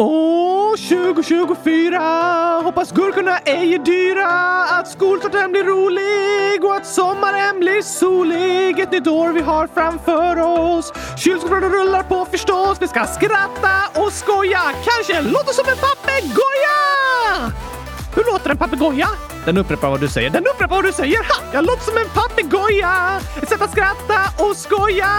Åh, 0.00 0.76
2024! 0.76 2.60
Hoppas 2.64 2.92
gurkorna 2.92 3.38
ej 3.38 3.74
är 3.74 3.78
dyra, 3.78 4.28
att 4.78 4.88
skolstarten 4.88 5.52
blir 5.52 5.64
rolig 5.64 6.64
och 6.64 6.74
att 6.76 6.86
sommaren 6.86 7.60
blir 7.60 7.82
solig. 7.82 8.80
Ett 8.80 8.92
nytt 8.92 9.06
år 9.06 9.32
vi 9.32 9.40
har 9.40 9.66
framför 9.66 10.38
oss. 10.38 10.92
Kylskåpsradion 11.16 11.72
rullar 11.72 12.02
på 12.02 12.24
förstås. 12.24 12.78
Vi 12.80 12.88
ska 12.88 13.06
skratta 13.06 14.00
och 14.00 14.12
skoja. 14.12 14.60
Kanske 14.84 15.22
låta 15.22 15.52
som 15.52 15.64
en 15.68 15.76
papegoja! 15.76 16.87
Hur 18.18 18.32
låter 18.32 18.50
en 18.50 18.56
papegoja? 18.56 19.08
Den 19.44 19.58
upprepar 19.58 19.90
vad 19.90 20.00
du 20.00 20.08
säger. 20.08 20.30
Den 20.30 20.46
upprepar 20.46 20.76
vad 20.76 20.84
du 20.84 20.92
säger! 20.92 21.18
Ha! 21.18 21.52
Jag 21.52 21.64
låter 21.64 21.82
som 21.82 21.96
en 21.96 22.08
papegoja! 22.14 23.20
Ett 23.42 23.48
sätt 23.48 23.62
att 23.62 23.70
skratta 23.70 24.20
och 24.44 24.56
skoja! 24.56 25.10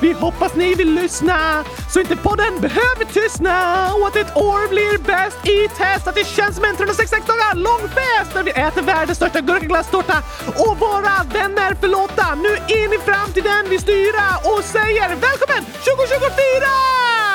Vi 0.00 0.12
hoppas 0.12 0.54
ni 0.54 0.74
vill 0.74 0.94
lyssna 0.94 1.64
så 1.90 2.00
inte 2.00 2.16
podden 2.16 2.60
behöver 2.60 3.04
tystna 3.12 3.54
och 3.94 4.06
att 4.06 4.16
ett 4.16 4.36
år 4.36 4.68
blir 4.68 4.98
bäst 4.98 5.38
i 5.48 5.68
test. 5.68 6.08
Att 6.08 6.14
det 6.14 6.26
känns 6.26 6.56
som 6.56 6.64
en 6.64 6.76
366 6.76 7.26
dagar 7.26 7.54
lång 7.54 7.88
fest 7.98 8.30
när 8.34 8.42
vi 8.42 8.50
äter 8.50 8.82
världens 8.82 9.18
största 9.18 9.40
gurkaglasstårta 9.40 10.18
och 10.46 10.78
våra 10.78 11.16
vänner 11.32 11.74
förlåta. 11.80 12.34
Nu 12.34 12.52
in 12.78 12.90
i 12.92 12.98
framtiden 13.04 13.62
vi 13.70 13.78
styra 13.78 14.26
och 14.50 14.64
säger 14.64 15.08
välkommen 15.08 15.62
2024! 15.64 17.27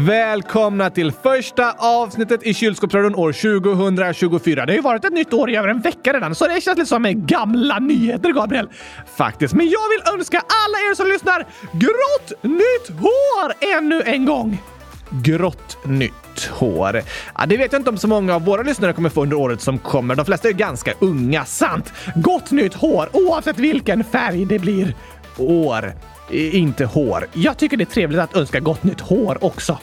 Välkomna 0.00 0.90
till 0.90 1.12
första 1.12 1.72
avsnittet 1.72 2.42
i 2.42 2.54
Kylskåpsradion 2.54 3.14
år 3.14 3.32
2024. 3.32 4.66
Det 4.66 4.72
har 4.72 4.76
ju 4.76 4.82
varit 4.82 5.04
ett 5.04 5.12
nytt 5.12 5.32
år 5.32 5.50
i 5.50 5.56
över 5.56 5.68
en 5.68 5.80
vecka 5.80 6.12
redan, 6.12 6.34
så 6.34 6.46
det 6.46 6.60
känns 6.60 6.78
lite 6.78 6.88
som 6.88 7.02
med 7.02 7.26
gamla 7.28 7.78
nyheter, 7.78 8.32
Gabriel. 8.32 8.68
Faktiskt. 9.16 9.54
Men 9.54 9.66
jag 9.66 9.88
vill 9.88 10.14
önska 10.14 10.38
alla 10.38 10.78
er 10.78 10.94
som 10.94 11.06
lyssnar 11.06 11.46
grått 11.72 12.42
nytt 12.42 13.00
hår 13.00 13.76
ännu 13.76 14.02
en 14.02 14.26
gång! 14.26 14.62
Grått 15.10 15.78
nytt 15.84 16.48
hår. 16.50 17.02
Ja, 17.38 17.46
det 17.46 17.56
vet 17.56 17.72
jag 17.72 17.80
inte 17.80 17.90
om 17.90 17.98
så 17.98 18.08
många 18.08 18.34
av 18.34 18.44
våra 18.44 18.62
lyssnare 18.62 18.92
kommer 18.92 19.08
få 19.08 19.22
under 19.22 19.36
året 19.36 19.60
som 19.60 19.78
kommer. 19.78 20.14
De 20.14 20.24
flesta 20.26 20.48
är 20.48 20.52
ganska 20.52 20.92
unga, 20.98 21.44
sant? 21.44 21.92
Gott 22.16 22.50
nytt 22.50 22.74
hår, 22.74 23.08
oavsett 23.12 23.58
vilken 23.58 24.04
färg 24.04 24.44
det 24.44 24.58
blir. 24.58 24.94
År. 25.38 25.92
Inte 26.30 26.84
hår. 26.84 27.26
Jag 27.32 27.58
tycker 27.58 27.76
det 27.76 27.84
är 27.84 27.86
trevligt 27.86 28.20
att 28.20 28.36
önska 28.36 28.60
gott 28.60 28.84
nytt 28.84 29.00
hår 29.00 29.44
också. 29.44 29.78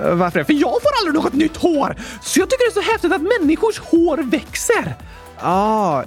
Eh, 0.00 0.14
varför 0.14 0.38
det? 0.38 0.44
För 0.44 0.52
jag 0.52 0.82
får 0.82 0.90
aldrig 0.98 1.24
något 1.24 1.32
nytt 1.32 1.56
hår! 1.56 1.96
Så 2.22 2.40
jag 2.40 2.50
tycker 2.50 2.74
det 2.74 2.80
är 2.80 2.82
så 2.84 2.90
häftigt 2.92 3.12
att 3.12 3.40
människors 3.40 3.78
hår 3.78 4.16
växer. 4.16 4.94
Ah, 5.42 6.04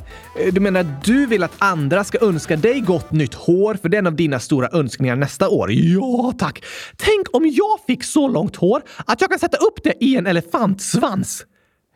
du 0.51 0.59
menar 0.59 0.79
att 0.79 1.03
du 1.03 1.25
vill 1.25 1.43
att 1.43 1.55
andra 1.57 2.03
ska 2.03 2.17
önska 2.21 2.55
dig 2.55 2.79
gott 2.79 3.11
nytt 3.11 3.33
hår 3.33 3.75
för 3.81 3.89
det 3.89 3.97
är 3.97 3.99
en 3.99 4.07
av 4.07 4.15
dina 4.15 4.39
stora 4.39 4.69
önskningar 4.71 5.15
nästa 5.15 5.49
år? 5.49 5.71
Ja, 5.71 6.33
tack! 6.39 6.63
Tänk 6.97 7.27
om 7.35 7.47
jag 7.47 7.79
fick 7.87 8.03
så 8.03 8.27
långt 8.27 8.55
hår 8.55 8.81
att 9.05 9.21
jag 9.21 9.29
kan 9.29 9.39
sätta 9.39 9.57
upp 9.57 9.83
det 9.83 9.93
i 9.99 10.15
en 10.15 10.27
elefantsvans. 10.27 11.45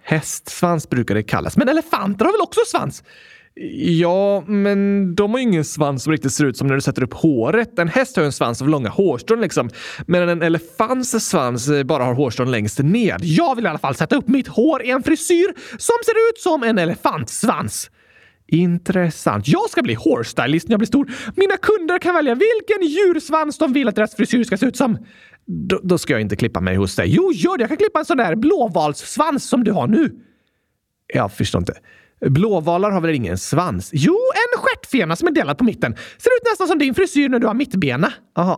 Hästsvans 0.03 0.89
brukar 0.89 1.15
det 1.15 1.23
kallas, 1.23 1.57
men 1.57 1.69
elefanter 1.69 2.25
har 2.25 2.31
väl 2.31 2.41
också 2.41 2.59
svans? 2.67 3.03
Ja, 3.99 4.43
men 4.47 5.15
de 5.15 5.31
har 5.31 5.37
ju 5.37 5.43
ingen 5.43 5.65
svans 5.65 6.03
som 6.03 6.11
riktigt 6.11 6.33
ser 6.33 6.45
ut 6.45 6.57
som 6.57 6.67
när 6.67 6.75
du 6.75 6.81
sätter 6.81 7.03
upp 7.03 7.13
håret. 7.13 7.79
En 7.79 7.87
häst 7.87 8.15
har 8.15 8.23
ju 8.23 8.25
en 8.25 8.31
svans 8.31 8.61
av 8.61 8.69
långa 8.69 8.89
hårstrån 8.89 9.41
liksom. 9.41 9.69
Medan 10.05 10.29
en 10.29 10.41
elefants 10.41 11.11
svans 11.11 11.69
eh, 11.69 11.83
bara 11.83 12.03
har 12.03 12.13
hårstrån 12.13 12.51
längst 12.51 12.79
ned. 12.79 13.19
Jag 13.21 13.55
vill 13.55 13.65
i 13.65 13.67
alla 13.67 13.79
fall 13.79 13.95
sätta 13.95 14.15
upp 14.15 14.27
mitt 14.27 14.47
hår 14.47 14.83
i 14.83 14.89
en 14.89 15.03
frisyr 15.03 15.53
som 15.69 15.95
ser 16.05 16.29
ut 16.29 16.37
som 16.37 16.63
en 16.63 16.77
elefantsvans. 16.77 17.91
Intressant. 18.47 19.47
Jag 19.47 19.69
ska 19.69 19.81
bli 19.81 19.93
hårstylist 19.93 20.67
när 20.67 20.73
jag 20.73 20.79
blir 20.79 20.87
stor. 20.87 21.11
Mina 21.35 21.57
kunder 21.57 21.99
kan 21.99 22.15
välja 22.15 22.35
vilken 22.35 22.87
djursvans 22.87 23.57
de 23.57 23.73
vill 23.73 23.87
att 23.87 23.95
deras 23.95 24.15
frisyr 24.15 24.43
ska 24.43 24.57
se 24.57 24.65
ut 24.65 24.77
som. 24.77 24.97
Då, 25.45 25.79
då 25.83 25.97
ska 25.97 26.13
jag 26.13 26.21
inte 26.21 26.35
klippa 26.35 26.61
mig 26.61 26.75
hos 26.75 26.95
dig. 26.95 27.09
Jo, 27.09 27.31
gör 27.33 27.57
det. 27.57 27.61
Jag 27.61 27.69
kan 27.69 27.77
klippa 27.77 27.99
en 27.99 28.05
sån 28.05 28.17
där 28.17 28.35
blåvalssvans 28.35 29.49
som 29.49 29.63
du 29.63 29.71
har 29.71 29.87
nu. 29.87 30.11
Jag 31.13 31.33
förstår 31.33 31.59
inte. 31.61 31.73
Blåvalar 32.25 32.91
har 32.91 33.01
väl 33.01 33.15
ingen 33.15 33.37
svans? 33.37 33.89
Jo, 33.93 34.17
en 34.33 34.61
stjärtfena 34.61 35.15
som 35.15 35.27
är 35.27 35.31
delad 35.31 35.57
på 35.57 35.63
mitten. 35.63 35.95
Ser 35.95 36.29
ut 36.29 36.51
nästan 36.51 36.67
som 36.67 36.79
din 36.79 36.95
frisyr 36.95 37.29
när 37.29 37.39
du 37.39 37.47
har 37.47 37.53
mittbena. 37.53 38.13
Aha. 38.37 38.57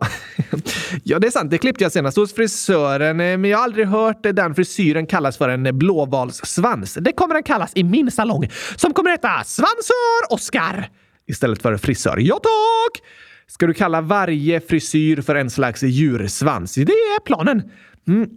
ja, 1.03 1.19
det 1.19 1.27
är 1.27 1.31
sant. 1.31 1.51
Det 1.51 1.57
klippte 1.57 1.83
jag 1.83 1.91
senast 1.91 2.17
hos 2.17 2.33
frisören, 2.35 3.19
eh, 3.19 3.37
men 3.37 3.45
jag 3.45 3.57
har 3.57 3.63
aldrig 3.63 3.87
hört 3.87 4.25
eh, 4.25 4.31
den 4.31 4.55
frisyren 4.55 5.05
kallas 5.05 5.37
för 5.37 5.49
en 5.49 5.65
eh, 5.65 5.71
blåvalssvans. 5.71 6.93
Det 6.93 7.11
kommer 7.11 7.33
den 7.33 7.43
kallas 7.43 7.71
i 7.75 7.83
min 7.83 8.11
salong, 8.11 8.49
som 8.75 8.93
kommer 8.93 9.11
heta 9.11 9.43
Svansör 9.45 10.33
Oskar 10.33 10.89
istället 11.27 11.61
för 11.61 11.77
frisör. 11.77 12.17
Ja, 12.19 12.39
tack! 12.43 13.03
Ska 13.47 13.67
du 13.67 13.73
kalla 13.73 14.01
varje 14.01 14.61
frisyr 14.61 15.21
för 15.21 15.35
en 15.35 15.49
slags 15.49 15.83
djursvans? 15.83 16.75
Det 16.75 16.81
är 16.81 17.19
planen. 17.19 17.63
Mm. 18.07 18.29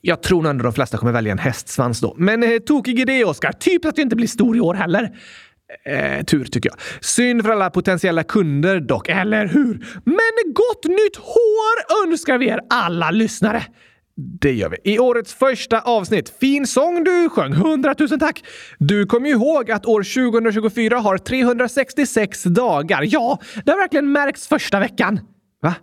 Jag 0.00 0.22
tror 0.22 0.42
nog 0.42 0.50
ändå 0.50 0.62
de 0.62 0.72
flesta 0.72 0.98
kommer 0.98 1.12
välja 1.12 1.32
en 1.32 1.38
hästsvans 1.38 2.00
då. 2.00 2.14
Men 2.18 2.42
eh, 2.42 2.58
tokig 2.58 3.00
idé, 3.00 3.24
Oskar. 3.24 3.52
Typ 3.52 3.84
att 3.84 3.96
du 3.96 4.02
inte 4.02 4.16
blir 4.16 4.26
stor 4.26 4.56
i 4.56 4.60
år 4.60 4.74
heller. 4.74 5.10
Eh, 5.84 6.24
tur 6.24 6.44
tycker 6.44 6.70
jag. 6.70 7.04
Synd 7.04 7.42
för 7.42 7.50
alla 7.50 7.70
potentiella 7.70 8.22
kunder 8.24 8.80
dock, 8.80 9.08
eller 9.08 9.46
hur? 9.46 9.86
Men 10.04 10.54
gott 10.54 10.84
nytt 10.84 11.16
hår 11.16 12.06
önskar 12.06 12.38
vi 12.38 12.48
er 12.48 12.60
alla 12.70 13.10
lyssnare! 13.10 13.62
Det 14.40 14.52
gör 14.52 14.68
vi. 14.68 14.92
I 14.92 14.98
årets 14.98 15.34
första 15.34 15.80
avsnitt. 15.80 16.34
Fin 16.40 16.66
sång 16.66 17.04
du 17.04 17.28
sjöng! 17.28 17.52
100 17.52 17.94
000 17.98 18.08
tack! 18.08 18.44
Du 18.78 19.06
kommer 19.06 19.28
ju 19.28 19.34
ihåg 19.34 19.70
att 19.70 19.86
år 19.86 20.30
2024 20.30 20.98
har 20.98 21.18
366 21.18 22.42
dagar. 22.42 23.02
Ja, 23.06 23.38
det 23.64 23.70
har 23.70 23.78
verkligen 23.78 24.12
märkts 24.12 24.48
första 24.48 24.80
veckan. 24.80 25.20
Va? 25.62 25.74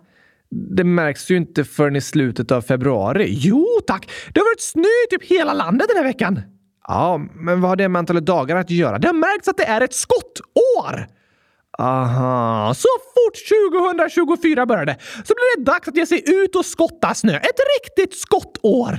Det 0.54 0.84
märks 0.84 1.30
ju 1.30 1.36
inte 1.36 1.64
förrän 1.64 1.96
i 1.96 2.00
slutet 2.00 2.52
av 2.52 2.62
februari. 2.62 3.26
Jo 3.30 3.66
tack! 3.86 4.10
Det 4.32 4.40
har 4.40 4.44
varit 4.44 4.60
snö 4.60 4.82
i 4.82 5.10
typ 5.10 5.30
hela 5.30 5.52
landet 5.52 5.88
den 5.88 5.96
här 5.96 6.04
veckan. 6.04 6.40
Ja, 6.88 7.20
men 7.34 7.60
vad 7.60 7.68
har 7.68 7.76
det 7.76 7.88
med 7.88 7.98
antalet 7.98 8.26
dagar 8.26 8.56
att 8.56 8.70
göra? 8.70 8.98
Det 8.98 9.08
har 9.08 9.14
märkts 9.14 9.48
att 9.48 9.56
det 9.56 9.64
är 9.64 9.80
ett 9.80 9.94
skottår! 9.94 11.06
Aha, 11.78 12.74
så 12.74 12.88
fort 13.14 13.36
2024 13.96 14.66
började 14.66 14.96
så 15.00 15.34
blir 15.34 15.58
det 15.58 15.64
dags 15.64 15.88
att 15.88 15.96
ge 15.96 16.06
sig 16.06 16.22
ut 16.26 16.56
och 16.56 16.66
skotta 16.66 17.14
snö. 17.14 17.36
Ett 17.36 17.60
riktigt 17.80 18.18
skottår! 18.18 18.98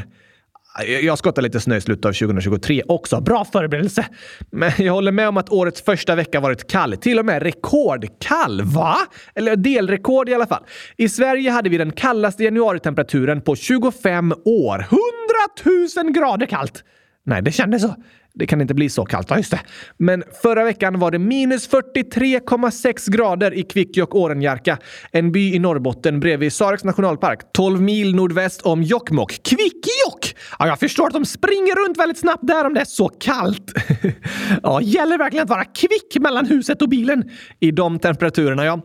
Jag 0.83 1.17
skottar 1.17 1.41
lite 1.41 1.59
snö 1.59 1.75
i 1.75 1.81
slutet 1.81 2.05
av 2.05 2.13
2023 2.13 2.83
också. 2.87 3.21
Bra 3.21 3.45
förberedelse. 3.45 4.05
Men 4.51 4.71
jag 4.77 4.93
håller 4.93 5.11
med 5.11 5.27
om 5.27 5.37
att 5.37 5.49
årets 5.49 5.81
första 5.81 6.15
vecka 6.15 6.39
varit 6.39 6.67
kall. 6.71 6.97
Till 6.97 7.19
och 7.19 7.25
med 7.25 7.43
rekordkall. 7.43 8.61
Va? 8.61 8.97
Eller 9.35 9.55
delrekord 9.55 10.29
i 10.29 10.33
alla 10.33 10.47
fall. 10.47 10.63
I 10.97 11.09
Sverige 11.09 11.51
hade 11.51 11.69
vi 11.69 11.77
den 11.77 11.91
kallaste 11.91 12.43
januaritemperaturen 12.43 13.41
på 13.41 13.55
25 13.55 14.33
år. 14.45 14.79
100 14.79 16.03
000 16.03 16.13
grader 16.13 16.45
kallt! 16.45 16.83
Nej, 17.25 17.41
det 17.41 17.51
kändes 17.51 17.81
så. 17.81 17.95
Det 18.35 18.47
kan 18.47 18.61
inte 18.61 18.73
bli 18.73 18.89
så 18.89 19.05
kallt. 19.05 19.29
Ja, 19.29 19.37
just 19.37 19.51
det. 19.51 19.59
Men 19.97 20.23
förra 20.41 20.63
veckan 20.63 20.99
var 20.99 21.11
det 21.11 21.19
minus 21.19 21.69
43,6 21.69 23.11
grader 23.11 23.53
i 23.53 23.63
Kvikkjokk, 23.63 24.15
Årenjärka. 24.15 24.77
En 25.11 25.31
by 25.31 25.53
i 25.53 25.59
Norrbotten 25.59 26.19
bredvid 26.19 26.53
Sareks 26.53 26.83
nationalpark, 26.83 27.39
12 27.53 27.81
mil 27.81 28.15
nordväst 28.15 28.61
om 28.61 28.83
Jokkmokk. 28.83 29.43
Kvikkjokk! 29.43 30.35
Ja, 30.59 30.67
jag 30.67 30.79
förstår 30.79 31.07
att 31.07 31.13
de 31.13 31.25
springer 31.25 31.85
runt 31.85 31.97
väldigt 31.97 32.17
snabbt 32.19 32.47
där 32.47 32.65
om 32.65 32.73
det 32.73 32.81
är 32.81 32.85
så 32.85 33.09
kallt. 33.09 33.73
ja, 34.63 34.81
gäller 34.81 35.17
verkligen 35.17 35.43
att 35.43 35.49
vara 35.49 35.65
kvick 35.65 36.17
mellan 36.19 36.45
huset 36.45 36.81
och 36.81 36.89
bilen 36.89 37.23
i 37.59 37.71
de 37.71 37.99
temperaturerna, 37.99 38.65
ja. 38.65 38.81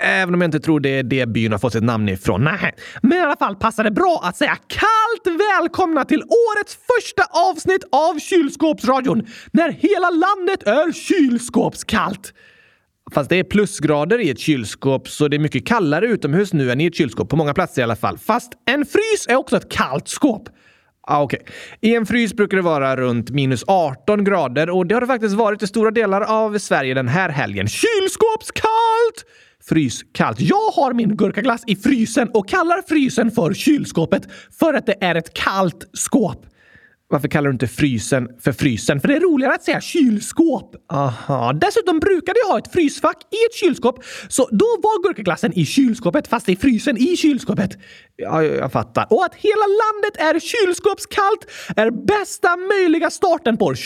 Även 0.00 0.34
om 0.34 0.40
jag 0.40 0.48
inte 0.48 0.60
tror 0.60 0.80
det 0.80 0.98
är 0.98 1.02
det 1.02 1.28
byn 1.28 1.52
har 1.52 1.58
fått 1.58 1.72
sitt 1.72 1.82
namn 1.82 2.08
ifrån. 2.08 2.44
Nej. 2.44 2.74
Men 3.02 3.18
i 3.18 3.20
alla 3.20 3.36
fall 3.36 3.56
passar 3.56 3.84
det 3.84 3.90
bra 3.90 4.20
att 4.24 4.36
säga 4.36 4.56
kallt 4.66 5.38
välkomna 5.40 6.04
till 6.04 6.22
årets 6.22 6.78
första 6.96 7.22
avsnitt 7.50 7.84
av 7.92 8.18
Kylskåpsradion 8.18 9.26
när 9.52 9.70
hela 9.70 10.10
landet 10.10 10.62
är 10.62 10.92
kylskåpskallt. 10.92 12.32
Fast 13.14 13.30
det 13.30 13.36
är 13.36 13.44
plusgrader 13.44 14.18
i 14.18 14.30
ett 14.30 14.38
kylskåp 14.38 15.08
så 15.08 15.28
det 15.28 15.36
är 15.36 15.38
mycket 15.38 15.66
kallare 15.66 16.06
utomhus 16.06 16.52
nu 16.52 16.72
än 16.72 16.80
i 16.80 16.86
ett 16.86 16.96
kylskåp. 16.96 17.28
På 17.28 17.36
många 17.36 17.54
platser 17.54 17.82
i 17.82 17.84
alla 17.84 17.96
fall. 17.96 18.18
Fast 18.18 18.52
en 18.66 18.86
frys 18.86 19.26
är 19.28 19.36
också 19.36 19.56
ett 19.56 19.68
kallt 19.68 20.08
skåp. 20.08 20.48
Ah, 21.10 21.22
okay. 21.22 21.40
I 21.80 21.94
en 21.94 22.06
frys 22.06 22.34
brukar 22.34 22.56
det 22.56 22.62
vara 22.62 22.96
runt 22.96 23.30
minus 23.30 23.64
18 23.66 24.24
grader 24.24 24.70
och 24.70 24.86
det 24.86 24.94
har 24.94 25.00
det 25.00 25.06
faktiskt 25.06 25.34
varit 25.34 25.62
i 25.62 25.66
stora 25.66 25.90
delar 25.90 26.20
av 26.20 26.58
Sverige 26.58 26.94
den 26.94 27.08
här 27.08 27.28
helgen. 27.28 27.68
Kylskåpskallt! 27.68 29.24
Fryskallt. 29.64 30.40
Jag 30.40 30.70
har 30.74 30.92
min 30.92 31.16
gurkaglass 31.16 31.62
i 31.66 31.76
frysen 31.76 32.28
och 32.34 32.48
kallar 32.48 32.82
frysen 32.88 33.30
för 33.30 33.54
kylskåpet 33.54 34.28
för 34.58 34.74
att 34.74 34.86
det 34.86 35.04
är 35.04 35.14
ett 35.14 35.34
kallt 35.34 35.88
skåp. 35.92 36.46
Varför 37.10 37.28
kallar 37.28 37.48
du 37.48 37.52
inte 37.52 37.66
frysen 37.66 38.28
för 38.40 38.52
frysen? 38.52 39.00
För 39.00 39.08
det 39.08 39.16
är 39.16 39.20
roligare 39.20 39.54
att 39.54 39.62
säga 39.62 39.80
kylskåp. 39.80 40.76
Aha. 40.92 41.52
Dessutom 41.52 42.00
brukade 42.00 42.38
jag 42.44 42.52
ha 42.52 42.58
ett 42.58 42.72
frysfack 42.72 43.16
i 43.22 43.36
ett 43.50 43.54
kylskåp, 43.54 44.04
så 44.28 44.48
då 44.50 44.66
var 44.82 45.02
gurkaglassen 45.02 45.52
i 45.58 45.66
kylskåpet 45.66 46.28
fast 46.28 46.48
i 46.48 46.56
frysen 46.56 46.96
i 46.96 47.16
kylskåpet. 47.16 47.70
Ja, 48.16 48.42
jag 48.42 48.72
fattar. 48.72 49.06
Och 49.10 49.24
att 49.24 49.34
hela 49.34 49.66
landet 49.82 50.16
är 50.16 50.40
kylskåpskallt 50.40 51.46
är 51.76 51.90
bästa 51.90 52.56
möjliga 52.56 53.10
starten 53.10 53.56
på 53.56 53.64
2024! 53.64 53.84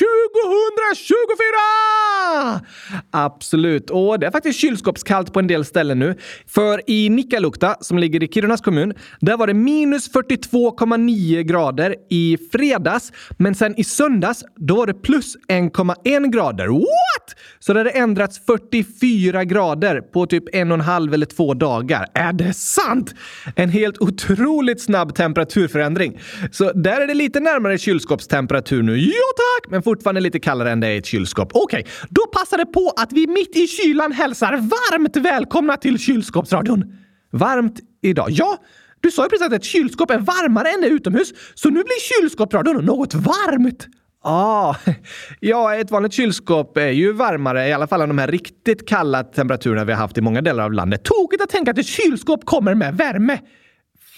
Absolut. 3.10 3.90
Och 3.90 4.20
det 4.20 4.26
är 4.26 4.30
faktiskt 4.30 4.60
kylskåpskallt 4.60 5.32
på 5.32 5.38
en 5.38 5.46
del 5.46 5.64
ställen 5.64 5.98
nu. 5.98 6.18
För 6.46 6.90
i 6.90 7.08
Nikkaluokta, 7.08 7.76
som 7.80 7.98
ligger 7.98 8.22
i 8.22 8.28
Kirunas 8.28 8.60
kommun, 8.60 8.94
där 9.20 9.36
var 9.36 9.46
det 9.46 9.54
minus 9.54 10.10
42,9 10.12 11.42
grader 11.42 11.94
i 12.10 12.38
fredags 12.52 13.11
men 13.38 13.54
sen 13.54 13.80
i 13.80 13.84
söndags, 13.84 14.44
då 14.56 14.76
var 14.76 14.86
det 14.86 14.94
plus 14.94 15.36
1,1 15.48 16.32
grader. 16.32 16.66
What? 16.66 17.38
Så 17.58 17.72
det 17.72 17.80
hade 17.80 17.90
ändrats 17.90 18.46
44 18.46 19.44
grader 19.44 20.00
på 20.00 20.26
typ 20.26 20.44
en 20.52 20.70
och 20.70 20.74
en 20.74 20.80
halv 20.80 21.14
eller 21.14 21.26
två 21.26 21.54
dagar. 21.54 22.06
Är 22.14 22.32
det 22.32 22.52
sant? 22.52 23.14
En 23.56 23.68
helt 23.68 23.98
otroligt 23.98 24.82
snabb 24.82 25.14
temperaturförändring. 25.14 26.20
Så 26.50 26.72
där 26.72 27.00
är 27.00 27.06
det 27.06 27.14
lite 27.14 27.40
närmare 27.40 27.78
kylskåpstemperatur 27.78 28.82
nu. 28.82 28.98
Ja 28.98 29.12
tack! 29.36 29.70
Men 29.70 29.82
fortfarande 29.82 30.20
lite 30.20 30.40
kallare 30.40 30.70
än 30.70 30.80
det 30.80 30.86
är 30.86 30.92
i 30.92 30.98
ett 30.98 31.06
kylskåp. 31.06 31.50
Okej, 31.54 31.80
okay, 31.80 31.92
då 32.10 32.26
passar 32.26 32.58
det 32.58 32.66
på 32.66 32.92
att 32.96 33.12
vi 33.12 33.26
mitt 33.26 33.56
i 33.56 33.66
kylan 33.66 34.12
hälsar 34.12 34.52
varmt 34.52 35.16
välkomna 35.16 35.76
till 35.76 35.98
kylskåpsradion. 35.98 36.84
Varmt 37.30 37.80
idag? 38.02 38.30
Ja, 38.30 38.58
du 39.02 39.10
sa 39.10 39.22
ju 39.22 39.28
precis 39.28 39.46
att 39.46 39.52
ett 39.52 39.64
kylskåp 39.64 40.10
är 40.10 40.18
varmare 40.18 40.68
än 40.68 40.80
det 40.80 40.86
utomhus, 40.86 41.32
så 41.54 41.68
nu 41.68 41.82
blir 41.82 42.20
kylskåpsradion 42.20 42.84
något 42.84 43.14
varmt. 43.14 43.86
Ah, 44.24 44.74
ja, 45.40 45.74
ett 45.74 45.90
vanligt 45.90 46.12
kylskåp 46.12 46.76
är 46.76 46.90
ju 46.90 47.12
varmare, 47.12 47.68
i 47.68 47.72
alla 47.72 47.86
fall 47.86 48.00
än 48.00 48.08
de 48.08 48.18
här 48.18 48.28
riktigt 48.28 48.88
kalla 48.88 49.24
temperaturerna 49.24 49.84
vi 49.84 49.92
har 49.92 49.98
haft 49.98 50.18
i 50.18 50.20
många 50.20 50.42
delar 50.42 50.64
av 50.64 50.72
landet. 50.72 51.04
Tokigt 51.04 51.42
att 51.42 51.50
tänka 51.50 51.70
att 51.70 51.78
ett 51.78 51.86
kylskåp 51.86 52.44
kommer 52.44 52.74
med 52.74 52.96
värme. 52.96 53.38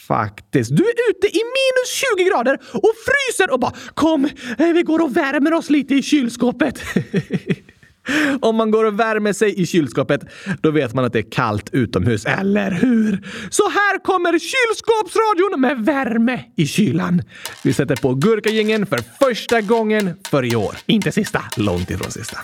Faktiskt. 0.09 0.77
Du 0.77 0.83
är 0.83 1.11
ute 1.11 1.27
i 1.27 1.41
minus 1.41 2.05
20 2.17 2.25
grader 2.25 2.59
och 2.73 2.93
fryser 3.07 3.53
och 3.53 3.61
bara 3.61 3.73
“Kom, 3.95 4.25
eh, 4.59 4.67
vi 4.67 4.83
går 4.83 5.03
och 5.03 5.17
värmer 5.17 5.55
oss 5.55 5.71
lite 5.71 5.95
i 5.95 6.03
kylskåpet”. 6.03 6.83
Om 8.41 8.57
man 8.57 8.71
går 8.71 8.85
och 8.85 9.01
värmer 9.01 9.33
sig 9.33 9.61
i 9.61 9.67
kylskåpet, 9.67 10.21
då 10.61 10.71
vet 10.71 10.95
man 10.95 11.05
att 11.05 11.13
det 11.13 11.19
är 11.19 11.31
kallt 11.31 11.69
utomhus, 11.73 12.27
eller 12.27 12.71
hur? 12.71 13.29
Så 13.51 13.69
här 13.69 14.05
kommer 14.05 14.33
kylskåpsradion 14.33 15.61
med 15.61 15.85
värme 15.85 16.45
i 16.57 16.67
kylan. 16.67 17.23
Vi 17.65 17.73
sätter 17.73 17.97
på 17.97 18.15
gurkagängen 18.15 18.87
för 18.87 19.01
första 19.21 19.61
gången 19.61 20.15
för 20.31 20.45
i 20.45 20.57
år. 20.57 20.77
Inte 20.87 21.13
sista, 21.13 21.43
långt 21.57 21.91
ifrån 21.91 22.11
sista. 22.11 22.39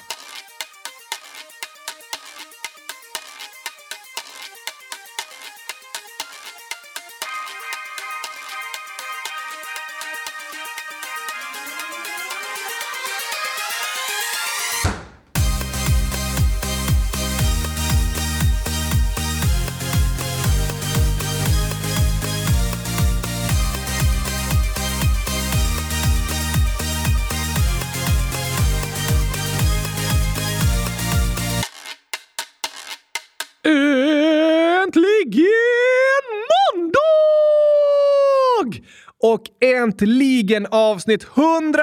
Äntligen 39.82 40.66
avsnitt 40.70 41.26
100 41.36 41.82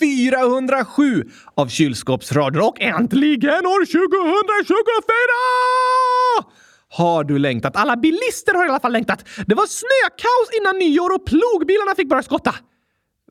407 0.00 1.24
av 1.54 1.68
Kylskåpsradion 1.68 2.62
och 2.62 2.80
äntligen 2.80 3.66
år 3.66 3.84
2024! 3.84 6.50
Har 6.88 7.24
du 7.24 7.38
längtat? 7.38 7.76
Alla 7.76 7.96
bilister 7.96 8.54
har 8.54 8.66
i 8.66 8.68
alla 8.68 8.80
fall 8.80 8.92
längtat. 8.92 9.24
Det 9.46 9.54
var 9.54 9.66
snökaos 9.66 10.50
innan 10.60 10.78
nyår 10.78 11.14
och 11.14 11.26
plogbilarna 11.26 11.94
fick 11.96 12.08
börja 12.08 12.22
skotta. 12.22 12.54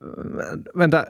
Mm, 0.02 0.64
vänta. 0.76 1.06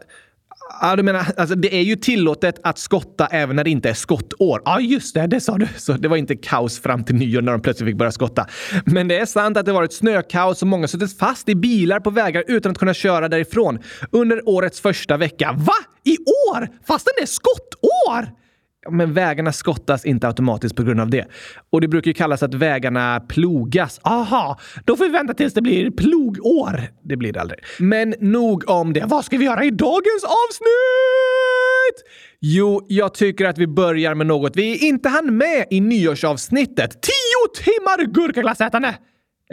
Ja, 0.82 0.96
du 0.96 1.04
menar, 1.04 1.26
alltså, 1.38 1.56
det 1.56 1.76
är 1.76 1.82
ju 1.82 1.96
tillåtet 1.96 2.60
att 2.64 2.78
skotta 2.78 3.28
även 3.28 3.56
när 3.56 3.64
det 3.64 3.70
inte 3.70 3.90
är 3.90 3.94
skottår. 3.94 4.62
Ja, 4.66 4.80
just 4.80 5.14
det, 5.14 5.28
det 5.28 5.42
sa 5.42 5.58
du. 5.58 5.68
Så 5.78 5.94
det 5.94 6.08
var 6.08 6.18
inte 6.18 6.36
kaos 6.36 6.80
fram 6.80 7.04
till 7.04 7.16
nyår 7.16 7.42
när 7.42 7.52
de 7.52 7.62
plötsligt 7.62 7.88
fick 7.88 7.98
börja 7.98 8.12
skotta. 8.12 8.48
Men 8.86 9.08
det 9.08 9.20
är 9.20 9.26
sant 9.26 9.58
att 9.58 9.66
det 9.66 9.72
varit 9.72 9.94
snökaos 9.94 10.62
och 10.62 10.68
många 10.68 10.88
suttit 10.88 11.18
fast 11.18 11.50
i 11.50 11.56
bilar 11.56 12.00
på 12.00 12.10
vägar 12.10 12.44
utan 12.48 12.72
att 12.72 12.78
kunna 12.78 12.94
köra 12.94 13.30
därifrån 13.30 13.80
under 14.12 14.50
årets 14.50 14.82
första 14.82 15.18
vecka. 15.18 15.56
Va? 15.58 15.74
I 16.04 16.18
år? 16.52 16.68
Fastän 16.88 17.14
det 17.18 17.22
är 17.22 17.28
skottår? 17.28 18.45
Men 18.92 19.14
vägarna 19.14 19.52
skottas 19.52 20.06
inte 20.06 20.28
automatiskt 20.28 20.76
på 20.76 20.84
grund 20.84 21.02
av 21.02 21.10
det. 21.10 21.26
Och 21.70 21.82
det 21.82 21.88
brukar 21.88 22.08
ju 22.08 22.14
kallas 22.14 22.44
att 22.44 22.54
vägarna 22.54 23.20
plogas. 23.20 24.00
Aha, 24.04 24.60
då 24.86 24.96
får 24.96 25.06
vi 25.06 25.12
vänta 25.12 25.34
tills 25.34 25.54
det 25.54 25.62
blir 25.62 25.92
plogår. 25.92 26.82
Det 27.04 27.18
blir 27.18 27.34
det 27.34 27.42
aldrig. 27.42 27.60
Men 27.80 28.16
nog 28.20 28.70
om 28.70 28.94
det. 28.94 29.04
Vad 29.08 29.26
ska 29.26 29.38
vi 29.38 29.46
göra 29.46 29.64
i 29.64 29.72
dagens 29.72 30.24
avsnitt? 30.24 32.04
Jo, 32.40 32.86
jag 32.88 33.14
tycker 33.14 33.46
att 33.46 33.58
vi 33.58 33.68
börjar 33.68 34.16
med 34.16 34.28
något 34.28 34.56
vi 34.56 34.88
inte 34.88 35.10
hann 35.10 35.38
med 35.38 35.66
i 35.70 35.82
nyårsavsnittet. 35.82 36.92
Tio 37.02 37.64
timmar 37.64 38.14
gurkaglassätande! 38.14 38.96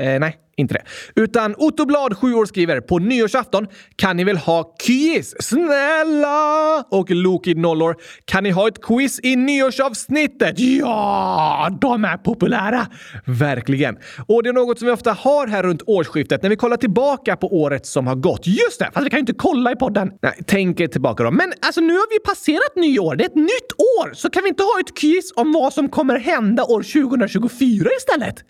Eh, 0.03 0.21
nej, 0.21 0.37
inte 0.57 0.75
det. 0.75 0.83
Utan 1.23 1.55
Otto 1.59 1.87
Blad, 1.87 2.17
7 2.17 2.35
år, 2.35 2.47
skriver 2.47 2.81
på 2.81 2.99
nyårsafton 2.99 3.67
kan 3.97 4.17
ni 4.17 4.25
väl 4.25 4.37
ha 4.37 4.75
quiz? 4.87 5.35
Snälla! 5.41 6.85
Och 6.91 7.11
Loki, 7.11 7.55
0 7.55 7.83
år, 7.83 7.97
kan 8.25 8.45
ni 8.45 8.51
ha 8.51 8.69
ett 8.69 8.83
quiz 8.83 9.21
i 9.23 9.37
nyårsavsnittet? 9.37 10.59
Ja, 10.59 11.69
de 11.81 12.05
är 12.05 12.17
populära! 12.17 12.87
Verkligen. 13.25 13.99
Och 14.27 14.43
det 14.43 14.49
är 14.49 14.53
något 14.53 14.79
som 14.79 14.87
vi 14.87 14.93
ofta 14.93 15.13
har 15.13 15.47
här 15.47 15.63
runt 15.63 15.83
årsskiftet 15.87 16.43
när 16.43 16.51
vi 16.51 16.57
kollar 16.57 16.77
tillbaka 16.77 17.37
på 17.37 17.61
året 17.61 17.87
som 17.87 18.07
har 18.07 18.15
gått. 18.15 18.47
Just 18.47 18.79
det! 18.79 18.91
Fast 18.95 19.07
vi 19.07 19.11
kan 19.11 19.17
ju 19.17 19.21
inte 19.21 19.35
kolla 19.35 19.73
i 19.73 19.77
podden. 19.77 20.13
Nej, 20.23 20.33
tänk 20.47 20.81
er 20.81 20.87
tillbaka 20.87 21.25
då. 21.25 21.31
Men 21.31 21.53
alltså, 21.61 21.81
nu 21.81 21.93
har 21.93 22.11
vi 22.11 22.19
passerat 22.19 22.77
nyår. 22.77 23.17
Det 23.17 23.25
är 23.25 23.29
ett 23.29 23.35
nytt 23.35 23.73
år! 23.99 24.15
Så 24.15 24.31
kan 24.31 24.43
vi 24.43 24.49
inte 24.49 24.63
ha 24.63 24.81
ett 24.81 24.99
quiz 24.99 25.33
om 25.37 25.53
vad 25.53 25.73
som 25.73 25.89
kommer 25.89 26.19
hända 26.19 26.65
år 26.65 26.83
2024 26.83 27.89
istället? 27.99 28.45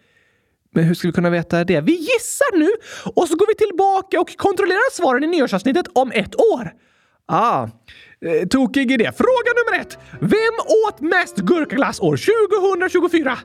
Men 0.74 0.84
hur 0.84 0.94
ska 0.94 1.08
vi 1.08 1.12
kunna 1.12 1.30
veta 1.30 1.64
det? 1.64 1.80
Vi 1.80 1.92
gissar 1.92 2.58
nu 2.58 2.68
och 3.14 3.28
så 3.28 3.36
går 3.36 3.46
vi 3.46 3.54
tillbaka 3.54 4.20
och 4.20 4.36
kontrollerar 4.36 4.92
svaren 4.92 5.24
i 5.24 5.26
nyårsavsnittet 5.26 5.86
om 5.92 6.12
ett 6.12 6.40
år. 6.40 6.72
Ah, 7.26 7.62
eh, 7.62 8.48
tokig 8.48 8.92
idé. 8.92 9.10
Fråga 9.16 9.50
nummer 9.56 9.80
ett. 9.82 9.98
Vem 10.20 10.54
åt 10.88 11.00
mest 11.00 11.36
gurkaglass 11.36 12.00
år 12.00 12.16
2024? 12.16 13.38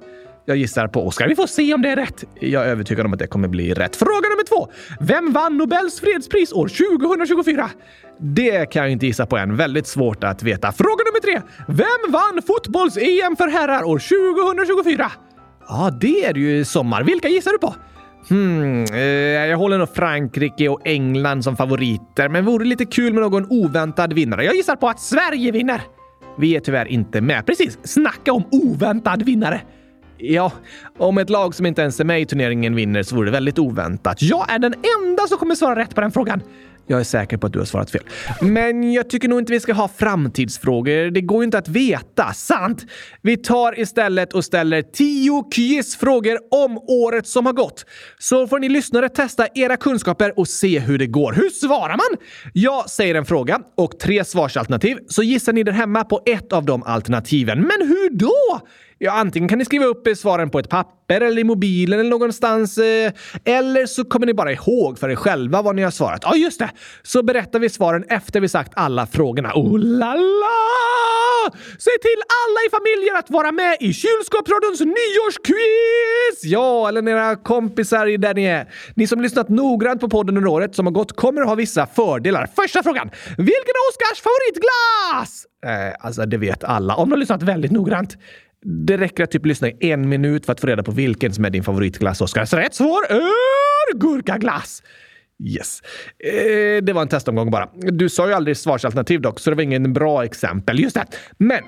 Jag 0.45 0.57
gissar 0.57 0.87
på 0.87 1.07
Oscar. 1.07 1.27
Vi 1.27 1.35
får 1.35 1.47
se 1.47 1.73
om 1.73 1.81
det 1.81 1.89
är 1.89 1.95
rätt. 1.95 2.23
Jag 2.39 2.65
är 2.65 2.67
övertygad 2.67 3.05
om 3.05 3.13
att 3.13 3.19
det 3.19 3.27
kommer 3.27 3.47
bli 3.47 3.73
rätt. 3.73 3.95
Fråga 3.95 4.29
nummer 4.29 4.47
två. 4.47 4.71
Vem 4.99 5.33
vann 5.33 5.57
Nobels 5.57 5.99
fredspris 5.99 6.53
år 6.53 6.67
2024? 6.67 7.69
Det 8.19 8.65
kan 8.65 8.81
jag 8.81 8.91
inte 8.91 9.05
gissa 9.05 9.25
på 9.25 9.37
än. 9.37 9.55
Väldigt 9.55 9.87
svårt 9.87 10.23
att 10.23 10.43
veta. 10.43 10.71
Fråga 10.71 11.03
nummer 11.03 11.19
tre. 11.19 11.41
Vem 11.67 12.11
vann 12.11 12.41
fotbolls-EM 12.47 13.35
för 13.35 13.47
herrar 13.47 13.83
år 13.83 13.99
2024? 13.99 15.11
Ja, 15.69 15.91
det 16.01 16.25
är 16.25 16.33
ju 16.33 16.65
sommar. 16.65 17.03
Vilka 17.03 17.27
gissar 17.27 17.51
du 17.51 17.57
på? 17.57 17.75
Hmm, 18.29 18.83
eh, 18.83 18.99
jag 19.49 19.57
håller 19.57 19.77
nog 19.77 19.95
Frankrike 19.95 20.69
och 20.69 20.81
England 20.83 21.43
som 21.43 21.57
favoriter, 21.57 22.29
men 22.29 22.45
vore 22.45 22.65
lite 22.65 22.85
kul 22.85 23.13
med 23.13 23.21
någon 23.23 23.47
oväntad 23.49 24.13
vinnare. 24.13 24.45
Jag 24.45 24.55
gissar 24.55 24.75
på 24.75 24.89
att 24.89 24.99
Sverige 24.99 25.51
vinner. 25.51 25.81
Vi 26.37 26.55
är 26.55 26.59
tyvärr 26.59 26.85
inte 26.85 27.21
med. 27.21 27.45
Precis, 27.45 27.77
snacka 27.83 28.33
om 28.33 28.43
oväntad 28.51 29.23
vinnare. 29.23 29.61
Ja, 30.17 30.51
om 30.97 31.17
ett 31.17 31.29
lag 31.29 31.55
som 31.55 31.65
inte 31.65 31.81
ens 31.81 31.99
är 31.99 32.03
med 32.05 32.21
i 32.21 32.25
turneringen 32.25 32.75
vinner 32.75 33.03
så 33.03 33.15
vore 33.15 33.27
det 33.27 33.31
väldigt 33.31 33.59
oväntat. 33.59 34.21
Jag 34.21 34.51
är 34.51 34.59
den 34.59 34.73
enda 34.73 35.27
som 35.27 35.37
kommer 35.37 35.55
svara 35.55 35.79
rätt 35.79 35.95
på 35.95 36.01
den 36.01 36.11
frågan. 36.11 36.41
Jag 36.89 36.99
är 36.99 37.03
säker 37.03 37.37
på 37.37 37.47
att 37.47 37.53
du 37.53 37.59
har 37.59 37.65
svarat 37.65 37.91
fel. 37.91 38.03
Men 38.41 38.93
jag 38.93 39.09
tycker 39.09 39.27
nog 39.27 39.39
inte 39.39 39.53
vi 39.53 39.59
ska 39.59 39.73
ha 39.73 39.87
framtidsfrågor. 39.87 41.11
Det 41.11 41.21
går 41.21 41.37
ju 41.37 41.43
inte 41.43 41.57
att 41.57 41.67
veta. 41.67 42.33
Sant! 42.33 42.85
Vi 43.21 43.37
tar 43.37 43.79
istället 43.79 44.33
och 44.33 44.45
ställer 44.45 44.81
tio 44.81 45.43
quizfrågor 45.51 46.39
om 46.51 46.77
året 46.77 47.27
som 47.27 47.45
har 47.45 47.53
gått. 47.53 47.85
Så 48.19 48.47
får 48.47 48.59
ni 48.59 48.69
lyssnare 48.69 49.09
testa 49.09 49.47
era 49.55 49.77
kunskaper 49.77 50.39
och 50.39 50.47
se 50.47 50.79
hur 50.79 50.97
det 50.97 51.07
går. 51.07 51.33
Hur 51.33 51.49
svarar 51.49 51.97
man? 51.97 52.27
Jag 52.53 52.89
säger 52.89 53.15
en 53.15 53.25
fråga 53.25 53.59
och 53.77 53.99
tre 53.99 54.23
svarsalternativ, 54.25 54.97
så 55.07 55.23
gissar 55.23 55.53
ni 55.53 55.63
där 55.63 55.71
hemma 55.71 56.03
på 56.03 56.21
ett 56.25 56.53
av 56.53 56.65
de 56.65 56.83
alternativen. 56.83 57.57
Men 57.57 57.87
hur 57.87 58.09
då? 58.09 58.67
Ja, 58.99 59.11
antingen 59.11 59.49
kan 59.49 59.59
ni 59.59 59.65
skriva 59.65 59.85
upp 59.85 60.07
svaren 60.17 60.49
på 60.49 60.59
ett 60.59 60.69
papper 60.69 61.21
eller 61.21 61.41
i 61.41 61.43
mobilen 61.43 61.99
eller 61.99 62.09
någonstans. 62.09 62.77
Eh, 62.77 63.11
eller 63.45 63.85
så 63.85 64.05
kommer 64.05 64.25
ni 64.25 64.33
bara 64.33 64.51
ihåg 64.51 64.99
för 64.99 65.09
er 65.09 65.15
själva 65.15 65.61
vad 65.61 65.75
ni 65.75 65.81
har 65.81 65.91
svarat. 65.91 66.21
Ja, 66.23 66.35
just 66.35 66.59
det! 66.59 66.69
Så 67.03 67.23
berättar 67.23 67.59
vi 67.59 67.69
svaren 67.69 68.03
efter 68.09 68.39
vi 68.39 68.49
sagt 68.49 68.71
alla 68.75 69.07
frågorna. 69.07 69.51
Oh 69.55 69.79
la 69.79 70.13
la! 70.15 71.51
Säg 71.79 71.99
till 72.01 72.21
alla 72.43 72.59
i 72.67 72.69
familjen 72.71 73.15
att 73.15 73.29
vara 73.29 73.51
med 73.51 73.77
i 73.79 73.93
Kylskåpsradions 73.93 74.79
nyårsquiz! 74.79 76.43
Ja, 76.43 76.87
eller 76.87 77.09
era 77.09 77.35
kompisar 77.35 78.17
där 78.17 78.33
ni 78.33 78.43
är. 78.45 78.67
Ni 78.95 79.07
som 79.07 79.21
lyssnat 79.21 79.49
noggrant 79.49 80.01
på 80.01 80.09
podden 80.09 80.37
under 80.37 80.49
året 80.51 80.75
som 80.75 80.85
har 80.85 80.93
gått 80.93 81.15
kommer 81.15 81.41
att 81.41 81.47
ha 81.47 81.55
vissa 81.55 81.87
fördelar. 81.87 82.49
Första 82.55 82.83
frågan. 82.83 83.09
Vilken 83.37 83.73
är 83.77 83.89
Oskars 83.91 84.21
favoritglass? 84.21 85.45
Eh, 85.65 86.05
alltså, 86.05 86.25
det 86.25 86.37
vet 86.37 86.63
alla 86.63 86.95
om 86.95 87.09
de 87.09 87.11
har 87.11 87.19
lyssnat 87.19 87.43
väldigt 87.43 87.71
noggrant. 87.71 88.17
Det 88.65 88.97
räcker 88.97 89.23
att 89.23 89.31
typ 89.31 89.45
lyssna 89.45 89.67
i 89.69 89.91
en 89.91 90.09
minut 90.09 90.45
för 90.45 90.53
att 90.53 90.61
få 90.61 90.67
reda 90.67 90.83
på 90.83 90.91
vilken 90.91 91.33
som 91.33 91.45
är 91.45 91.49
din 91.49 91.63
favoritglass, 91.63 92.21
Oskar. 92.21 92.45
Så 92.45 92.57
rätt 92.57 92.73
svar 92.75 93.03
är 93.09 93.97
gurkaglass! 93.97 94.83
Yes. 95.43 95.81
Eh, 96.23 96.83
det 96.83 96.93
var 96.93 97.01
en 97.01 97.07
testomgång 97.07 97.51
bara. 97.51 97.69
Du 97.73 98.09
sa 98.09 98.27
ju 98.27 98.33
aldrig 98.33 98.57
svarsalternativ 98.57 99.21
dock, 99.21 99.39
så 99.39 99.49
det 99.49 99.55
var 99.55 99.63
ingen 99.63 99.93
bra 99.93 100.25
exempel. 100.25 100.79
Just 100.79 100.95
det. 100.95 101.05
Men 101.37 101.59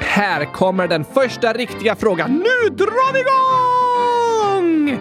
här 0.00 0.44
kommer 0.44 0.88
den 0.88 1.04
första 1.04 1.52
riktiga 1.52 1.96
frågan. 1.96 2.30
Nu 2.30 2.76
drar 2.76 3.12
vi 3.12 3.20
igång! 3.20 4.98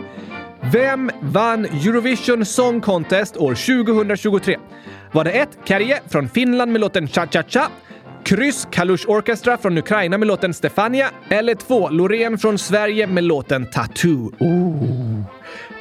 Vem 0.74 1.12
vann 1.22 1.66
Eurovision 1.66 2.46
Song 2.46 2.82
Contest 2.82 3.38
år 3.38 3.84
2023? 3.94 4.58
Var 5.12 5.24
det 5.24 5.32
1. 5.32 5.50
Kärje 5.66 6.00
från 6.10 6.30
Finland 6.30 6.72
med 6.72 6.82
låten 6.82 7.08
Cha 7.08 7.28
Cha 7.28 7.44
Cha? 7.48 7.68
Kryss 8.24 8.68
Kalush 8.72 9.10
Orchestra 9.10 9.58
från 9.58 9.78
Ukraina 9.78 10.18
med 10.18 10.28
låten 10.28 10.54
Stefania. 10.54 11.12
Eller 11.30 11.56
2. 11.56 11.90
Loreen 11.90 12.38
från 12.38 12.58
Sverige 12.58 13.08
med 13.08 13.24
låten 13.24 13.66
Tattoo. 13.66 14.32
Ooh. 14.40 15.24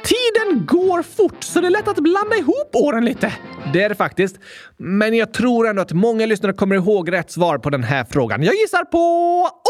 Tiden 0.03 0.65
går 0.65 1.03
fort, 1.03 1.43
så 1.43 1.61
det 1.61 1.67
är 1.67 1.71
lätt 1.71 1.87
att 1.87 1.99
blanda 1.99 2.35
ihop 2.35 2.69
åren 2.73 3.05
lite. 3.05 3.33
Det 3.73 3.83
är 3.83 3.89
det 3.89 3.95
faktiskt. 3.95 4.39
Men 4.77 5.13
jag 5.13 5.33
tror 5.33 5.67
ändå 5.67 5.81
att 5.81 5.91
många 5.91 6.25
lyssnare 6.25 6.53
kommer 6.53 6.75
ihåg 6.75 7.11
rätt 7.11 7.31
svar 7.31 7.57
på 7.57 7.69
den 7.69 7.83
här 7.83 8.05
frågan. 8.11 8.43
Jag 8.43 8.55
gissar 8.55 8.85
på 8.85 8.97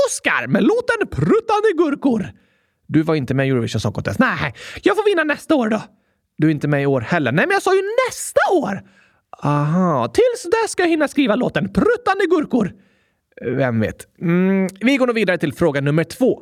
Oscar 0.08 0.48
med 0.48 0.63
låten 0.63 1.08
Pruttande 1.12 1.72
gurkor. 1.78 2.30
Du 2.88 3.01
var 3.01 3.16
inte 3.16 3.34
med 3.34 3.48
i 3.48 3.50
Eurovision 3.50 3.82
Song 3.82 3.94
Contest. 3.94 4.20
Nej, 4.20 4.54
jag 4.84 4.96
får 4.96 5.06
vinna 5.06 5.24
nästa 5.24 5.56
år 5.56 5.70
då. 5.70 5.82
Du 6.38 6.48
är 6.48 6.51
inte 6.51 6.68
med 6.68 6.84
i 6.84 6.86
år 6.86 7.01
heller. 7.01 7.32
Nej, 7.32 7.46
men 7.48 7.54
jag 7.54 7.63
sa 7.63 7.75
ju 7.75 7.82
nästa 8.08 8.40
år! 8.54 8.82
Aha, 9.43 10.07
tills 10.07 10.43
dess 10.43 10.71
ska 10.71 10.83
jag 10.83 10.89
hinna 10.89 11.07
skriva 11.07 11.36
låten 11.36 11.74
Pruttande 11.74 12.25
gurkor. 12.29 12.74
Vem 13.57 13.79
vet? 13.79 14.07
Mm, 14.21 14.67
vi 14.79 14.98
går 14.98 15.07
nog 15.07 15.15
vidare 15.15 15.38
till 15.38 15.53
fråga 15.53 15.81
nummer 15.81 16.03
två. 16.03 16.41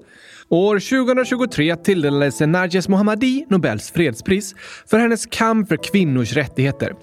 År 0.50 1.06
2023 1.06 1.76
tilldelades 1.76 2.40
Narges 2.40 2.88
Mohammadi 2.88 3.46
Nobels 3.50 3.92
fredspris 3.92 4.56
för 4.88 5.00
hennes 5.00 5.26
kamp 5.26 5.68
för 5.68 5.78
kvinnors 5.78 6.34
rättigheter. 6.34 6.96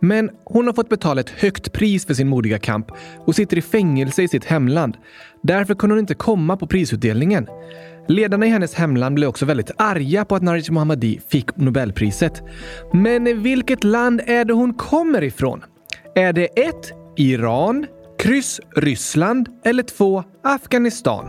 Men 0.00 0.30
hon 0.44 0.66
har 0.66 0.74
fått 0.74 0.88
betala 0.88 1.20
ett 1.20 1.30
högt 1.30 1.72
pris 1.72 2.06
för 2.06 2.14
sin 2.14 2.28
modiga 2.28 2.58
kamp 2.58 2.86
och 3.18 3.34
sitter 3.34 3.58
i 3.58 3.62
fängelse 3.62 4.22
i 4.22 4.28
sitt 4.28 4.44
hemland. 4.44 4.96
Därför 5.42 5.74
kunde 5.74 5.94
hon 5.94 6.00
inte 6.00 6.14
komma 6.14 6.56
på 6.56 6.66
prisutdelningen. 6.66 7.46
Ledarna 8.08 8.46
i 8.46 8.48
hennes 8.48 8.74
hemland 8.74 9.14
blev 9.14 9.28
också 9.28 9.44
väldigt 9.46 9.70
arga 9.76 10.24
på 10.24 10.34
att 10.34 10.42
Narij 10.42 10.70
Mohammadi 10.70 11.20
fick 11.28 11.56
Nobelpriset. 11.56 12.42
Men 12.92 13.42
vilket 13.42 13.84
land 13.84 14.20
är 14.26 14.44
det 14.44 14.52
hon 14.52 14.74
kommer 14.74 15.24
ifrån? 15.24 15.64
Är 16.14 16.32
det 16.32 16.46
1. 16.46 16.74
Iran, 17.16 17.86
kryss 18.18 18.60
Ryssland 18.76 19.48
eller 19.64 19.82
2. 19.82 20.24
Afghanistan? 20.42 21.26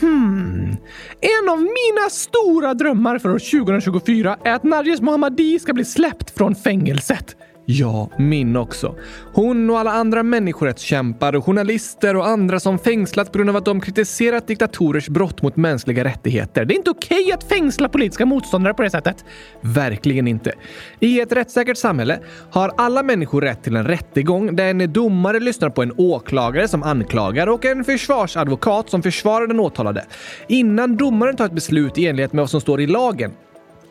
Hmm. 0.00 0.76
En 1.20 1.48
av 1.48 1.58
mina 1.58 2.10
stora 2.10 2.74
drömmar 2.74 3.18
för 3.18 3.28
år 3.28 3.38
2024 3.62 4.36
är 4.44 4.52
att 4.52 4.62
Narjes 4.62 5.00
Mohammadi 5.00 5.58
ska 5.58 5.72
bli 5.72 5.84
släppt 5.84 6.30
från 6.30 6.54
fängelset. 6.54 7.36
Ja, 7.74 8.08
min 8.18 8.56
också. 8.56 8.94
Hon 9.32 9.70
och 9.70 9.78
alla 9.78 9.90
andra 9.90 10.22
människorättskämpar, 10.22 11.34
och 11.34 11.44
journalister 11.44 12.16
och 12.16 12.26
andra 12.26 12.60
som 12.60 12.78
fängslats 12.78 13.30
på 13.30 13.38
grund 13.38 13.50
av 13.50 13.56
att 13.56 13.64
de 13.64 13.80
kritiserat 13.80 14.46
diktatorers 14.46 15.08
brott 15.08 15.42
mot 15.42 15.56
mänskliga 15.56 16.04
rättigheter. 16.04 16.64
Det 16.64 16.74
är 16.74 16.76
inte 16.76 16.90
okej 16.90 17.22
okay 17.22 17.32
att 17.32 17.44
fängsla 17.44 17.88
politiska 17.88 18.26
motståndare 18.26 18.74
på 18.74 18.82
det 18.82 18.90
sättet. 18.90 19.24
Verkligen 19.60 20.28
inte. 20.28 20.52
I 21.00 21.20
ett 21.20 21.32
rättssäkert 21.32 21.76
samhälle 21.76 22.18
har 22.50 22.72
alla 22.76 23.02
människor 23.02 23.40
rätt 23.40 23.62
till 23.62 23.76
en 23.76 23.86
rättegång 23.86 24.56
där 24.56 24.64
en 24.64 24.92
domare 24.92 25.40
lyssnar 25.40 25.70
på 25.70 25.82
en 25.82 25.92
åklagare 25.96 26.68
som 26.68 26.82
anklagar 26.82 27.46
och 27.46 27.64
en 27.64 27.84
försvarsadvokat 27.84 28.90
som 28.90 29.02
försvarar 29.02 29.46
den 29.46 29.60
åtalade 29.60 30.04
innan 30.48 30.96
domaren 30.96 31.36
tar 31.36 31.46
ett 31.46 31.52
beslut 31.52 31.98
i 31.98 32.06
enlighet 32.06 32.32
med 32.32 32.42
vad 32.42 32.50
som 32.50 32.60
står 32.60 32.80
i 32.80 32.86
lagen. 32.86 33.32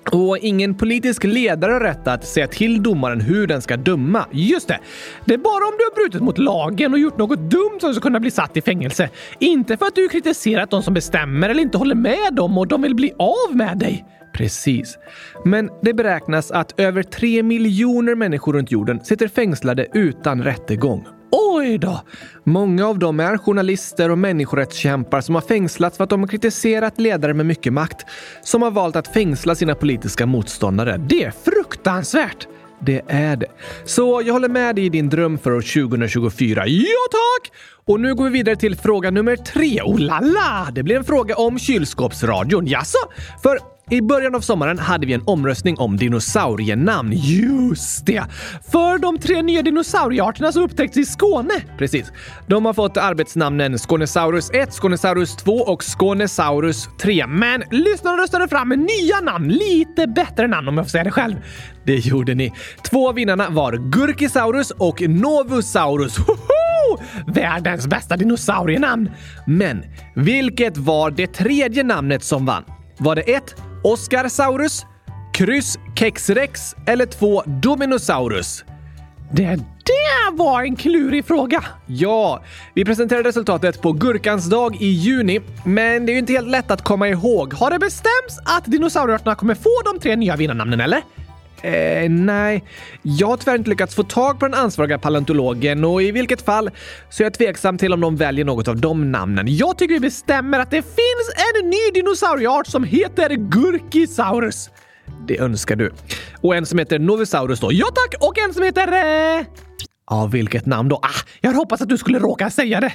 Och 0.09 0.37
ingen 0.37 0.75
politisk 0.75 1.23
ledare 1.23 1.71
har 1.71 1.79
rätt 1.79 2.07
att 2.07 2.27
säga 2.27 2.47
till 2.47 2.83
domaren 2.83 3.21
hur 3.21 3.47
den 3.47 3.61
ska 3.61 3.77
döma. 3.77 4.25
Just 4.31 4.67
det! 4.67 4.79
Det 5.25 5.33
är 5.33 5.37
bara 5.37 5.65
om 5.65 5.73
du 5.77 5.83
har 5.83 5.95
brutit 5.95 6.21
mot 6.21 6.37
lagen 6.37 6.93
och 6.93 6.99
gjort 6.99 7.17
något 7.17 7.39
dumt 7.39 7.79
som 7.79 7.89
du 7.89 7.93
ska 7.93 8.01
kunna 8.01 8.19
bli 8.19 8.31
satt 8.31 8.57
i 8.57 8.61
fängelse. 8.61 9.09
Inte 9.39 9.77
för 9.77 9.85
att 9.85 9.95
du 9.95 10.09
kritiserat 10.09 10.69
de 10.69 10.83
som 10.83 10.93
bestämmer 10.93 11.49
eller 11.49 11.61
inte 11.61 11.77
håller 11.77 11.95
med 11.95 12.33
dem 12.33 12.57
och 12.57 12.67
de 12.67 12.81
vill 12.81 12.95
bli 12.95 13.13
av 13.17 13.55
med 13.55 13.77
dig. 13.77 14.05
Precis. 14.33 14.97
Men 15.45 15.69
det 15.81 15.93
beräknas 15.93 16.51
att 16.51 16.79
över 16.79 17.03
tre 17.03 17.43
miljoner 17.43 18.15
människor 18.15 18.53
runt 18.53 18.71
jorden 18.71 18.99
sitter 19.03 19.27
fängslade 19.27 19.87
utan 19.93 20.43
rättegång. 20.43 21.20
Oj 21.31 21.77
då! 21.77 22.01
Många 22.43 22.87
av 22.87 22.99
dem 22.99 23.19
är 23.19 23.37
journalister 23.37 24.11
och 24.11 24.17
människorättskämpar 24.17 25.21
som 25.21 25.35
har 25.35 25.41
fängslats 25.41 25.97
för 25.97 26.03
att 26.03 26.09
de 26.09 26.19
har 26.19 26.27
kritiserat 26.27 26.99
ledare 26.99 27.33
med 27.33 27.45
mycket 27.45 27.73
makt 27.73 28.05
som 28.43 28.61
har 28.61 28.71
valt 28.71 28.95
att 28.95 29.07
fängsla 29.07 29.55
sina 29.55 29.75
politiska 29.75 30.25
motståndare. 30.25 30.97
Det 30.97 31.23
är 31.23 31.31
fruktansvärt! 31.31 32.47
Det 32.85 33.01
är 33.07 33.35
det. 33.35 33.47
Så 33.85 34.21
jag 34.25 34.33
håller 34.33 34.49
med 34.49 34.75
dig 34.75 34.85
i 34.85 34.89
din 34.89 35.09
dröm 35.09 35.37
för 35.37 35.51
år 35.51 35.87
2024. 35.87 36.67
Ja, 36.67 36.83
tack! 37.11 37.51
Och 37.85 37.99
nu 37.99 38.15
går 38.15 38.23
vi 38.23 38.29
vidare 38.29 38.55
till 38.55 38.75
fråga 38.75 39.11
nummer 39.11 39.35
tre. 39.35 39.81
Oh 39.81 39.99
la 39.99 40.19
la! 40.19 40.67
Det 40.71 40.83
blir 40.83 40.95
en 40.95 41.03
fråga 41.03 41.35
om 41.35 41.59
kylskåpsradion. 41.59 42.67
Jaså? 42.67 42.97
För 43.43 43.59
i 43.91 44.01
början 44.01 44.35
av 44.35 44.41
sommaren 44.41 44.79
hade 44.79 45.07
vi 45.07 45.13
en 45.13 45.23
omröstning 45.25 45.77
om 45.79 45.97
dinosaurienamn. 45.97 47.11
Just 47.15 48.05
det! 48.05 48.23
För 48.71 48.97
de 48.97 49.17
tre 49.17 49.41
nya 49.41 49.61
dinosauriearterna 49.61 50.51
som 50.51 50.63
upptäckts 50.63 50.97
i 50.97 51.05
Skåne. 51.05 51.53
Precis. 51.77 52.11
De 52.47 52.65
har 52.65 52.73
fått 52.73 52.97
arbetsnamnen 52.97 53.77
Skånesaurus 53.77 54.51
1, 54.53 54.73
Skånesaurus 54.73 55.35
2 55.35 55.51
och 55.51 55.83
Skånesaurus 55.83 56.89
3. 57.01 57.27
Men 57.27 57.63
lyssnarna 57.71 58.23
röstade 58.23 58.47
fram 58.47 58.69
nya 58.69 59.19
namn. 59.21 59.47
Lite 59.47 60.07
bättre 60.07 60.47
namn 60.47 60.67
om 60.67 60.77
jag 60.77 60.85
får 60.85 60.89
säga 60.89 61.03
det 61.03 61.11
själv. 61.11 61.35
Det 61.85 61.95
gjorde 61.95 62.33
ni. 62.33 62.53
Två 62.89 63.09
av 63.09 63.15
vinnarna 63.15 63.49
var 63.49 63.73
Gurkisaurus 63.73 64.71
och 64.71 65.01
Novusaurus. 65.01 66.17
Hoho! 66.17 67.01
Världens 67.27 67.87
bästa 67.87 68.17
dinosaurienamn! 68.17 69.09
Men 69.45 69.83
vilket 70.15 70.77
var 70.77 71.11
det 71.11 71.27
tredje 71.27 71.83
namnet 71.83 72.23
som 72.23 72.45
vann? 72.45 72.63
Var 72.97 73.15
det 73.15 73.21
ett 73.21 73.55
Oscarsaurus, 73.83 74.85
kryss 75.33 75.79
Kexrex 75.95 76.75
eller 76.87 77.05
två 77.05 77.43
Dominosaurus? 77.45 78.65
Det 79.31 79.55
där 79.85 80.37
var 80.37 80.63
en 80.63 80.75
klurig 80.75 81.25
fråga! 81.25 81.63
Ja, 81.87 82.43
vi 82.73 82.85
presenterade 82.85 83.29
resultatet 83.29 83.81
på 83.81 83.91
Gurkans 83.91 84.49
dag 84.49 84.75
i 84.81 84.87
juni, 84.87 85.41
men 85.65 86.05
det 86.05 86.11
är 86.11 86.13
ju 86.13 86.19
inte 86.19 86.33
helt 86.33 86.47
lätt 86.47 86.71
att 86.71 86.81
komma 86.81 87.07
ihåg. 87.07 87.53
Har 87.53 87.71
det 87.71 87.79
bestämts 87.79 88.39
att 88.45 88.65
dinosaurierna 88.65 89.35
kommer 89.35 89.55
få 89.55 89.81
de 89.93 89.99
tre 89.99 90.15
nya 90.15 90.35
vinnarnamnen, 90.35 90.81
eller? 90.81 91.01
Eh, 91.63 92.09
nej, 92.09 92.63
jag 93.01 93.27
har 93.27 93.37
tyvärr 93.37 93.55
inte 93.55 93.69
lyckats 93.69 93.95
få 93.95 94.03
tag 94.03 94.39
på 94.39 94.47
den 94.47 94.53
ansvariga 94.53 94.99
paleontologen 94.99 95.83
och 95.83 96.03
i 96.03 96.11
vilket 96.11 96.41
fall 96.41 96.69
så 97.09 97.23
är 97.23 97.25
jag 97.25 97.33
tveksam 97.33 97.77
till 97.77 97.93
om 97.93 98.01
de 98.01 98.15
väljer 98.15 98.45
något 98.45 98.67
av 98.67 98.77
de 98.77 99.11
namnen. 99.11 99.45
Jag 99.55 99.77
tycker 99.77 99.93
vi 99.93 99.99
bestämmer 99.99 100.59
att 100.59 100.71
det 100.71 100.81
finns 100.81 101.31
en 101.37 101.69
ny 101.69 101.91
dinosaurieart 101.93 102.67
som 102.67 102.83
heter 102.83 103.29
Gurkisaurus. 103.29 104.69
Det 105.27 105.39
önskar 105.39 105.75
du. 105.75 105.91
Och 106.41 106.55
en 106.55 106.65
som 106.65 106.79
heter 106.79 106.99
Novisaurus 106.99 107.59
då. 107.59 107.69
Ja 107.71 107.87
tack! 107.87 108.15
Och 108.27 108.37
en 108.37 108.53
som 108.53 108.63
heter... 108.63 108.87
Eh... 108.87 109.45
Ja, 110.09 110.25
vilket 110.25 110.65
namn 110.65 110.89
då? 110.89 110.95
Ah, 110.95 111.25
jag 111.41 111.51
hoppats 111.51 111.81
att 111.81 111.89
du 111.89 111.97
skulle 111.97 112.19
råka 112.19 112.49
säga 112.49 112.79
det. 112.79 112.93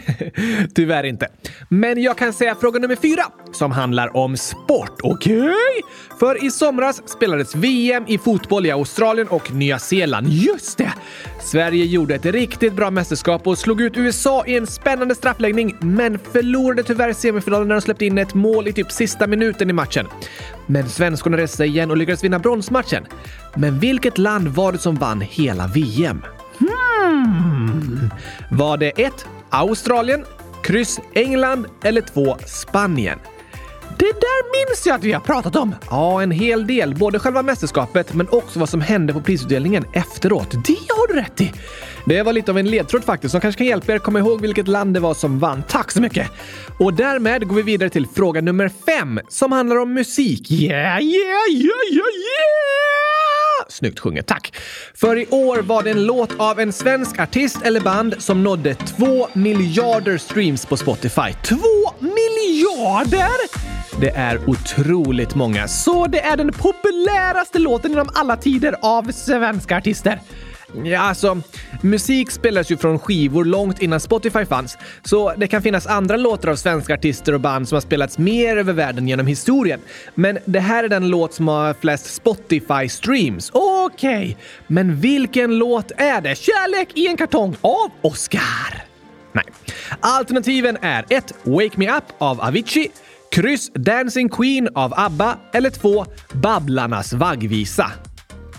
Tyvärr 0.75 1.05
inte. 1.05 1.29
Men 1.69 2.03
jag 2.03 2.19
kan 2.19 2.33
säga 2.33 2.55
fråga 2.55 2.79
nummer 2.79 2.97
fyra 2.97 3.23
som 3.53 3.73
handlar 3.73 4.17
om 4.17 4.37
sport. 4.37 5.01
Okej? 5.03 5.41
Okay? 5.41 5.53
För 6.19 6.45
i 6.45 6.51
somras 6.51 7.09
spelades 7.09 7.55
VM 7.55 8.05
i 8.09 8.19
fotboll 8.19 8.67
i 8.67 8.71
Australien 8.71 9.29
och 9.29 9.53
Nya 9.53 9.79
Zeeland. 9.79 10.29
Just 10.29 10.79
det! 10.79 10.93
Sverige 11.41 11.85
gjorde 11.85 12.15
ett 12.15 12.25
riktigt 12.25 12.73
bra 12.73 12.91
mästerskap 12.91 13.47
och 13.47 13.59
slog 13.59 13.81
ut 13.81 13.97
USA 13.97 14.45
i 14.47 14.57
en 14.57 14.67
spännande 14.67 15.15
straffläggning, 15.15 15.77
men 15.81 16.19
förlorade 16.19 16.83
tyvärr 16.83 17.13
semifinalen 17.13 17.69
när 17.69 17.75
de 17.75 17.81
släppte 17.81 18.07
in 18.07 18.19
ett 18.19 18.35
mål 18.35 18.69
i 18.69 18.73
typ 18.73 18.93
sista 18.93 19.27
minuten 19.27 19.71
i 19.71 19.73
matchen. 19.73 20.07
Men 20.67 20.89
svenskorna 20.89 21.37
reste 21.37 21.57
sig 21.57 21.69
igen 21.69 21.91
och 21.91 21.97
lyckades 21.97 22.25
vinna 22.25 22.39
bronsmatchen. 22.39 23.05
Men 23.55 23.79
vilket 23.79 24.19
land 24.19 24.49
var 24.49 24.73
det 24.73 24.79
som 24.79 24.95
vann 24.95 25.21
hela 25.21 25.67
VM? 25.67 26.23
Hmm. 26.59 28.11
Var 28.51 28.77
det 28.77 28.91
1. 28.91 29.27
Australien, 29.51 30.25
kryss 30.63 31.01
England 31.15 31.67
eller 31.83 32.01
2 32.01 32.37
Spanien. 32.47 33.19
Det 33.99 34.13
där 34.13 34.69
minns 34.69 34.87
jag 34.87 34.95
att 34.95 35.05
vi 35.05 35.13
har 35.13 35.21
pratat 35.21 35.57
om. 35.57 35.75
Ja, 35.91 36.23
en 36.23 36.31
hel 36.31 36.67
del. 36.67 36.95
Både 36.95 37.19
själva 37.19 37.43
mästerskapet 37.43 38.15
men 38.15 38.29
också 38.29 38.59
vad 38.59 38.69
som 38.69 38.81
hände 38.81 39.13
på 39.13 39.21
prisutdelningen 39.21 39.85
efteråt. 39.93 40.51
Det 40.51 40.79
har 40.89 41.09
du 41.09 41.15
rätt 41.15 41.41
i. 41.41 41.53
Det 42.07 42.23
var 42.23 42.33
lite 42.33 42.51
av 42.51 42.59
en 42.59 42.71
ledtråd 42.71 43.05
faktiskt 43.05 43.33
som 43.33 43.41
kanske 43.41 43.59
kan 43.59 43.67
hjälpa 43.67 43.93
er 43.93 43.99
komma 43.99 44.19
ihåg 44.19 44.41
vilket 44.41 44.69
land 44.69 44.95
det 44.95 45.01
var 45.01 45.15
som 45.15 45.39
vann. 45.39 45.63
Tack 45.69 45.91
så 45.91 46.01
mycket! 46.01 46.31
Och 46.79 46.95
därmed 46.95 47.49
går 47.49 47.57
vi 47.57 47.63
vidare 47.63 47.91
till 47.91 48.07
fråga 48.07 48.41
nummer 48.41 48.69
fem 48.69 49.21
som 49.29 49.53
handlar 49.53 49.77
om 49.77 49.95
musik. 49.95 50.51
Yeah, 50.51 50.73
yeah, 50.73 51.03
yeah, 51.03 51.93
yeah, 51.93 52.13
yeah! 52.17 53.06
Snyggt 53.69 54.01
sjunget, 54.01 54.27
tack! 54.27 54.57
För 54.95 55.19
i 55.19 55.27
år 55.27 55.59
var 55.63 55.83
det 55.83 55.91
en 55.91 56.07
låt 56.07 56.41
av 56.41 56.61
en 56.61 56.73
svensk 56.73 57.19
artist 57.19 57.59
eller 57.65 57.81
band 57.81 58.15
som 58.19 58.43
nådde 58.43 58.75
två 58.75 59.29
miljarder 59.33 60.19
streams 60.19 60.67
på 60.67 60.77
Spotify. 60.77 61.33
Två 61.45 61.57
miljarder! 62.01 63.67
Det 64.01 64.11
är 64.11 64.51
otroligt 64.51 65.35
många, 65.35 65.69
så 65.69 66.07
det 66.07 66.21
är 66.21 66.37
den 66.37 66.53
populäraste 66.53 67.59
låten 67.59 67.91
genom 67.91 68.09
alla 68.15 68.37
tider 68.37 68.75
av 68.83 69.13
svenska 69.13 69.77
artister. 69.77 70.21
Ja, 70.85 70.99
alltså, 70.99 71.41
musik 71.81 72.31
spelas 72.31 72.71
ju 72.71 72.77
från 72.77 72.99
skivor 72.99 73.45
långt 73.45 73.83
innan 73.83 74.01
Spotify 74.01 74.45
fanns, 74.45 74.79
så 75.05 75.33
det 75.37 75.49
kan 75.49 75.63
finnas 75.63 75.87
andra 75.87 76.17
låtar 76.17 76.49
av 76.49 76.57
svenska 76.57 76.95
artister 76.95 77.33
och 77.33 77.41
band 77.41 77.69
som 77.69 77.77
har 77.77 77.81
spelats 77.81 78.19
mer 78.19 78.57
över 78.57 78.73
världen 78.73 79.09
genom 79.09 79.27
historien. 79.27 79.81
Men 80.15 80.39
det 80.45 80.61
här 80.61 80.85
är 80.85 80.89
den 80.89 81.09
låt 81.09 81.35
som 81.35 81.49
har 81.49 81.75
flest 81.75 82.23
Spotify-streams. 82.23 83.51
Okej, 83.53 84.17
okay. 84.17 84.35
men 84.67 85.01
vilken 85.01 85.59
låt 85.59 85.93
är 85.97 86.21
det? 86.21 86.35
Kärlek 86.35 86.89
i 86.95 87.07
en 87.07 87.17
kartong 87.17 87.57
av 87.61 87.91
Oscar? 88.01 88.85
Nej. 89.33 89.45
Alternativen 90.01 90.79
är 90.81 91.05
1. 91.09 91.33
Wake 91.43 91.79
Me 91.79 91.97
Up 91.97 92.05
av 92.19 92.41
Avicii 92.41 92.91
Kryss 93.31 93.71
Dancing 93.75 94.29
Queen 94.29 94.69
av 94.75 94.95
ABBA 94.97 95.39
eller 95.53 95.71
2. 95.71 96.07
Babblarnas 96.33 97.13
vaggvisa. 97.13 97.93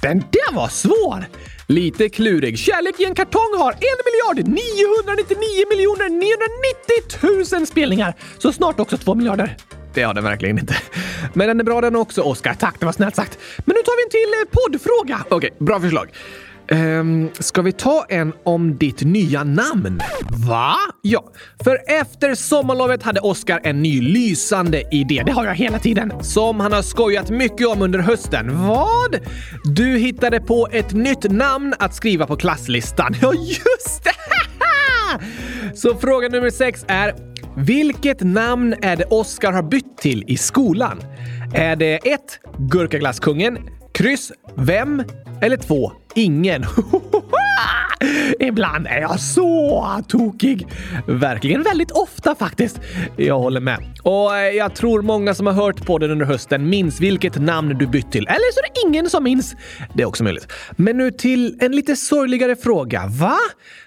Den 0.01 0.19
där 0.19 0.55
var 0.55 0.67
svår! 0.67 1.25
Lite 1.69 2.09
klurig. 2.09 2.59
Kärlek 2.59 2.99
i 2.99 3.05
en 3.05 3.15
kartong 3.15 3.53
har 3.57 3.71
1 3.71 3.79
miljard 3.79 4.47
999 4.47 5.39
miljoner 5.69 6.09
990 6.09 7.57
000 7.57 7.67
spelningar. 7.67 8.13
Så 8.37 8.51
snart 8.51 8.79
också 8.79 8.97
2 8.97 9.15
miljarder. 9.15 9.57
Det 9.93 10.03
har 10.03 10.13
den 10.13 10.23
verkligen 10.23 10.59
inte. 10.59 10.75
Men 11.33 11.47
den 11.47 11.59
är 11.59 11.63
bra 11.63 11.81
den 11.81 11.95
också, 11.95 12.21
Oscar. 12.21 12.53
Tack, 12.53 12.79
det 12.79 12.85
var 12.85 12.93
snällt 12.93 13.15
sagt. 13.15 13.39
Men 13.57 13.75
nu 13.75 13.81
tar 13.81 13.97
vi 13.97 14.03
en 14.03 14.09
till 14.09 14.33
eh, 14.33 14.61
poddfråga. 14.61 15.25
Okej, 15.29 15.51
okay, 15.51 15.65
bra 15.65 15.79
förslag. 15.79 16.09
Um, 16.71 17.29
ska 17.39 17.61
vi 17.61 17.71
ta 17.71 18.05
en 18.09 18.33
om 18.43 18.77
ditt 18.77 19.01
nya 19.01 19.43
namn? 19.43 20.01
Va? 20.47 20.75
Ja, 21.01 21.23
för 21.63 21.79
efter 21.87 22.35
sommarlovet 22.35 23.03
hade 23.03 23.19
Oscar 23.19 23.61
en 23.63 23.81
ny 23.81 24.01
lysande 24.01 24.83
idé. 24.91 25.23
Det 25.25 25.31
har 25.31 25.45
jag 25.45 25.55
hela 25.55 25.79
tiden. 25.79 26.13
Som 26.21 26.59
han 26.59 26.73
har 26.73 26.81
skojat 26.81 27.29
mycket 27.29 27.67
om 27.67 27.81
under 27.81 27.99
hösten. 27.99 28.67
Vad? 28.67 29.19
Du 29.63 29.97
hittade 29.97 30.39
på 30.39 30.67
ett 30.71 30.93
nytt 30.93 31.31
namn 31.31 31.73
att 31.79 31.95
skriva 31.95 32.27
på 32.27 32.35
klasslistan. 32.35 33.15
Ja, 33.21 33.33
just 33.33 34.03
det! 34.03 34.11
Så 35.75 35.95
fråga 35.95 36.29
nummer 36.29 36.49
sex 36.49 36.85
är 36.87 37.15
vilket 37.57 38.21
namn 38.21 38.75
är 38.81 38.95
det 38.95 39.05
Oscar 39.05 39.51
har 39.51 39.63
bytt 39.63 39.97
till 39.97 40.23
i 40.27 40.37
skolan? 40.37 41.01
Är 41.53 41.75
det 41.75 41.95
1. 41.95 42.19
Gurkaglasskungen, 42.57 43.57
kryss 43.93 44.31
vem 44.55 45.03
eller 45.41 45.57
2. 45.57 45.91
Ingen. 46.17 46.65
Ibland 48.39 48.87
är 48.87 49.01
jag 49.01 49.19
så 49.19 50.03
tokig. 50.07 50.67
Verkligen 51.07 51.63
väldigt 51.63 51.91
ofta 51.91 52.35
faktiskt. 52.35 52.79
Jag 53.15 53.39
håller 53.39 53.59
med. 53.59 53.79
Och 54.03 54.37
eh, 54.37 54.55
jag 54.55 54.75
tror 54.75 55.01
många 55.01 55.33
som 55.33 55.45
har 55.45 55.53
hört 55.53 55.85
på 55.85 55.97
den 55.97 56.11
under 56.11 56.25
hösten 56.25 56.69
minns 56.69 56.99
vilket 57.01 57.41
namn 57.41 57.77
du 57.77 57.87
bytt 57.87 58.11
till. 58.11 58.27
Eller 58.27 58.53
så 58.53 58.59
är 58.59 58.63
det 58.63 58.87
ingen 58.87 59.09
som 59.09 59.23
minns. 59.23 59.55
Det 59.93 60.03
är 60.03 60.07
också 60.07 60.23
möjligt. 60.23 60.47
Men 60.71 60.97
nu 60.97 61.11
till 61.11 61.57
en 61.61 61.71
lite 61.71 61.95
sorgligare 61.95 62.55
fråga. 62.55 63.07
Va? 63.07 63.37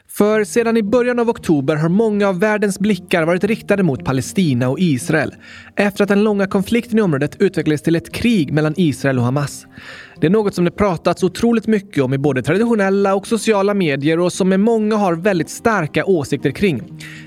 För 0.08 0.44
sedan 0.44 0.76
i 0.76 0.82
början 0.82 1.18
av 1.18 1.28
oktober 1.28 1.76
har 1.76 1.88
många 1.88 2.28
av 2.28 2.40
världens 2.40 2.78
blickar 2.78 3.22
varit 3.22 3.44
riktade 3.44 3.82
mot 3.82 4.04
Palestina 4.04 4.68
och 4.68 4.80
Israel 4.80 5.34
efter 5.76 6.02
att 6.02 6.08
den 6.08 6.24
långa 6.24 6.46
konflikten 6.46 6.98
i 6.98 7.02
området 7.02 7.36
utvecklades 7.40 7.82
till 7.82 7.96
ett 7.96 8.12
krig 8.12 8.52
mellan 8.52 8.74
Israel 8.76 9.18
och 9.18 9.24
Hamas. 9.24 9.66
Det 10.20 10.26
är 10.26 10.30
något 10.30 10.54
som 10.54 10.64
det 10.64 10.70
pratats 10.70 11.22
otroligt 11.22 11.66
mycket 11.66 12.04
om 12.04 12.14
i 12.14 12.18
både 12.18 12.42
traditionella 12.42 13.14
och 13.14 13.26
sociala 13.26 13.74
medier 13.74 14.18
och 14.18 14.32
som 14.32 14.48
med 14.48 14.60
många 14.60 14.96
har 14.96 15.14
väldigt 15.14 15.50
starka 15.50 16.04
åsikter 16.04 16.50
kring. 16.50 16.82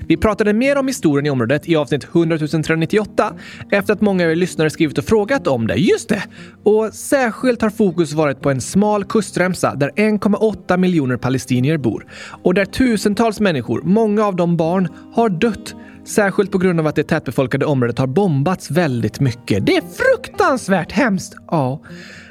Vi 0.06 0.16
pratade 0.16 0.52
mer 0.52 0.76
om 0.76 0.88
historien 0.88 1.26
i 1.26 1.30
området 1.30 1.68
i 1.68 1.76
avsnitt 1.76 2.04
100 2.04 2.38
398 2.38 3.34
efter 3.70 3.92
att 3.92 4.00
många 4.00 4.24
av 4.24 4.30
er 4.30 4.36
lyssnare 4.36 4.70
skrivit 4.70 4.98
och 4.98 5.04
frågat 5.04 5.46
om 5.46 5.66
det. 5.66 5.74
Just 5.74 6.08
det! 6.08 6.22
Och 6.62 6.94
särskilt 6.94 7.62
har 7.62 7.70
fokus 7.70 8.12
varit 8.12 8.40
på 8.40 8.50
en 8.50 8.60
smal 8.60 9.04
kustremsa 9.04 9.74
där 9.74 9.90
1,8 9.90 10.76
miljoner 10.76 11.16
palestinier 11.16 11.76
bor 11.76 12.06
och 12.42 12.54
där 12.54 12.64
tusentals 12.64 13.40
människor, 13.40 13.82
många 13.84 14.24
av 14.24 14.36
dem 14.36 14.56
barn, 14.56 14.88
har 15.14 15.28
dött 15.28 15.74
Särskilt 16.04 16.50
på 16.50 16.58
grund 16.58 16.80
av 16.80 16.86
att 16.86 16.96
det 16.96 17.02
tätbefolkade 17.02 17.66
området 17.66 17.98
har 17.98 18.06
bombats 18.06 18.70
väldigt 18.70 19.20
mycket. 19.20 19.66
Det 19.66 19.76
är 19.76 19.82
fruktansvärt 19.82 20.92
hemskt! 20.92 21.36
Ja. 21.50 21.80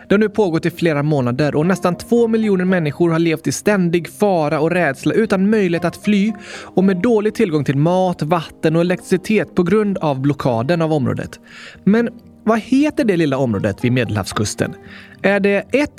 Det 0.07 0.15
har 0.15 0.19
nu 0.19 0.29
pågått 0.29 0.65
i 0.65 0.71
flera 0.71 1.03
månader 1.03 1.55
och 1.55 1.65
nästan 1.65 1.95
två 1.95 2.27
miljoner 2.27 2.65
människor 2.65 3.09
har 3.09 3.19
levt 3.19 3.47
i 3.47 3.51
ständig 3.51 4.09
fara 4.09 4.59
och 4.59 4.71
rädsla 4.71 5.13
utan 5.13 5.49
möjlighet 5.49 5.85
att 5.85 5.97
fly 5.97 6.33
och 6.63 6.83
med 6.83 7.01
dålig 7.01 7.35
tillgång 7.35 7.63
till 7.65 7.77
mat, 7.77 8.21
vatten 8.21 8.75
och 8.75 8.81
elektricitet 8.81 9.55
på 9.55 9.63
grund 9.63 9.97
av 9.97 10.21
blockaden 10.21 10.81
av 10.81 10.93
området. 10.93 11.39
Men 11.83 12.09
vad 12.43 12.59
heter 12.59 13.05
det 13.05 13.17
lilla 13.17 13.37
området 13.37 13.83
vid 13.83 13.91
Medelhavskusten? 13.91 14.73
Är 15.21 15.39
det 15.39 15.65
1. 15.71 15.89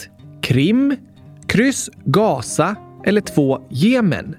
Krim, 0.43 0.97
kryss 1.47 1.91
Gaza 2.05 2.77
eller 3.05 3.21
2. 3.21 3.61
Jemen? 3.71 4.37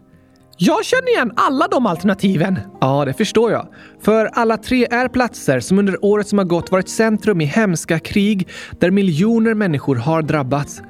Jag 0.58 0.86
känner 0.86 1.10
igen 1.10 1.32
alla 1.36 1.68
de 1.68 1.86
alternativen. 1.86 2.60
Ja, 2.82 3.06
det 3.06 3.14
förstår 3.14 3.52
jag. 3.52 3.68
För 4.02 4.26
alla 4.26 4.58
tre 4.58 4.88
är 4.92 5.08
platser 5.08 5.60
som 5.60 5.80
under 5.80 6.06
året 6.06 6.28
som 6.28 6.38
har 6.38 6.46
gått 6.46 6.72
varit 6.72 6.90
centrum 6.90 7.42
i 7.42 7.46
hemska 7.46 8.00
krig 8.00 8.48
där 8.80 8.92
miljoner 8.92 9.54
människor 9.54 9.96
har 9.96 10.22
drabbats. 10.22 10.82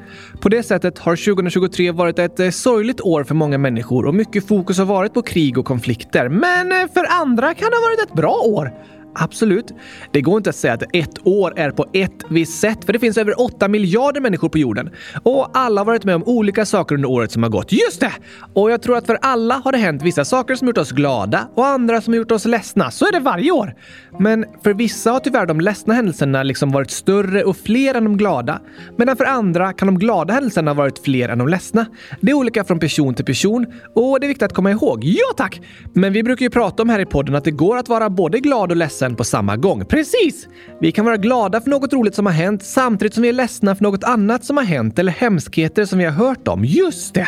På 0.42 0.50
det 0.50 0.64
sättet 0.64 1.00
har 1.00 1.16
2023 1.16 1.92
varit 1.92 2.20
ett 2.20 2.40
eh, 2.40 2.50
sorgligt 2.50 3.02
år 3.02 3.24
för 3.24 3.36
många 3.36 3.58
människor 3.58 4.06
och 4.06 4.16
mycket 4.16 4.48
fokus 4.48 4.78
har 4.78 4.86
varit 4.86 5.14
på 5.14 5.22
krig 5.22 5.58
och 5.58 5.66
konflikter. 5.66 6.30
Men 6.30 6.72
eh, 6.72 6.88
för 6.94 7.22
andra 7.22 7.54
kan 7.54 7.70
det 7.70 7.76
ha 7.76 7.82
varit 7.82 8.10
ett 8.10 8.14
bra 8.14 8.42
år. 8.46 8.72
Absolut. 9.16 9.72
Det 10.12 10.22
går 10.22 10.38
inte 10.38 10.50
att 10.50 10.56
säga 10.56 10.74
att 10.74 10.84
ett 10.94 11.28
år 11.28 11.54
är 11.60 11.72
på 11.72 11.86
ett 11.94 12.24
visst 12.30 12.60
sätt, 12.60 12.86
för 12.86 12.94
det 12.94 13.00
finns 13.00 13.18
över 13.18 13.42
8 13.42 13.68
miljarder 13.68 14.22
människor 14.22 14.50
på 14.50 14.58
jorden. 14.58 14.90
Och 15.24 15.50
alla 15.54 15.82
har 15.82 15.86
varit 15.86 16.04
med 16.04 16.16
om 16.16 16.24
olika 16.24 16.66
saker 16.66 16.96
under 16.96 17.10
året 17.10 17.32
som 17.32 17.44
har 17.44 17.50
gått. 17.50 17.72
Just 17.72 18.00
det! 18.00 18.12
Och 18.54 18.72
jag 18.72 18.82
tror 18.82 18.98
att 18.98 19.06
för 19.06 19.18
alla 19.22 19.56
har 19.56 19.72
det 19.72 19.78
hänt 19.78 20.02
vissa 20.02 20.26
saker 20.26 20.56
som 20.56 20.68
gjort 20.68 20.78
oss 20.78 20.92
glada 20.92 21.48
och 21.56 21.68
andra 21.68 22.02
som 22.02 22.14
har 22.14 22.18
gjort 22.18 22.32
oss 22.32 22.46
ledsna. 22.46 22.92
Så 22.92 23.06
är 23.06 23.12
det 23.12 23.20
varje 23.20 23.52
år. 23.52 23.76
Men 24.20 24.46
för 24.64 24.74
vissa 24.74 25.12
har 25.12 25.20
tyvärr 25.20 25.46
de 25.46 25.62
ledsna 25.62 25.94
händelserna 25.94 26.44
liksom 26.44 26.72
varit 26.72 26.92
större 26.92 27.44
och 27.44 27.58
fler 27.58 27.96
än 27.96 28.04
de 28.04 28.18
glada. 28.18 28.60
Medan 28.98 29.18
för 29.18 29.26
andra 29.26 29.74
kan 29.74 29.86
de 29.86 30.00
glada 30.00 30.34
händelserna 30.34 30.72
ha 30.72 30.76
varit 30.76 31.00
fler 31.00 31.30
än 31.30 31.38
de 31.38 31.48
ledsna. 31.48 31.86
Det 32.22 32.32
är 32.32 32.36
olika 32.36 32.64
från 32.64 32.80
person 32.80 33.14
till 33.14 33.26
person 33.26 33.66
och 33.96 34.20
det 34.20 34.26
är 34.26 34.28
viktigt 34.28 34.44
att 34.44 34.54
komma 34.54 34.72
ihåg. 34.72 35.04
Ja 35.04 35.34
tack! 35.38 35.62
Men 35.94 36.14
vi 36.14 36.24
brukar 36.24 36.44
ju 36.44 36.50
prata 36.50 36.84
om 36.84 36.90
här 36.90 37.00
i 37.00 37.06
podden 37.06 37.36
att 37.36 37.44
det 37.44 37.52
går 37.52 37.78
att 37.78 37.90
vara 37.90 38.10
både 38.10 38.40
glad 38.40 38.72
och 38.72 38.78
ledsen 38.78 39.05
ledsen 39.06 39.16
på 39.16 39.24
samma 39.24 39.58
gång. 39.58 39.86
Precis! 39.86 40.48
Vi 40.82 40.92
kan 40.92 41.06
vara 41.06 41.18
glada 41.18 41.62
för 41.62 41.70
något 41.70 41.94
roligt 41.94 42.16
som 42.16 42.26
har 42.26 42.34
hänt 42.34 42.64
samtidigt 42.64 43.14
som 43.14 43.24
vi 43.24 43.30
är 43.30 43.34
ledsna 43.34 43.76
för 43.76 43.84
något 43.84 44.04
annat 44.04 44.46
som 44.46 44.58
har 44.58 44.64
hänt 44.64 45.00
eller 45.00 45.12
hemskheter 45.12 45.86
som 45.86 46.00
vi 46.00 46.06
har 46.06 46.12
hört 46.12 46.48
om. 46.48 46.66
Just 46.66 47.14
det! 47.14 47.28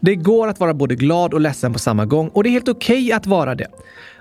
Det 0.00 0.14
går 0.14 0.48
att 0.48 0.60
vara 0.60 0.74
både 0.74 0.94
glad 0.94 1.34
och 1.34 1.40
ledsen 1.40 1.72
på 1.72 1.78
samma 1.78 2.06
gång 2.06 2.28
och 2.28 2.42
det 2.42 2.48
är 2.48 2.50
helt 2.50 2.68
okej 2.68 3.04
okay 3.04 3.12
att 3.12 3.26
vara 3.26 3.54
det. 3.54 3.68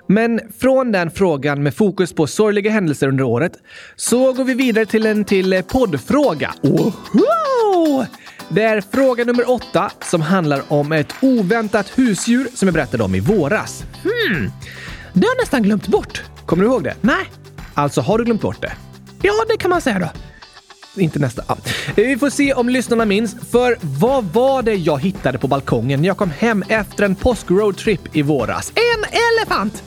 Men 0.07 0.39
från 0.59 0.91
den 0.91 1.11
frågan 1.11 1.63
med 1.63 1.73
fokus 1.73 2.13
på 2.13 2.27
sorgliga 2.27 2.71
händelser 2.71 3.07
under 3.07 3.23
året 3.23 3.53
så 3.95 4.33
går 4.33 4.43
vi 4.43 4.53
vidare 4.53 4.85
till 4.85 5.05
en 5.05 5.23
till 5.23 5.53
eh, 5.53 5.61
poddfråga. 5.61 6.53
Oho! 6.63 8.05
Det 8.49 8.63
är 8.63 8.81
fråga 8.81 9.25
nummer 9.25 9.49
åtta 9.49 9.91
som 10.01 10.21
handlar 10.21 10.61
om 10.67 10.91
ett 10.91 11.13
oväntat 11.21 11.97
husdjur 11.97 12.47
som 12.53 12.67
jag 12.67 12.73
berättade 12.73 13.03
om 13.03 13.15
i 13.15 13.19
våras. 13.19 13.83
Hmm, 14.03 14.51
det 15.13 15.27
har 15.27 15.35
jag 15.35 15.41
nästan 15.41 15.63
glömt 15.63 15.87
bort. 15.87 16.23
Kommer 16.49 16.63
du 16.63 16.69
ihåg 16.69 16.83
det? 16.83 16.95
Nej. 17.01 17.25
Alltså, 17.73 18.01
har 18.01 18.17
du 18.17 18.23
glömt 18.23 18.41
bort 18.41 18.61
det? 18.61 18.71
Ja, 19.21 19.33
det 19.49 19.57
kan 19.57 19.69
man 19.69 19.81
säga 19.81 19.99
då. 19.99 20.09
Inte 21.01 21.19
nästa. 21.19 21.43
Ja. 21.47 21.57
Vi 21.95 22.17
får 22.17 22.29
se 22.29 22.53
om 22.53 22.69
lyssnarna 22.69 23.05
minns. 23.05 23.35
För 23.51 23.77
vad 23.81 24.23
var 24.23 24.61
det 24.61 24.73
jag 24.73 25.01
hittade 25.01 25.37
på 25.37 25.47
balkongen 25.47 26.01
när 26.01 26.07
jag 26.07 26.17
kom 26.17 26.31
hem 26.31 26.63
efter 26.67 27.03
en 27.03 27.15
påsk-roadtrip 27.15 28.15
i 28.15 28.21
våras? 28.21 28.71
En 28.75 29.03
elefant! 29.03 29.83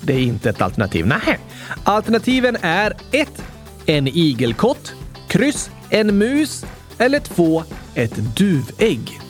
Det 0.00 0.12
är 0.12 0.18
inte 0.20 0.50
ett 0.50 0.62
alternativ. 0.62 1.06
Nej. 1.06 1.38
Alternativen 1.84 2.56
är 2.60 2.96
1. 3.12 3.42
En 3.86 4.08
igelkott. 4.08 4.94
Kryss. 5.28 5.70
En 5.90 6.18
mus. 6.18 6.64
Eller 6.98 7.20
2. 7.20 7.64
Ett 7.94 8.36
duvägg. 8.36 9.20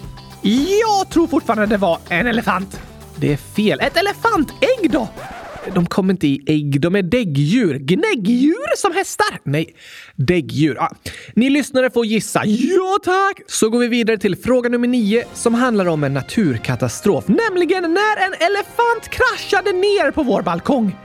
Jag 0.43 1.11
tror 1.11 1.27
fortfarande 1.27 1.67
det 1.67 1.77
var 1.77 1.99
en 2.09 2.27
elefant. 2.27 2.81
Det 3.17 3.33
är 3.33 3.37
fel. 3.37 3.81
Ett 3.81 3.97
elefantägg 3.97 4.91
då? 4.91 5.09
De 5.75 5.87
kommer 5.87 6.12
inte 6.12 6.27
i 6.27 6.42
ägg, 6.47 6.81
de 6.81 6.97
är 6.97 7.03
däggdjur. 7.03 7.79
Gnäggdjur 7.79 8.77
som 8.77 8.92
hästar? 8.94 9.40
Nej, 9.42 9.75
däggdjur. 10.16 10.83
Ah. 10.83 10.90
Ni 11.35 11.51
lyssnare 11.51 11.90
får 11.90 12.07
gissa. 12.07 12.42
Ja 12.44 12.99
tack! 13.05 13.40
Så 13.47 13.71
går 13.71 13.79
vi 13.79 13.88
vidare 13.88 14.18
till 14.18 14.37
fråga 14.37 14.68
nummer 14.68 14.88
nio 14.88 15.25
som 15.35 15.55
handlar 15.55 15.87
om 15.87 16.05
en 16.05 16.14
naturkatastrof, 16.14 17.25
nämligen 17.29 17.83
när 17.83 18.16
en 18.27 18.35
elefant 18.40 19.09
kraschade 19.11 19.73
ner 19.73 20.11
på 20.11 20.23
vår 20.23 20.42
balkong. 20.42 20.97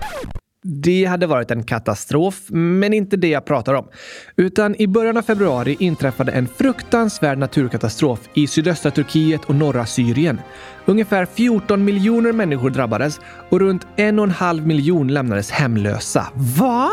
Det 0.63 1.05
hade 1.05 1.27
varit 1.27 1.51
en 1.51 1.63
katastrof, 1.63 2.41
men 2.49 2.93
inte 2.93 3.17
det 3.17 3.27
jag 3.27 3.45
pratar 3.45 3.73
om. 3.73 3.87
Utan 4.35 4.75
i 4.81 4.87
början 4.87 5.17
av 5.17 5.21
februari 5.21 5.77
inträffade 5.79 6.31
en 6.31 6.47
fruktansvärd 6.47 7.37
naturkatastrof 7.37 8.19
i 8.33 8.47
sydöstra 8.47 8.91
Turkiet 8.91 9.45
och 9.45 9.55
norra 9.55 9.85
Syrien. 9.85 10.41
Ungefär 10.85 11.25
14 11.25 11.85
miljoner 11.85 12.31
människor 12.31 12.69
drabbades 12.69 13.19
och 13.49 13.59
runt 13.59 13.87
en 13.95 14.19
och 14.19 14.25
en 14.25 14.31
halv 14.31 14.67
miljon 14.67 15.07
lämnades 15.07 15.51
hemlösa. 15.51 16.27
Va? 16.35 16.89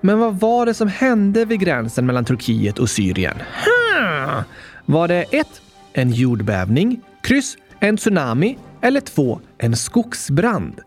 Men 0.00 0.18
vad 0.18 0.40
var 0.40 0.66
det 0.66 0.74
som 0.74 0.88
hände 0.88 1.44
vid 1.44 1.60
gränsen 1.60 2.06
mellan 2.06 2.24
Turkiet 2.24 2.78
och 2.78 2.90
Syrien? 2.90 3.36
Hmm. 3.36 4.42
Var 4.86 5.08
det 5.08 5.22
1. 5.22 5.46
En 5.92 6.10
jordbävning, 6.10 7.00
kryss, 7.22 7.56
en 7.80 7.96
tsunami 7.96 8.58
eller 8.82 9.00
2. 9.00 9.40
En 9.58 9.76
skogsbrand? 9.76 10.80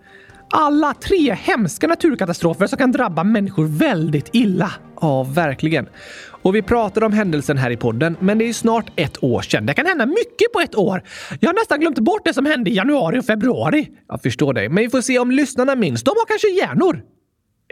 Alla 0.51 0.93
tre 0.93 1.33
hemska 1.33 1.88
naturkatastrofer 1.88 2.67
som 2.67 2.77
kan 2.77 2.91
drabba 2.91 3.23
människor 3.23 3.65
väldigt 3.65 4.29
illa. 4.33 4.71
Ja, 5.01 5.23
verkligen. 5.23 5.88
Och 6.41 6.55
vi 6.55 6.62
pratade 6.62 7.05
om 7.05 7.13
händelsen 7.13 7.57
här 7.57 7.71
i 7.71 7.77
podden, 7.77 8.17
men 8.19 8.38
det 8.38 8.45
är 8.45 8.47
ju 8.47 8.53
snart 8.53 8.91
ett 8.95 9.23
år 9.23 9.41
sedan. 9.41 9.65
Det 9.65 9.73
kan 9.73 9.85
hända 9.85 10.05
mycket 10.05 10.53
på 10.53 10.59
ett 10.59 10.75
år. 10.75 11.03
Jag 11.39 11.49
har 11.49 11.53
nästan 11.53 11.79
glömt 11.79 11.99
bort 11.99 12.25
det 12.25 12.33
som 12.33 12.45
hände 12.45 12.69
i 12.69 12.75
januari 12.75 13.19
och 13.19 13.25
februari. 13.25 13.89
Jag 14.07 14.21
förstår 14.21 14.53
dig, 14.53 14.69
men 14.69 14.83
vi 14.83 14.89
får 14.89 15.01
se 15.01 15.19
om 15.19 15.31
lyssnarna 15.31 15.75
minns. 15.75 16.03
De 16.03 16.09
har 16.09 16.25
kanske 16.25 16.47
hjärnor? 16.47 17.01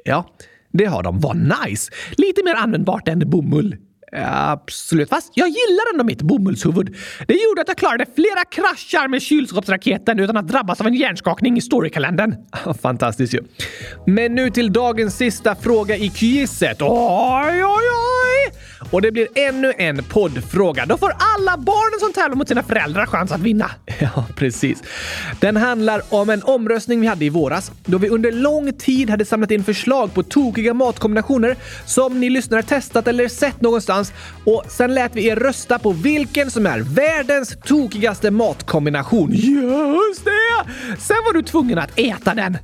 Ja, 0.04 0.26
det 0.74 0.86
har 0.86 1.04
de. 1.04 1.20
Vad 1.20 1.38
nice! 1.38 1.92
Lite 2.18 2.44
mer 2.44 2.56
användbart 2.56 3.08
än 3.08 3.30
bomull. 3.30 3.76
Absolut, 4.16 5.10
fast 5.10 5.32
jag 5.34 5.48
gillar 5.48 5.94
ändå 5.94 6.04
mitt 6.04 6.22
bomullshuvud. 6.22 6.96
Det 7.28 7.34
gjorde 7.34 7.62
att 7.62 7.68
jag 7.68 7.78
klarade 7.78 8.06
flera 8.16 8.46
kraschar 8.46 9.08
med 9.08 9.22
kylskåpsraketen 9.22 10.20
utan 10.20 10.38
att 10.38 10.48
drabbas 10.48 10.82
av 10.82 10.88
en 10.88 10.94
hjärnskakning 10.94 11.58
i 11.58 11.62
storykalendern. 11.62 12.36
Fantastiskt 12.82 13.34
ju. 13.34 13.44
Men 14.06 14.36
nu 14.36 14.50
till 14.50 14.74
dagens 14.74 15.18
sista 15.18 15.56
fråga 15.56 15.96
i 15.96 16.10
quizet. 16.10 16.82
Oj, 16.82 17.64
oj, 17.64 17.64
oj! 17.64 18.07
Och 18.92 19.02
det 19.02 19.12
blir 19.12 19.28
ännu 19.36 19.74
en 19.78 20.04
poddfråga. 20.04 20.86
Då 20.86 20.98
får 20.98 21.14
alla 21.36 21.58
barnen 21.58 22.00
som 22.00 22.14
tävlar 22.14 22.36
mot 22.36 22.48
sina 22.48 22.64
föräldrar 22.64 23.06
chans 23.06 23.32
att 23.32 23.42
vinna. 23.42 23.72
Ja, 24.00 24.26
precis. 24.36 24.84
Den 25.40 25.58
handlar 25.58 26.02
om 26.10 26.30
en 26.30 26.44
omröstning 26.44 27.02
vi 27.02 27.08
hade 27.08 27.26
i 27.26 27.30
våras 27.30 27.72
då 27.86 27.98
vi 27.98 28.10
under 28.10 28.32
lång 28.32 28.74
tid 28.74 29.10
hade 29.10 29.26
samlat 29.26 29.52
in 29.52 29.64
förslag 29.64 30.14
på 30.14 30.24
tokiga 30.24 30.74
matkombinationer 30.74 31.56
som 31.86 32.20
ni 32.20 32.30
lyssnare 32.30 32.64
testat 32.64 33.08
eller 33.08 33.28
sett 33.28 33.62
någonstans 33.62 34.14
och 34.46 34.64
sen 34.68 34.94
lät 34.94 35.16
vi 35.16 35.28
er 35.28 35.36
rösta 35.36 35.80
på 35.80 35.92
vilken 35.92 36.52
som 36.52 36.66
är 36.66 36.80
världens 36.80 37.58
tokigaste 37.66 38.32
matkombination. 38.32 39.32
Just 39.34 40.26
det! 40.26 40.72
Sen 41.00 41.18
var 41.26 41.34
du 41.34 41.42
tvungen 41.42 41.78
att 41.78 41.92
äta 42.00 42.34
den. 42.36 42.58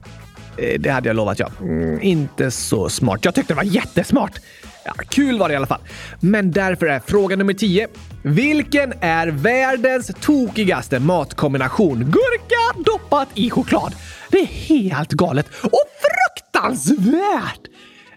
Eh, 0.58 0.80
Det 0.80 0.89
hade 0.89 1.10
jag 1.10 1.15
lovat, 1.15 1.39
ja. 1.39 1.49
Mm, 1.62 2.02
inte 2.02 2.52
så 2.52 2.89
smart. 2.89 3.19
Jag 3.26 3.36
tyckte 3.36 3.54
det 3.54 3.58
var 3.58 3.63
jättesmart. 3.63 4.39
Ja, 4.86 4.93
kul 5.10 5.39
var 5.39 5.48
det 5.50 5.54
i 5.54 5.58
alla 5.58 5.67
fall. 5.67 5.82
Men 6.19 6.52
därför 6.52 6.86
är 6.86 7.00
fråga 7.00 7.36
nummer 7.36 7.54
10. 7.54 7.88
Vilken 8.24 8.93
är 9.02 9.28
världens 9.28 10.12
tokigaste 10.22 11.00
matkombination? 11.00 12.00
Gurka 12.00 12.84
doppat 12.86 13.30
i 13.34 13.50
choklad. 13.50 13.96
Det 14.30 14.39
är 14.39 14.46
helt 14.46 15.12
galet 15.12 15.48
och 15.62 15.84
fruktansvärt! 16.02 17.62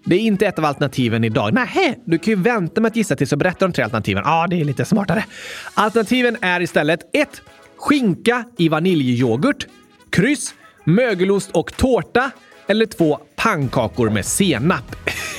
Det 0.05 0.17
är 0.17 0.21
inte 0.21 0.47
ett 0.47 0.59
av 0.59 0.65
alternativen 0.65 1.25
idag. 1.25 1.53
Nej, 1.55 2.03
du 2.05 2.19
kan 2.19 2.35
ju 2.35 2.43
vänta 2.43 2.81
med 2.81 2.89
att 2.89 2.97
gissa 2.97 3.17
tills 3.17 3.33
jag 3.33 3.39
berättar 3.39 3.67
de 3.67 3.73
tre 3.73 3.85
alternativen. 3.85 4.23
Ja, 4.27 4.47
det 4.51 4.61
är 4.61 4.65
lite 4.65 4.85
smartare. 4.85 5.25
Alternativen 5.75 6.37
är 6.41 6.61
istället 6.61 7.01
1. 7.13 7.29
Skinka 7.77 8.45
i 8.59 8.69
vaniljyoghurt. 8.69 9.67
Kryss. 10.11 10.55
Mögelost 10.85 11.51
och 11.51 11.77
tårta. 11.77 12.31
Eller 12.69 12.87
2. 12.87 13.19
Pannkakor 13.37 14.11
med 14.11 14.25
senap. 14.25 14.97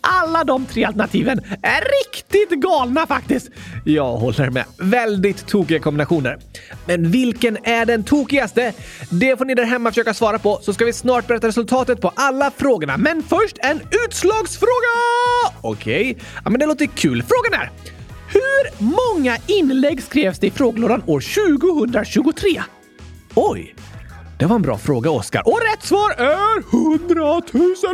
Alla 0.00 0.44
de 0.44 0.66
tre 0.66 0.84
alternativen 0.84 1.40
är 1.62 2.04
riktigt 2.04 2.60
galna 2.60 3.06
faktiskt. 3.06 3.50
Jag 3.84 4.16
håller 4.16 4.50
med. 4.50 4.64
Väldigt 4.78 5.46
tokiga 5.46 5.78
kombinationer. 5.78 6.38
Men 6.86 7.10
vilken 7.10 7.56
är 7.62 7.86
den 7.86 8.04
tokigaste? 8.04 8.72
Det 9.10 9.38
får 9.38 9.44
ni 9.44 9.54
där 9.54 9.64
hemma 9.64 9.90
försöka 9.90 10.14
svara 10.14 10.38
på 10.38 10.58
så 10.62 10.72
ska 10.72 10.84
vi 10.84 10.92
snart 10.92 11.26
berätta 11.26 11.48
resultatet 11.48 12.00
på 12.00 12.12
alla 12.16 12.50
frågorna. 12.56 12.96
Men 12.96 13.22
först 13.22 13.58
en 13.58 13.80
utslagsfråga! 14.06 14.96
Okej, 15.62 16.18
ja, 16.44 16.50
men 16.50 16.60
det 16.60 16.66
låter 16.66 16.86
kul. 16.86 17.22
Frågan 17.22 17.60
är 17.60 17.70
hur 18.28 18.84
många 18.84 19.36
inlägg 19.46 20.02
skrevs 20.02 20.38
det 20.38 20.46
i 20.46 20.50
frågelådan 20.50 21.02
år 21.06 21.20
2023? 21.90 22.62
Oj! 23.34 23.74
Det 24.38 24.46
var 24.46 24.56
en 24.56 24.62
bra 24.62 24.78
fråga, 24.78 25.10
Oskar. 25.10 25.42
Och 25.48 25.60
rätt 25.72 25.82
svar 25.82 26.10
är 26.10 26.58
100 26.58 27.42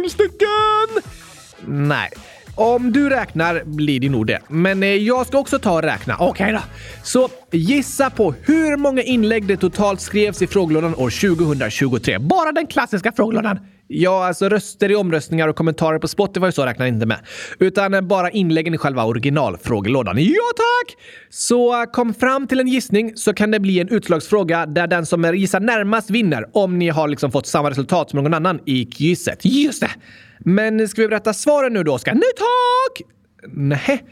000 0.00 0.10
stycken! 0.10 1.21
Nej. 1.66 2.10
Om 2.54 2.92
du 2.92 3.10
räknar 3.10 3.62
blir 3.64 4.00
det 4.00 4.08
nog 4.08 4.26
det. 4.26 4.40
Men 4.48 4.82
eh, 4.82 4.88
jag 4.88 5.26
ska 5.26 5.38
också 5.38 5.58
ta 5.58 5.72
och 5.72 5.82
räkna. 5.82 6.16
Okej 6.18 6.52
då. 6.52 6.60
Så 7.02 7.28
gissa 7.50 8.10
på 8.10 8.34
hur 8.42 8.76
många 8.76 9.02
inlägg 9.02 9.46
det 9.46 9.56
totalt 9.56 10.00
skrevs 10.00 10.42
i 10.42 10.46
frågelådan 10.46 10.94
år 10.94 11.36
2023. 11.36 12.18
Bara 12.18 12.52
den 12.52 12.66
klassiska 12.66 13.12
frågelådan. 13.12 13.58
Ja, 13.94 14.26
alltså 14.26 14.48
röster 14.48 14.90
i 14.90 14.94
omröstningar 14.94 15.48
och 15.48 15.56
kommentarer 15.56 15.98
på 15.98 16.08
Spotify 16.08 16.52
så 16.52 16.66
räknar 16.66 16.86
jag 16.86 16.94
inte 16.94 17.06
med. 17.06 17.18
Utan 17.58 18.08
bara 18.08 18.30
inläggen 18.30 18.74
i 18.74 18.78
själva 18.78 19.04
originalfrågelådan. 19.04 20.16
Ja 20.18 20.42
tack! 20.56 20.96
Så 21.30 21.86
kom 21.92 22.14
fram 22.14 22.46
till 22.46 22.60
en 22.60 22.68
gissning 22.68 23.12
så 23.16 23.34
kan 23.34 23.50
det 23.50 23.60
bli 23.60 23.80
en 23.80 23.88
utslagsfråga 23.88 24.66
där 24.66 24.86
den 24.86 25.06
som 25.06 25.34
gissar 25.34 25.60
närmast 25.60 26.10
vinner 26.10 26.46
om 26.52 26.78
ni 26.78 26.88
har 26.88 27.08
liksom 27.08 27.32
fått 27.32 27.46
samma 27.46 27.70
resultat 27.70 28.10
som 28.10 28.22
någon 28.22 28.34
annan 28.34 28.60
i 28.66 28.84
quizet. 28.84 29.44
Just 29.44 29.80
det! 29.80 29.90
Men 30.38 30.88
ska 30.88 31.02
vi 31.02 31.08
berätta 31.08 31.32
svaren 31.32 31.72
nu 31.72 31.82
då, 31.82 31.94
Oskar? 31.94 32.14
Nej 32.14 32.22
tack! 32.36 33.08
Nej. 33.52 34.04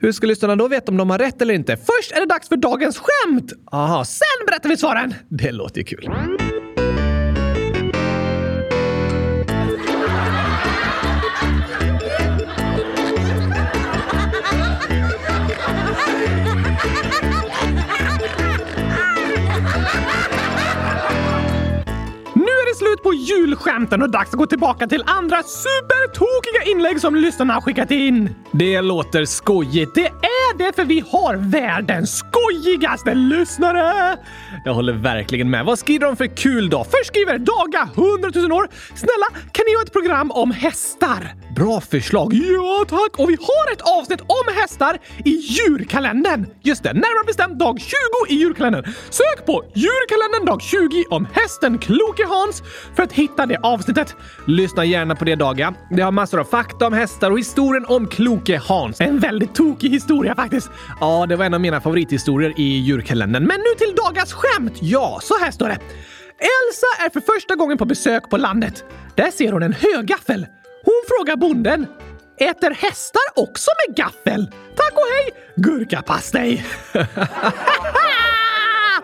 Hur 0.00 0.12
ska 0.12 0.26
lyssnarna 0.26 0.56
då 0.56 0.68
veta 0.68 0.92
om 0.92 0.96
de 0.96 1.10
har 1.10 1.18
rätt 1.18 1.42
eller 1.42 1.54
inte? 1.54 1.76
Först 1.76 2.12
är 2.12 2.20
det 2.20 2.26
dags 2.26 2.48
för 2.48 2.56
dagens 2.56 2.98
skämt! 2.98 3.52
Aha, 3.72 4.04
sen 4.04 4.46
berättar 4.46 4.68
vi 4.68 4.76
svaren! 4.76 5.14
Det 5.28 5.52
låter 5.52 5.78
ju 5.78 5.84
kul. 5.84 6.10
Nu 22.80 22.85
är 22.85 22.85
det 22.85 22.85
slut 22.96 23.02
på 23.02 23.14
julskämten 23.14 24.02
och 24.02 24.10
dags 24.10 24.30
att 24.30 24.38
gå 24.38 24.46
tillbaka 24.46 24.86
till 24.86 25.02
andra 25.06 25.42
supertokiga 25.42 26.72
inlägg 26.72 27.00
som 27.00 27.14
lyssnarna 27.14 27.54
har 27.54 27.60
skickat 27.60 27.90
in. 27.90 28.34
Det 28.52 28.80
låter 28.80 29.24
skojigt. 29.24 29.94
Det 29.94 30.06
är 30.06 30.58
det 30.58 30.76
för 30.76 30.84
vi 30.84 31.04
har 31.10 31.36
världens 31.36 32.18
skojigaste 32.18 33.14
lyssnare! 33.14 34.16
Jag 34.64 34.74
håller 34.74 34.92
verkligen 34.92 35.50
med. 35.50 35.64
Vad 35.64 35.78
skriver 35.78 36.06
de 36.06 36.16
för 36.16 36.36
kul 36.36 36.70
då? 36.70 36.84
Först 36.84 37.06
skriver 37.06 37.38
Daga, 37.38 37.88
100 37.94 38.30
000 38.34 38.52
år. 38.52 38.68
Snälla, 38.94 39.26
kan 39.52 39.64
ni 39.66 39.72
göra 39.72 39.82
ett 39.82 39.92
program 39.92 40.30
om 40.30 40.50
hästar? 40.50 41.34
Bra 41.56 41.80
förslag. 41.80 42.34
Ja, 42.34 42.84
tack! 42.88 43.18
Och 43.18 43.30
vi 43.30 43.36
har 43.40 43.72
ett 43.72 43.80
avsnitt 43.98 44.20
om 44.20 44.54
hästar 44.60 44.98
i 45.24 45.30
djurkalendern. 45.30 46.46
Just 46.62 46.82
det, 46.82 46.92
närmare 46.92 47.24
bestämt 47.26 47.58
dag 47.58 47.80
20 47.80 47.94
i 48.28 48.34
djurkalendern. 48.34 48.84
Sök 49.10 49.46
på 49.46 49.64
djurkalendern 49.74 50.44
dag 50.46 50.62
20 50.62 51.04
om 51.10 51.26
hästen 51.32 51.78
Kloke 51.78 52.24
Hans 52.28 52.62
för 52.94 53.02
att 53.02 53.12
hitta 53.12 53.46
det 53.46 53.58
avsnittet. 53.62 54.16
Lyssna 54.46 54.84
gärna 54.84 55.14
på 55.14 55.24
det 55.24 55.34
Daga. 55.34 55.74
Det 55.90 56.02
har 56.02 56.12
massor 56.12 56.40
av 56.40 56.44
fakta 56.44 56.86
om 56.86 56.92
hästar 56.92 57.30
och 57.30 57.38
historien 57.38 57.84
om 57.88 58.06
Kloke 58.06 58.60
Hans. 58.64 59.00
En 59.00 59.18
väldigt 59.18 59.54
tokig 59.54 59.90
historia 59.90 60.34
faktiskt. 60.34 60.70
Ja, 61.00 61.26
det 61.28 61.36
var 61.36 61.44
en 61.44 61.54
av 61.54 61.60
mina 61.60 61.80
favorithistorier 61.80 62.52
i 62.56 62.78
djurkalendern. 62.78 63.44
Men 63.44 63.56
nu 63.56 63.74
till 63.78 63.94
Dagas 63.96 64.32
skämt. 64.32 64.72
Ja, 64.80 65.18
så 65.22 65.38
här 65.38 65.50
står 65.50 65.68
det. 65.68 65.78
Elsa 66.38 67.04
är 67.06 67.10
för 67.10 67.20
första 67.34 67.54
gången 67.54 67.78
på 67.78 67.84
besök 67.84 68.30
på 68.30 68.36
landet. 68.36 68.84
Där 69.14 69.30
ser 69.30 69.52
hon 69.52 69.62
en 69.62 69.72
högaffel. 69.72 70.46
Hon 70.84 71.02
frågar 71.08 71.36
bonden. 71.36 71.86
Äter 72.38 72.70
hästar 72.70 73.22
också 73.36 73.70
med 73.86 73.96
gaffel? 73.96 74.50
Tack 74.76 74.92
och 74.92 75.04
hej! 75.12 75.44
Gurkapastej! 75.56 76.66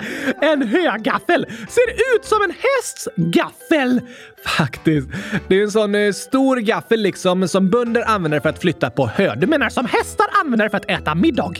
En 0.40 0.62
högaffel 0.62 1.46
ser 1.68 2.16
ut 2.16 2.24
som 2.24 2.42
en 2.42 2.50
hästs 2.50 3.08
gaffel. 3.16 4.00
Faktiskt. 4.58 5.08
Det 5.48 5.58
är 5.58 5.62
en 5.62 5.70
sån 5.70 5.94
eh, 5.94 6.12
stor 6.12 6.56
gaffel 6.56 7.00
liksom 7.00 7.48
som 7.48 7.70
bönder 7.70 8.08
använder 8.08 8.40
för 8.40 8.48
att 8.48 8.58
flytta 8.58 8.90
på 8.90 9.06
hö. 9.06 9.34
Du 9.34 9.46
menar 9.46 9.68
som 9.68 9.86
hästar 9.86 10.26
använder 10.44 10.68
för 10.68 10.76
att 10.76 10.90
äta 10.90 11.14
middag? 11.14 11.52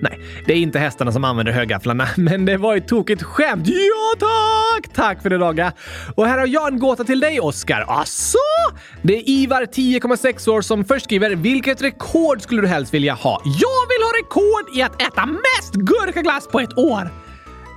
Nej, 0.00 0.20
det 0.46 0.52
är 0.52 0.56
inte 0.56 0.78
hästarna 0.78 1.12
som 1.12 1.24
använder 1.24 1.52
högafflarna, 1.52 2.08
men 2.16 2.44
det 2.44 2.56
var 2.56 2.76
ett 2.76 2.88
tokigt 2.88 3.22
skämt. 3.22 3.68
Ja 3.68 4.14
tack! 4.18 4.94
Tack 4.94 5.22
för 5.22 5.30
det 5.30 5.38
Daga. 5.38 5.72
Och 6.14 6.26
här 6.26 6.38
har 6.38 6.46
jag 6.46 6.72
en 6.72 6.78
gåta 6.78 7.04
till 7.04 7.20
dig 7.20 7.40
Oskar. 7.40 7.84
Asså? 7.88 8.38
Det 9.02 9.16
är 9.16 9.22
Ivar, 9.30 9.62
10,6 9.62 10.48
år, 10.48 10.60
som 10.60 10.84
först 10.84 11.04
skriver 11.04 11.30
“Vilket 11.30 11.82
rekord 11.82 12.42
skulle 12.42 12.60
du 12.60 12.68
helst 12.68 12.94
vilja 12.94 13.14
ha?” 13.14 13.42
Jag 13.44 13.88
vill 13.88 14.02
ha 14.02 14.12
rekord 14.18 14.76
i 14.76 14.82
att 14.82 15.02
äta 15.02 15.26
mest 15.26 15.74
gurkaglass 15.74 16.48
på 16.48 16.60
ett 16.60 16.78
år! 16.78 17.25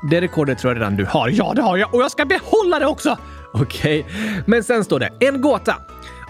Det 0.03 0.21
rekordet 0.21 0.59
tror 0.59 0.73
jag 0.73 0.79
redan 0.81 0.95
du 0.95 1.05
har. 1.05 1.29
Ja, 1.29 1.53
det 1.55 1.61
har 1.61 1.77
jag 1.77 1.93
och 1.93 2.01
jag 2.01 2.11
ska 2.11 2.25
behålla 2.25 2.79
det 2.79 2.85
också! 2.85 3.17
Okej, 3.53 4.05
men 4.45 4.63
sen 4.63 4.83
står 4.83 4.99
det 4.99 5.09
en 5.19 5.41
gåta. 5.41 5.75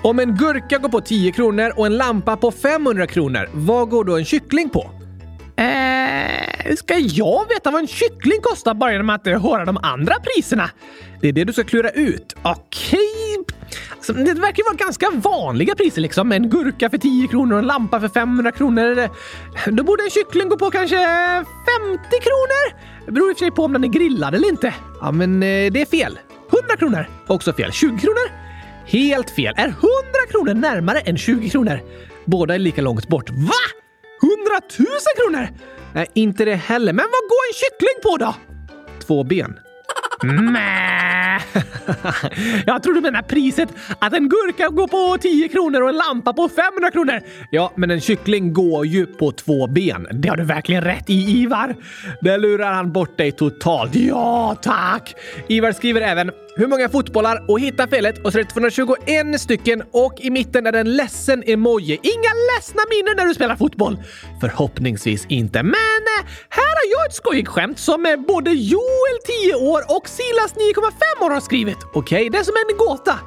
Om 0.03 0.19
en 0.19 0.35
gurka 0.35 0.77
går 0.77 0.89
på 0.89 1.01
10 1.01 1.31
kronor 1.31 1.73
och 1.77 1.85
en 1.85 1.97
lampa 1.97 2.37
på 2.37 2.51
500 2.51 3.07
kronor, 3.07 3.49
vad 3.53 3.89
går 3.89 4.03
då 4.03 4.17
en 4.17 4.25
kyckling 4.25 4.69
på? 4.69 4.91
Eh, 5.57 6.75
ska 6.75 6.97
jag 6.97 7.49
veta 7.49 7.71
vad 7.71 7.81
en 7.81 7.87
kyckling 7.87 8.41
kostar 8.41 8.73
bara 8.73 8.91
genom 8.91 9.09
att 9.09 9.27
höra 9.27 9.65
de 9.65 9.77
andra 9.77 10.15
priserna? 10.19 10.69
Det 11.21 11.27
är 11.27 11.33
det 11.33 11.43
du 11.43 11.53
ska 11.53 11.63
klura 11.63 11.89
ut. 11.89 12.35
Okej. 12.41 13.37
Alltså, 13.91 14.13
det 14.13 14.33
verkar 14.33 14.63
vara 14.63 14.75
ganska 14.75 15.09
vanliga 15.13 15.75
priser 15.75 16.01
liksom. 16.01 16.31
En 16.31 16.49
gurka 16.49 16.89
för 16.89 16.97
10 16.97 17.27
kronor 17.27 17.53
och 17.53 17.59
en 17.59 17.67
lampa 17.67 17.99
för 17.99 18.09
500 18.09 18.51
kronor. 18.51 19.09
Då 19.71 19.83
borde 19.83 20.03
en 20.03 20.09
kyckling 20.09 20.49
gå 20.49 20.57
på 20.57 20.71
kanske 20.71 20.95
50 20.95 21.45
kronor. 22.09 22.89
Det 23.09 23.13
beror 23.13 23.29
i 23.29 23.33
och 23.33 23.37
för 23.37 23.45
sig 23.45 23.51
på 23.51 23.63
om 23.63 23.73
den 23.73 23.83
är 23.83 23.87
grillad 23.87 24.35
eller 24.35 24.49
inte. 24.49 24.73
Ja, 25.01 25.11
men 25.11 25.43
eh, 25.43 25.71
det 25.71 25.81
är 25.81 25.85
fel. 25.85 26.19
100 26.53 26.75
kronor. 26.77 27.05
Också 27.27 27.53
fel. 27.53 27.71
20 27.71 27.99
kronor. 27.99 28.31
Helt 28.85 29.29
fel. 29.29 29.53
Är 29.57 29.67
100 29.67 29.77
kronor 30.31 30.53
närmare 30.53 30.99
än 30.99 31.17
20 31.17 31.49
kronor? 31.49 31.79
Båda 32.25 32.55
är 32.55 32.59
lika 32.59 32.81
långt 32.81 33.07
bort. 33.07 33.29
Va? 33.29 33.61
100 34.21 34.61
000 34.79 34.87
kronor? 35.17 35.47
Nej, 35.93 36.07
inte 36.13 36.45
det 36.45 36.55
heller. 36.55 36.93
Men 36.93 37.05
vad 37.05 37.29
går 37.29 37.41
en 37.49 37.53
kyckling 37.53 38.03
på 38.03 38.17
då? 38.17 38.35
Två 39.07 39.23
ben. 39.23 39.59
Mä. 40.23 41.39
Jag 42.65 42.83
tror 42.83 42.93
du 42.93 43.01
menar 43.01 43.21
priset 43.21 43.69
att 43.99 44.13
en 44.13 44.29
gurka 44.29 44.67
går 44.69 44.87
på 44.87 45.17
10 45.17 45.47
kronor 45.47 45.81
och 45.81 45.89
en 45.89 45.95
lampa 45.95 46.33
på 46.33 46.49
500 46.49 46.91
kronor. 46.91 47.21
Ja, 47.49 47.71
men 47.75 47.91
en 47.91 48.01
kyckling 48.01 48.53
går 48.53 48.85
ju 48.85 49.05
på 49.05 49.31
två 49.31 49.67
ben. 49.67 50.07
Det 50.11 50.29
har 50.29 50.37
du 50.37 50.43
verkligen 50.43 50.83
rätt 50.83 51.09
i, 51.09 51.41
Ivar. 51.41 51.75
Där 52.21 52.37
lurar 52.37 52.73
han 52.73 52.91
bort 52.91 53.17
dig 53.17 53.31
totalt. 53.31 53.95
Ja, 53.95 54.55
tack! 54.61 55.15
Ivar 55.47 55.71
skriver 55.71 56.01
även 56.01 56.31
hur 56.59 56.67
många 56.67 56.89
fotbollar 56.89 57.45
och 57.47 57.59
hitta 57.59 57.87
felet 57.87 58.25
och 58.25 58.31
så 58.31 58.39
är 58.39 58.43
det 58.43 58.49
221 58.49 59.41
stycken 59.41 59.83
och 59.91 60.13
i 60.17 60.29
mitten 60.29 60.67
är 60.67 60.71
det 60.71 60.79
en 60.79 60.95
ledsen 60.95 61.43
emoji. 61.45 61.99
Inga 62.03 62.31
ledsna 62.49 62.81
minnen 62.89 63.13
när 63.17 63.25
du 63.25 63.33
spelar 63.33 63.55
fotboll. 63.55 63.97
Förhoppningsvis 64.41 65.25
inte. 65.25 65.63
Men 65.63 66.01
eh, 66.19 66.25
här 66.49 66.73
har 66.79 66.91
jag 66.91 67.05
ett 67.05 67.13
skojigt 67.13 67.47
skämt 67.47 67.79
som 67.79 68.05
eh, 68.05 68.15
både 68.15 68.51
Joel 68.51 69.17
10 69.43 69.55
år 69.55 69.81
och 69.97 70.07
Silas 70.07 70.53
9,5 70.53 71.25
år 71.25 71.29
har 71.29 71.39
skrivit. 71.39 71.77
Okej, 71.93 71.99
okay, 71.99 72.29
det 72.29 72.37
är 72.37 72.43
som 72.43 72.55
en 72.69 72.77
gåta. 72.77 73.19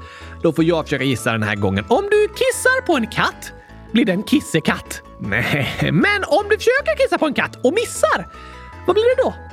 Då 0.43 0.53
får 0.53 0.65
jag 0.65 0.85
försöka 0.85 1.05
gissa 1.05 1.33
den 1.33 1.43
här 1.43 1.57
gången. 1.57 1.85
Om 1.89 2.05
du 2.11 2.29
kissar 2.29 2.87
på 2.87 2.97
en 2.97 3.07
katt, 3.07 3.53
blir 3.93 4.05
det 4.05 4.13
en 4.13 4.23
kissekatt? 4.23 5.03
Nej, 5.21 5.91
men 5.93 6.25
om 6.27 6.45
du 6.51 6.57
försöker 6.57 6.97
kissa 7.05 7.19
på 7.19 7.27
en 7.27 7.35
katt 7.35 7.57
och 7.65 7.75
missar, 7.75 8.29
vad 8.87 8.97
blir 8.97 9.17
det 9.17 9.23
då? 9.23 9.52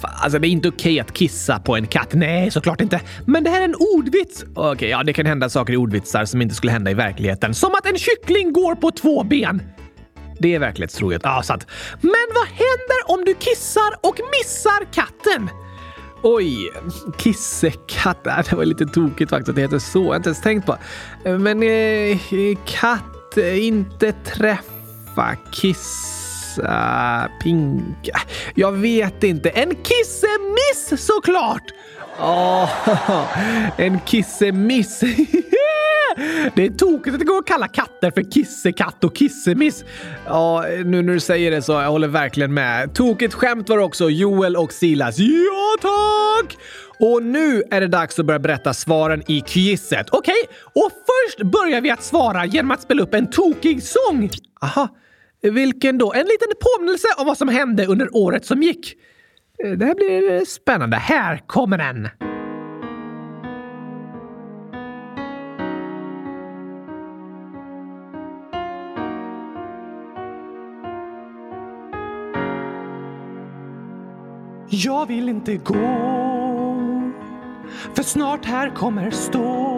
Alltså 0.00 0.38
det 0.38 0.48
är 0.48 0.50
inte 0.50 0.68
okej 0.68 1.00
att 1.00 1.12
kissa 1.12 1.58
på 1.58 1.76
en 1.76 1.86
katt. 1.86 2.14
Nej, 2.14 2.50
såklart 2.50 2.80
inte. 2.80 3.00
Men 3.26 3.44
det 3.44 3.50
här 3.50 3.60
är 3.60 3.64
en 3.64 3.74
ordvits. 3.74 4.44
Okej, 4.54 4.72
okay, 4.72 4.88
ja 4.88 5.02
det 5.02 5.12
kan 5.12 5.26
hända 5.26 5.48
saker 5.48 5.72
i 5.72 5.76
ordvitsar 5.76 6.24
som 6.24 6.42
inte 6.42 6.54
skulle 6.54 6.72
hända 6.72 6.90
i 6.90 6.94
verkligheten. 6.94 7.54
Som 7.54 7.74
att 7.74 7.86
en 7.86 7.98
kyckling 7.98 8.52
går 8.52 8.74
på 8.74 8.90
två 8.90 9.24
ben. 9.24 9.62
Det 10.38 10.54
är 10.54 10.58
verklighetstroget. 10.58 11.20
Ja, 11.24 11.42
sant. 11.42 11.66
Men 12.00 12.26
vad 12.34 12.46
händer 12.46 12.98
om 13.06 13.24
du 13.24 13.34
kissar 13.34 13.90
och 14.00 14.20
missar 14.38 14.92
katten? 14.92 15.50
Oj, 16.22 16.70
kissekatt. 17.18 18.24
Det 18.24 18.52
var 18.52 18.64
lite 18.64 18.86
tokigt 18.86 19.30
faktiskt 19.30 19.48
att 19.48 19.54
det 19.54 19.62
heter 19.62 19.78
så. 19.78 19.98
Jag 19.98 20.08
har 20.08 20.16
inte 20.16 20.28
ens 20.28 20.42
tänkt 20.42 20.66
på. 20.66 20.76
Men 21.24 21.62
eh, 21.62 22.18
katt, 22.66 23.36
eh, 23.36 23.66
inte 23.66 24.12
träffa, 24.12 25.36
kissa, 26.56 27.28
Pink... 27.40 28.10
Jag 28.54 28.72
vet 28.72 29.24
inte. 29.24 29.50
En 29.50 29.74
kissemiss 29.74 31.06
såklart! 31.06 31.64
Oh, 32.20 32.70
en 33.80 34.00
kissemiss. 34.00 35.00
Det 36.54 36.66
är 36.66 36.70
tokigt 36.70 37.14
att 37.14 37.18
det 37.18 37.24
går 37.24 37.38
att 37.38 37.46
kalla 37.46 37.68
katter 37.68 38.10
för 38.10 38.32
kissekatt 38.32 39.04
och 39.04 39.16
kissemiss. 39.16 39.84
Ja, 40.26 40.64
nu 40.84 41.02
när 41.02 41.12
du 41.12 41.20
säger 41.20 41.50
det 41.50 41.62
så 41.62 41.72
jag 41.72 41.90
håller 41.90 42.08
verkligen 42.08 42.54
med. 42.54 42.94
Tokigt 42.94 43.34
skämt 43.34 43.68
var 43.68 43.78
det 43.78 43.84
också 43.84 44.10
Joel 44.10 44.56
och 44.56 44.72
Silas. 44.72 45.18
Ja, 45.18 45.76
tack! 45.80 46.56
Och 46.98 47.22
nu 47.22 47.62
är 47.70 47.80
det 47.80 47.86
dags 47.86 48.18
att 48.18 48.26
börja 48.26 48.38
berätta 48.38 48.74
svaren 48.74 49.22
i 49.26 49.40
quizet. 49.40 50.06
Okej, 50.10 50.34
okay? 50.42 50.84
och 50.84 50.90
först 50.92 51.42
börjar 51.42 51.80
vi 51.80 51.90
att 51.90 52.02
svara 52.02 52.46
genom 52.46 52.70
att 52.70 52.82
spela 52.82 53.02
upp 53.02 53.14
en 53.14 53.30
tokig 53.30 53.82
sång. 53.82 54.30
Aha, 54.60 54.88
vilken 55.50 55.98
då? 55.98 56.12
En 56.12 56.26
liten 56.26 56.48
påminnelse 56.60 57.08
om 57.18 57.26
vad 57.26 57.38
som 57.38 57.48
hände 57.48 57.86
under 57.86 58.16
året 58.16 58.46
som 58.46 58.62
gick. 58.62 58.94
Eh, 59.64 59.70
det 59.70 59.86
här 59.86 59.94
blir 59.94 60.32
eh, 60.32 60.42
spännande. 60.42 60.96
Här 60.96 61.42
kommer 61.46 61.78
den! 61.78 62.08
Jag 74.68 75.06
vill 75.06 75.28
inte 75.28 75.56
gå 75.56 76.16
för 77.94 78.02
snart 78.02 78.44
här 78.44 78.70
kommer 78.70 79.10
stå 79.10 79.76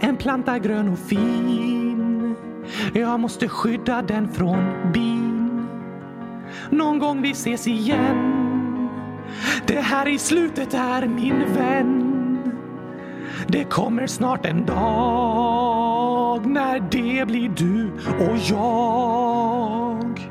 en 0.00 0.16
planta 0.16 0.58
grön 0.58 0.88
och 0.88 0.98
fin 0.98 1.81
jag 2.94 3.20
måste 3.20 3.48
skydda 3.48 4.02
den 4.02 4.28
från 4.28 4.92
bin. 4.92 5.68
Någon 6.70 6.98
gång 6.98 7.22
vi 7.22 7.30
ses 7.30 7.66
igen. 7.66 8.88
Det 9.66 9.80
här 9.80 10.08
i 10.08 10.18
slutet 10.18 10.74
är 10.74 11.06
min 11.06 11.54
vän. 11.54 12.08
Det 13.46 13.64
kommer 13.64 14.06
snart 14.06 14.46
en 14.46 14.66
dag 14.66 16.46
när 16.46 16.80
det 16.90 17.26
blir 17.26 17.48
du 17.48 17.90
och 18.18 18.38
jag. 18.50 20.30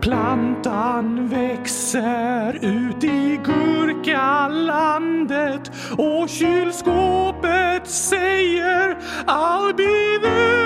Plantan 0.00 1.28
växer 1.28 2.64
ut 2.64 3.04
i 3.04 3.40
gurkalandet 3.44 5.70
och 5.98 6.28
kylskåpet 6.28 7.86
säger 7.86 8.96
I'll 9.26 9.74
be 9.76 10.18
there. 10.22 10.59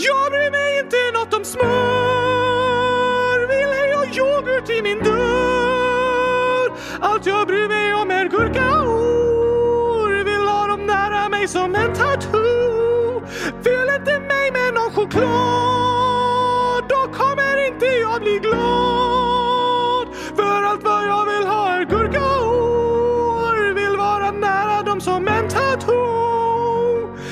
Jag 0.00 0.30
bryr 0.30 0.50
mig 0.50 0.78
inte 0.78 0.96
något 1.14 1.34
om 1.34 1.44
smör. 1.44 3.38
Vill 3.48 3.72
ej 3.80 3.92
ha 3.94 4.04
yoghurt 4.04 4.70
i 4.70 4.82
min 4.82 4.98
dörr. 4.98 6.72
Allt 7.00 7.26
jag 7.26 7.46
bryr 7.46 7.68
mig 7.68 7.94
om 7.94 8.10
är 8.10 8.28
gurkaor. 8.28 10.24
Vill 10.24 10.48
ha 10.48 10.66
dem 10.66 10.86
nära 10.86 11.28
mig 11.28 11.48
som 11.48 11.74
en 11.74 11.94
tattoo. 11.94 13.22
Fyll 13.64 13.90
inte 13.98 14.20
mig 14.20 14.50
med 14.52 14.74
någon 14.74 14.90
choklad. 14.90 16.84
Då 16.88 17.12
kommer 17.12 17.66
inte 17.68 17.86
jag 17.86 18.20
bli 18.20 18.38
glad. 18.38 20.08
För 20.36 20.62
allt 20.62 20.82
vad 20.82 21.06
jag 21.06 21.26
vill 21.26 21.46
ha 21.46 21.68
är 21.70 21.84
gurkaor. 21.84 23.74
Vill 23.74 23.96
vara 23.96 24.30
nära 24.30 24.82
dem 24.82 25.00
som 25.00 25.28
en 25.28 25.48
tattoo. 25.48 26.08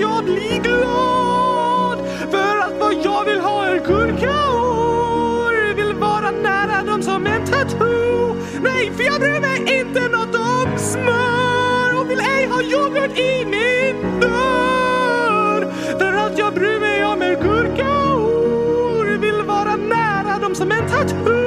jag 0.00 0.24
bli 0.24 0.60
glad. 0.62 1.98
För 2.30 2.58
att 2.58 2.72
vad 2.80 2.94
jag 3.04 3.24
vill 3.24 3.40
ha 3.40 3.66
är 3.66 3.78
gurkaor. 3.86 5.74
Vill 5.74 5.94
vara 5.94 6.30
nära 6.30 6.82
dem 6.82 7.02
som 7.02 7.26
en 7.26 7.46
tattoo. 7.46 8.36
Nej, 8.62 8.92
för 8.96 9.02
jag 9.02 9.20
bryr 9.20 9.40
mig 9.40 9.78
inte 9.80 10.08
nåt 10.08 10.34
om 10.34 10.78
smör. 10.78 12.00
Och 12.00 12.10
vill 12.10 12.20
ej 12.20 12.46
ha 12.46 12.62
yoghurt 12.62 13.18
i 13.18 13.44
min 13.44 14.20
dörr. 14.20 15.72
För 15.98 16.12
att 16.12 16.38
jag 16.38 16.54
bryr 16.54 16.80
mig 16.80 17.04
om 17.04 17.22
er 17.22 17.38
gurkaor. 17.42 19.18
Vill 19.18 19.42
vara 19.42 19.76
nära 19.76 20.38
dem 20.38 20.54
som 20.54 20.72
en 20.72 20.88
tattoo. 20.88 21.37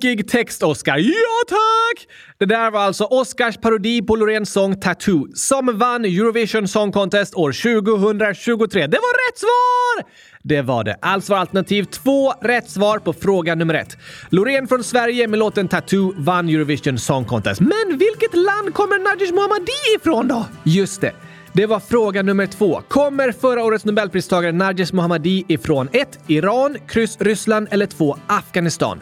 Tokig 0.00 0.28
text, 0.28 0.62
Oscar. 0.62 0.96
Ja, 0.96 1.12
tack! 1.48 2.06
Det 2.38 2.46
där 2.46 2.70
var 2.70 2.80
alltså 2.80 3.04
Oscars 3.04 3.56
parodi 3.56 4.02
på 4.02 4.16
Loreens 4.16 4.52
sång 4.52 4.80
Tattoo 4.80 5.28
som 5.34 5.78
vann 5.78 6.04
Eurovision 6.04 6.68
Song 6.68 6.92
Contest 6.92 7.34
år 7.34 7.52
2023. 7.52 8.86
Det 8.86 8.96
var 8.96 9.30
rätt 9.30 9.38
svar! 9.38 10.12
Det 10.42 10.62
var 10.62 10.84
det. 10.84 10.96
Alltså 11.02 11.32
var 11.32 11.38
alternativ 11.40 11.84
två 11.84 12.32
rätt 12.32 12.70
svar 12.70 12.98
på 12.98 13.12
fråga 13.12 13.54
nummer 13.54 13.74
ett. 13.74 13.96
Loreen 14.28 14.68
från 14.68 14.84
Sverige 14.84 15.28
med 15.28 15.38
låten 15.38 15.68
Tattoo 15.68 16.14
vann 16.16 16.48
Eurovision 16.48 16.98
Song 16.98 17.24
Contest. 17.24 17.60
Men 17.60 17.98
vilket 17.98 18.34
land 18.34 18.74
kommer 18.74 18.98
Najish 18.98 19.34
Mohammadi 19.34 19.96
ifrån 19.96 20.28
då? 20.28 20.46
Just 20.64 21.00
det. 21.00 21.12
Det 21.52 21.66
var 21.66 21.80
fråga 21.80 22.22
nummer 22.22 22.46
två. 22.46 22.82
Kommer 22.88 23.32
förra 23.32 23.64
årets 23.64 23.84
nobelpristagare 23.84 24.52
Narges 24.52 24.92
Mohammadi 24.92 25.44
ifrån 25.48 25.88
1. 25.92 26.18
Iran, 26.26 26.76
kryss 26.88 27.16
Ryssland 27.20 27.68
eller 27.70 27.86
2. 27.86 28.16
Afghanistan? 28.26 29.00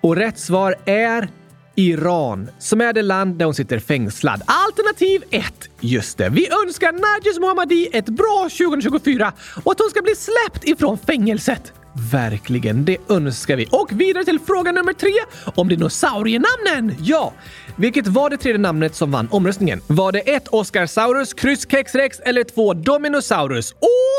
Och 0.00 0.16
rätt 0.16 0.38
svar 0.38 0.74
är 0.84 1.28
Iran, 1.74 2.50
som 2.58 2.80
är 2.80 2.92
det 2.92 3.02
land 3.02 3.38
där 3.38 3.44
hon 3.44 3.54
sitter 3.54 3.78
fängslad. 3.78 4.42
Alternativ 4.46 5.22
1. 5.30 5.44
Just 5.80 6.18
det. 6.18 6.28
Vi 6.28 6.48
önskar 6.64 6.92
Narges 6.92 7.38
Mohammadi 7.38 7.88
ett 7.92 8.08
bra 8.08 8.48
2024 8.58 9.32
och 9.64 9.72
att 9.72 9.80
hon 9.80 9.90
ska 9.90 10.02
bli 10.02 10.14
släppt 10.14 10.64
ifrån 10.64 10.98
fängelset. 10.98 11.72
Verkligen, 12.12 12.84
det 12.84 12.96
önskar 13.08 13.56
vi. 13.56 13.66
Och 13.70 13.92
vidare 13.92 14.24
till 14.24 14.38
fråga 14.40 14.72
nummer 14.72 14.92
tre 14.92 15.12
om 15.54 15.68
dinosaurienamnen. 15.68 16.94
Ja, 17.00 17.32
vilket 17.76 18.06
var 18.06 18.30
det 18.30 18.36
tredje 18.36 18.58
namnet 18.58 18.94
som 18.94 19.10
vann 19.10 19.28
omröstningen? 19.30 19.80
Var 19.86 20.12
det 20.12 20.20
ett 20.20 20.48
Oscarsaurus, 20.48 21.34
kryss 21.34 21.70
Kexrex 21.70 22.20
eller 22.20 22.44
två 22.44 22.74
Dominosaurus? 22.74 23.74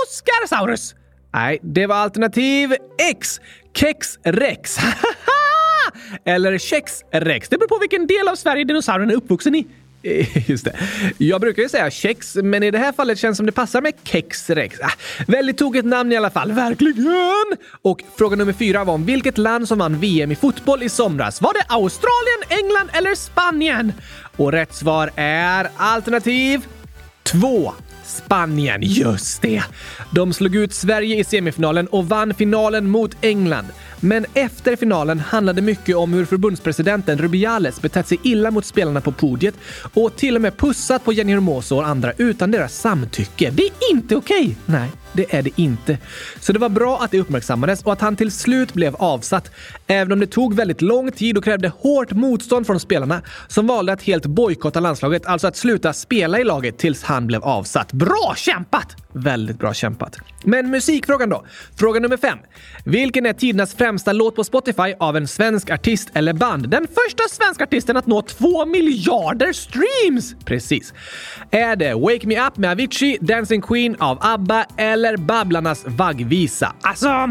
Oscarsaurus! 0.07 0.95
Nej, 1.33 1.59
det 1.63 1.87
var 1.87 1.95
alternativ 1.95 2.75
X. 3.11 3.39
Kexrex. 3.73 4.77
eller 6.25 6.57
Kexrex. 6.57 7.49
Det 7.49 7.57
beror 7.57 7.67
på 7.67 7.77
vilken 7.79 8.07
del 8.07 8.27
av 8.27 8.35
Sverige 8.35 8.63
dinosaurien 8.63 9.09
är 9.11 9.15
uppvuxen 9.15 9.55
i. 9.55 9.67
Just 10.47 10.65
det. 10.65 10.75
Jag 11.17 11.41
brukar 11.41 11.63
ju 11.63 11.69
säga 11.69 11.91
kex, 11.91 12.35
men 12.35 12.63
i 12.63 12.71
det 12.71 12.77
här 12.77 12.91
fallet 12.91 13.19
känns 13.19 13.35
det 13.35 13.37
som 13.37 13.45
det 13.45 13.51
passar 13.51 13.81
med 13.81 13.93
kexrex. 14.03 14.79
Ah, 14.81 14.91
väldigt 15.27 15.57
tokigt 15.57 15.85
namn 15.85 16.11
i 16.11 16.17
alla 16.17 16.29
fall, 16.29 16.51
verkligen! 16.51 17.57
Och 17.81 18.03
fråga 18.17 18.35
nummer 18.35 18.53
fyra 18.53 18.83
var 18.83 18.93
om 18.93 19.05
vilket 19.05 19.37
land 19.37 19.67
som 19.67 19.77
vann 19.77 19.99
VM 19.99 20.31
i 20.31 20.35
fotboll 20.35 20.83
i 20.83 20.89
somras. 20.89 21.41
Var 21.41 21.53
det 21.53 21.63
Australien, 21.67 22.65
England 22.65 22.89
eller 22.93 23.15
Spanien? 23.15 23.93
Och 24.37 24.51
rätt 24.51 24.73
svar 24.73 25.11
är 25.15 25.69
alternativ 25.77 26.65
två. 27.23 27.73
Spanien, 28.05 28.79
just 28.81 29.41
det! 29.41 29.63
De 30.11 30.33
slog 30.33 30.55
ut 30.55 30.73
Sverige 30.73 31.19
i 31.19 31.23
semifinalen 31.23 31.87
och 31.87 32.07
vann 32.07 32.33
finalen 32.33 32.89
mot 32.89 33.17
England. 33.21 33.67
Men 33.99 34.25
efter 34.33 34.75
finalen 34.75 35.19
handlade 35.19 35.61
mycket 35.61 35.95
om 35.95 36.13
hur 36.13 36.25
förbundspresidenten 36.25 37.17
Rubiales 37.17 37.81
betett 37.81 38.07
sig 38.07 38.19
illa 38.23 38.51
mot 38.51 38.65
spelarna 38.65 39.01
på 39.01 39.11
podiet 39.11 39.55
och 39.93 40.15
till 40.15 40.35
och 40.35 40.41
med 40.41 40.57
pussat 40.57 41.03
på 41.03 41.13
Jenny 41.13 41.31
Hermoso 41.31 41.75
och 41.75 41.87
andra 41.87 42.13
utan 42.17 42.51
deras 42.51 42.79
samtycke. 42.79 43.51
Det 43.51 43.63
är 43.63 43.91
inte 43.91 44.15
okej! 44.15 44.41
Okay. 44.41 44.55
Nej, 44.65 44.89
det 45.13 45.35
är 45.35 45.41
det 45.41 45.59
inte. 45.59 45.97
Så 46.39 46.53
det 46.53 46.59
var 46.59 46.69
bra 46.69 46.99
att 47.01 47.11
det 47.11 47.19
uppmärksammades 47.19 47.83
och 47.83 47.93
att 47.93 48.01
han 48.01 48.15
till 48.15 48.31
slut 48.31 48.73
blev 48.73 48.95
avsatt. 48.95 49.51
Även 49.87 50.11
om 50.11 50.19
det 50.19 50.27
tog 50.27 50.53
väldigt 50.53 50.81
lång 50.81 51.11
tid 51.11 51.37
och 51.37 51.43
krävde 51.43 51.71
hårt 51.77 52.11
motstånd 52.11 52.65
från 52.65 52.79
spelarna 52.79 53.21
som 53.47 53.67
valde 53.67 53.93
att 53.93 54.01
helt 54.01 54.25
bojkotta 54.25 54.79
landslaget, 54.79 55.25
alltså 55.25 55.47
att 55.47 55.57
sluta 55.57 55.93
spela 55.93 56.39
i 56.39 56.43
laget 56.43 56.77
tills 56.77 57.03
han 57.03 57.27
blev 57.27 57.43
avsatt. 57.43 57.93
Bra 57.93 58.33
kämpat! 58.37 58.95
Väldigt 59.13 59.59
bra 59.59 59.73
kämpat. 59.73 60.17
Men 60.43 60.69
musikfrågan 60.69 61.29
då? 61.29 61.45
Fråga 61.79 61.99
nummer 61.99 62.17
fem. 62.17 62.37
Vilken 62.85 63.25
är 63.25 63.33
tidernas 63.33 63.75
främsta 63.75 64.13
låt 64.13 64.35
på 64.35 64.43
Spotify 64.43 64.93
av 64.99 65.17
en 65.17 65.27
svensk 65.27 65.69
artist 65.69 66.09
eller 66.13 66.33
band? 66.33 66.69
Den 66.69 66.87
första 66.87 67.23
svenska 67.29 67.63
artisten 67.63 67.97
att 67.97 68.07
nå 68.07 68.21
två 68.21 68.65
miljarder 68.65 69.53
streams! 69.53 70.35
Precis. 70.45 70.93
Är 71.51 71.75
det 71.75 71.93
Wake 71.93 72.27
Me 72.27 72.47
Up 72.47 72.57
med 72.57 72.71
Avicii, 72.71 73.17
Dancing 73.21 73.61
Queen 73.61 73.95
av 73.99 74.17
ABBA 74.21 74.65
eller 74.77 74.98
eller 74.99 75.17
Babblarnas 75.17 75.85
vaggvisa? 75.87 76.75
Alltså... 76.81 77.29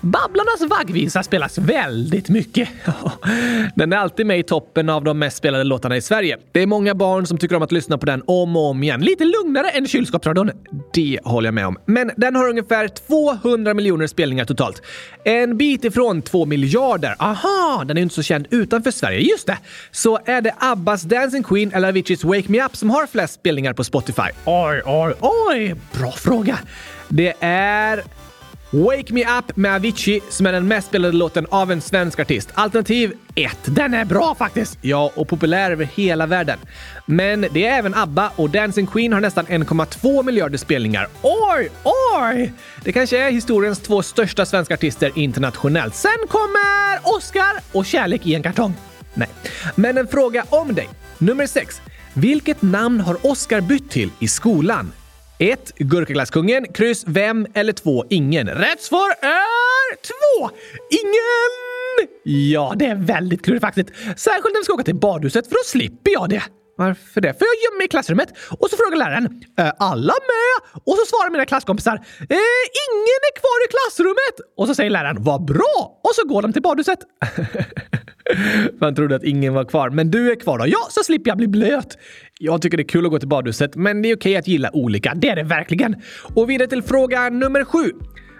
Babblarnas 0.00 0.70
vaggvisa 0.70 1.22
spelas 1.22 1.58
väldigt 1.58 2.28
mycket. 2.28 2.68
Den 3.74 3.92
är 3.92 3.96
alltid 3.96 4.26
med 4.26 4.38
i 4.38 4.42
toppen 4.42 4.88
av 4.88 5.04
de 5.04 5.18
mest 5.18 5.36
spelade 5.36 5.64
låtarna 5.64 5.96
i 5.96 6.00
Sverige. 6.00 6.38
Det 6.52 6.62
är 6.62 6.66
många 6.66 6.94
barn 6.94 7.26
som 7.26 7.38
tycker 7.38 7.56
om 7.56 7.62
att 7.62 7.72
lyssna 7.72 7.98
på 7.98 8.06
den 8.06 8.22
om 8.26 8.56
och 8.56 8.70
om 8.70 8.82
igen. 8.82 9.00
Lite 9.00 9.24
lugnare 9.24 9.68
än 9.68 9.86
kylskåpsradion. 9.86 10.50
Det 10.94 11.18
håller 11.24 11.46
jag 11.46 11.54
med 11.54 11.66
om. 11.66 11.76
Men 11.86 12.10
den 12.16 12.36
har 12.36 12.48
ungefär 12.48 12.88
200 12.88 13.74
miljoner 13.74 14.06
spelningar 14.06 14.44
totalt. 14.44 14.82
En 15.24 15.56
bit 15.56 15.84
ifrån 15.84 16.22
2 16.22 16.44
miljarder. 16.44 17.14
Aha, 17.18 17.84
den 17.86 17.98
är 17.98 18.02
inte 18.02 18.14
så 18.14 18.22
känd 18.22 18.46
utanför 18.50 18.90
Sverige. 18.90 19.20
Just 19.20 19.46
det! 19.46 19.58
Så 19.90 20.18
är 20.24 20.40
det 20.40 20.54
Abbas 20.58 21.02
Dancing 21.02 21.42
Queen 21.42 21.72
eller 21.72 21.88
Aviciis 21.88 22.24
Wake 22.24 22.52
Me 22.52 22.64
Up 22.64 22.76
som 22.76 22.90
har 22.90 23.06
flest 23.06 23.34
spelningar 23.34 23.72
på 23.72 23.84
Spotify? 23.84 24.30
Oj, 24.44 24.82
oj, 24.84 25.14
oj! 25.20 25.74
Bra 25.92 26.12
fråga. 26.12 26.58
Det 27.08 27.34
är 27.40 28.02
Wake 28.70 29.12
Me 29.12 29.38
Up 29.38 29.56
med 29.56 29.74
Avicii 29.74 30.20
som 30.28 30.46
är 30.46 30.52
den 30.52 30.68
mest 30.68 30.88
spelade 30.88 31.16
låten 31.16 31.46
av 31.50 31.72
en 31.72 31.80
svensk 31.80 32.20
artist. 32.20 32.48
Alternativ 32.54 33.12
1. 33.34 33.58
Den 33.64 33.94
är 33.94 34.04
bra 34.04 34.34
faktiskt! 34.34 34.78
Ja, 34.80 35.12
och 35.14 35.28
populär 35.28 35.70
över 35.70 35.84
hela 35.84 36.26
världen. 36.26 36.58
Men 37.06 37.46
det 37.52 37.66
är 37.66 37.78
även 37.78 37.94
ABBA 37.94 38.32
och 38.36 38.50
Dancing 38.50 38.86
Queen 38.86 39.12
har 39.12 39.20
nästan 39.20 39.46
1,2 39.46 40.22
miljarder 40.22 40.58
spelningar. 40.58 41.08
Oj, 41.22 41.70
oj! 42.14 42.52
Det 42.84 42.92
kanske 42.92 43.18
är 43.18 43.30
historiens 43.30 43.78
två 43.78 44.02
största 44.02 44.46
svenska 44.46 44.74
artister 44.74 45.12
internationellt. 45.14 45.94
Sen 45.94 46.18
kommer 46.28 47.16
Oscar 47.16 47.52
och 47.72 47.86
Kärlek 47.86 48.26
i 48.26 48.34
en 48.34 48.42
kartong. 48.42 48.74
Nej, 49.14 49.28
men 49.74 49.98
en 49.98 50.08
fråga 50.08 50.44
om 50.48 50.74
dig. 50.74 50.88
Nummer 51.18 51.46
6. 51.46 51.80
Vilket 52.14 52.62
namn 52.62 53.00
har 53.00 53.26
Oscar 53.26 53.60
bytt 53.60 53.90
till 53.90 54.10
i 54.18 54.28
skolan? 54.28 54.92
1. 55.38 55.72
Gurkaglasskungen. 55.78 56.72
Kryss. 56.72 57.04
Vem? 57.06 57.46
Eller 57.54 57.72
2. 57.72 58.04
Ingen. 58.10 58.48
Rätt 58.48 58.82
svar 58.82 59.10
är 59.22 59.96
2. 60.40 60.56
Ingen! 60.90 62.08
Ja, 62.52 62.74
det 62.76 62.86
är 62.86 62.94
väldigt 62.94 63.44
klurigt 63.44 63.64
faktiskt. 63.64 63.88
Särskilt 64.16 64.54
när 64.54 64.60
vi 64.60 64.64
ska 64.64 64.74
åka 64.74 64.84
till 64.84 64.94
badhuset, 64.94 65.46
för 65.46 65.54
då 65.54 65.60
slipper 65.64 66.10
jag 66.10 66.28
det. 66.28 66.42
Varför 66.78 67.20
det? 67.20 67.32
För 67.38 67.44
jag 67.44 67.56
gömmer 67.64 67.78
mig 67.78 67.84
i 67.84 67.88
klassrummet 67.88 68.28
och 68.58 68.70
så 68.70 68.76
frågar 68.76 68.96
läraren 68.96 69.42
äh, 69.58 69.72
“Alla 69.78 70.14
med?” 70.32 70.80
och 70.84 70.96
så 70.96 71.04
svarar 71.06 71.30
mina 71.30 71.44
klasskompisar 71.44 71.94
äh, 71.94 72.36
“Ingen 72.86 73.20
är 73.28 73.34
kvar 73.40 73.58
i 73.64 73.68
klassrummet!” 73.74 74.36
och 74.56 74.66
så 74.66 74.74
säger 74.74 74.90
läraren 74.90 75.16
“Vad 75.18 75.44
bra!” 75.44 76.00
och 76.04 76.14
så 76.14 76.28
går 76.28 76.42
de 76.42 76.52
till 76.52 76.62
badhuset. 76.62 76.98
Man 78.80 78.94
trodde 78.94 79.16
att 79.16 79.24
ingen 79.24 79.54
var 79.54 79.64
kvar. 79.64 79.90
Men 79.90 80.10
du 80.10 80.30
är 80.30 80.40
kvar 80.40 80.58
då? 80.58 80.66
Ja, 80.66 80.78
så 80.90 81.02
slipper 81.02 81.30
jag 81.30 81.38
bli 81.38 81.48
blöt. 81.48 81.98
Jag 82.38 82.62
tycker 82.62 82.76
det 82.76 82.82
är 82.82 82.88
kul 82.88 83.04
att 83.04 83.10
gå 83.10 83.18
till 83.18 83.28
badhuset, 83.28 83.76
men 83.76 84.02
det 84.02 84.10
är 84.10 84.16
okej 84.16 84.36
att 84.36 84.48
gilla 84.48 84.70
olika. 84.72 85.12
Det 85.16 85.28
är 85.28 85.36
det 85.36 85.42
verkligen. 85.42 85.96
Och 86.34 86.50
vidare 86.50 86.68
till 86.68 86.82
fråga 86.82 87.28
nummer 87.28 87.64
sju. 87.64 87.92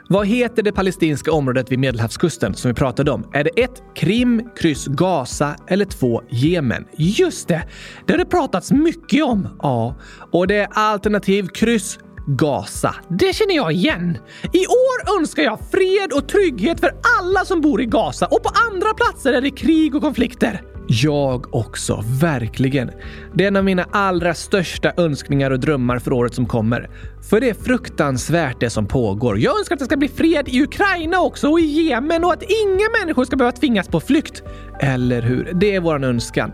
Vad 0.08 0.26
heter 0.26 0.62
det 0.62 0.72
palestinska 0.72 1.32
området 1.32 1.72
vid 1.72 1.78
Medelhavskusten 1.78 2.54
som 2.54 2.70
vi 2.70 2.74
pratade 2.74 3.10
om? 3.10 3.30
Är 3.32 3.44
det 3.44 3.50
1. 3.62 3.70
Krim, 3.96 4.50
kryss 4.56 4.86
Gaza 4.86 5.56
eller 5.68 5.84
2. 5.84 6.22
Jemen? 6.30 6.84
Just 6.96 7.48
det! 7.48 7.62
Det 8.06 8.12
har 8.12 8.18
det 8.18 8.24
pratats 8.24 8.72
mycket 8.72 9.24
om. 9.24 9.48
Ja, 9.62 9.96
och 10.32 10.46
det 10.46 10.56
är 10.56 10.68
alternativ 10.70 11.46
kryss 11.46 11.98
Gaza. 12.26 12.94
Det 13.08 13.34
känner 13.34 13.54
jag 13.54 13.72
igen. 13.72 14.18
I 14.52 14.66
år 14.66 15.18
önskar 15.18 15.42
jag 15.42 15.58
fred 15.70 16.12
och 16.14 16.28
trygghet 16.28 16.80
för 16.80 16.94
alla 17.20 17.44
som 17.44 17.60
bor 17.60 17.80
i 17.80 17.86
Gaza 17.86 18.26
och 18.26 18.42
på 18.42 18.50
andra 18.72 18.94
platser 18.94 19.32
är 19.32 19.40
det 19.40 19.50
krig 19.50 19.94
och 19.94 20.02
konflikter. 20.02 20.62
Jag 20.88 21.54
också, 21.54 22.04
verkligen. 22.20 22.90
Det 23.34 23.44
är 23.44 23.48
en 23.48 23.56
av 23.56 23.64
mina 23.64 23.86
allra 23.90 24.34
största 24.34 24.92
önskningar 24.96 25.50
och 25.50 25.60
drömmar 25.60 25.98
för 25.98 26.12
året 26.12 26.34
som 26.34 26.46
kommer. 26.46 26.90
För 27.30 27.40
det 27.40 27.50
är 27.50 27.54
fruktansvärt 27.54 28.60
det 28.60 28.70
som 28.70 28.86
pågår. 28.86 29.38
Jag 29.38 29.58
önskar 29.58 29.74
att 29.74 29.78
det 29.78 29.84
ska 29.84 29.96
bli 29.96 30.08
fred 30.08 30.48
i 30.48 30.62
Ukraina 30.62 31.20
också 31.20 31.48
och 31.48 31.60
i 31.60 31.64
Jemen 31.64 32.24
och 32.24 32.32
att 32.32 32.42
inga 32.42 32.88
människor 33.00 33.24
ska 33.24 33.36
behöva 33.36 33.56
tvingas 33.56 33.88
på 33.88 34.00
flykt. 34.00 34.42
Eller 34.80 35.22
hur? 35.22 35.52
Det 35.54 35.74
är 35.74 35.80
vår 35.80 36.04
önskan. 36.04 36.52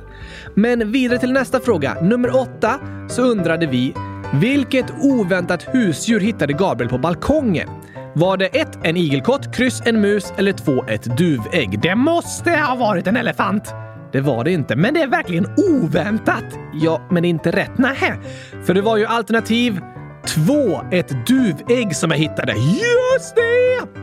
Men 0.55 0.93
vidare 0.93 1.19
till 1.19 1.33
nästa 1.33 1.61
fråga. 1.61 2.01
Nummer 2.03 2.37
åtta 2.37 2.81
så 3.09 3.23
undrade 3.23 3.67
vi 3.67 3.95
vilket 4.41 4.91
oväntat 5.01 5.75
husdjur 5.75 6.21
hittade 6.21 6.53
Gabriel 6.53 6.91
på 6.91 6.99
balkongen? 6.99 7.69
Var 8.15 8.37
det 8.37 8.47
ett 8.47 8.79
en 8.83 8.97
igelkott, 8.97 9.55
kryss 9.57 9.83
en 9.87 10.01
mus 10.01 10.33
eller 10.37 10.53
två 10.53 10.85
ett 10.85 11.17
duvägg? 11.17 11.81
Det 11.81 11.95
måste 11.95 12.51
ha 12.51 12.75
varit 12.75 13.07
en 13.07 13.17
elefant! 13.17 13.75
Det 14.13 14.21
var 14.21 14.45
det 14.45 14.53
inte, 14.53 14.77
men 14.77 14.95
det 14.95 15.03
är 15.03 15.07
verkligen 15.07 15.47
oväntat. 15.57 16.45
Ja, 16.75 17.01
men 17.11 17.23
det 17.23 17.27
är 17.27 17.31
inte 17.31 17.51
rätt. 17.51 17.79
Nähä. 17.79 18.17
För 18.65 18.75
det 18.75 18.83
var 18.83 18.97
ju 18.97 19.07
alternativ 19.07 19.81
två, 20.27 20.81
ett 20.91 21.27
duvägg 21.27 21.97
som 21.97 22.11
jag 22.11 22.19
hittade. 22.19 22.53
Just 22.53 23.35
det! 23.35 24.01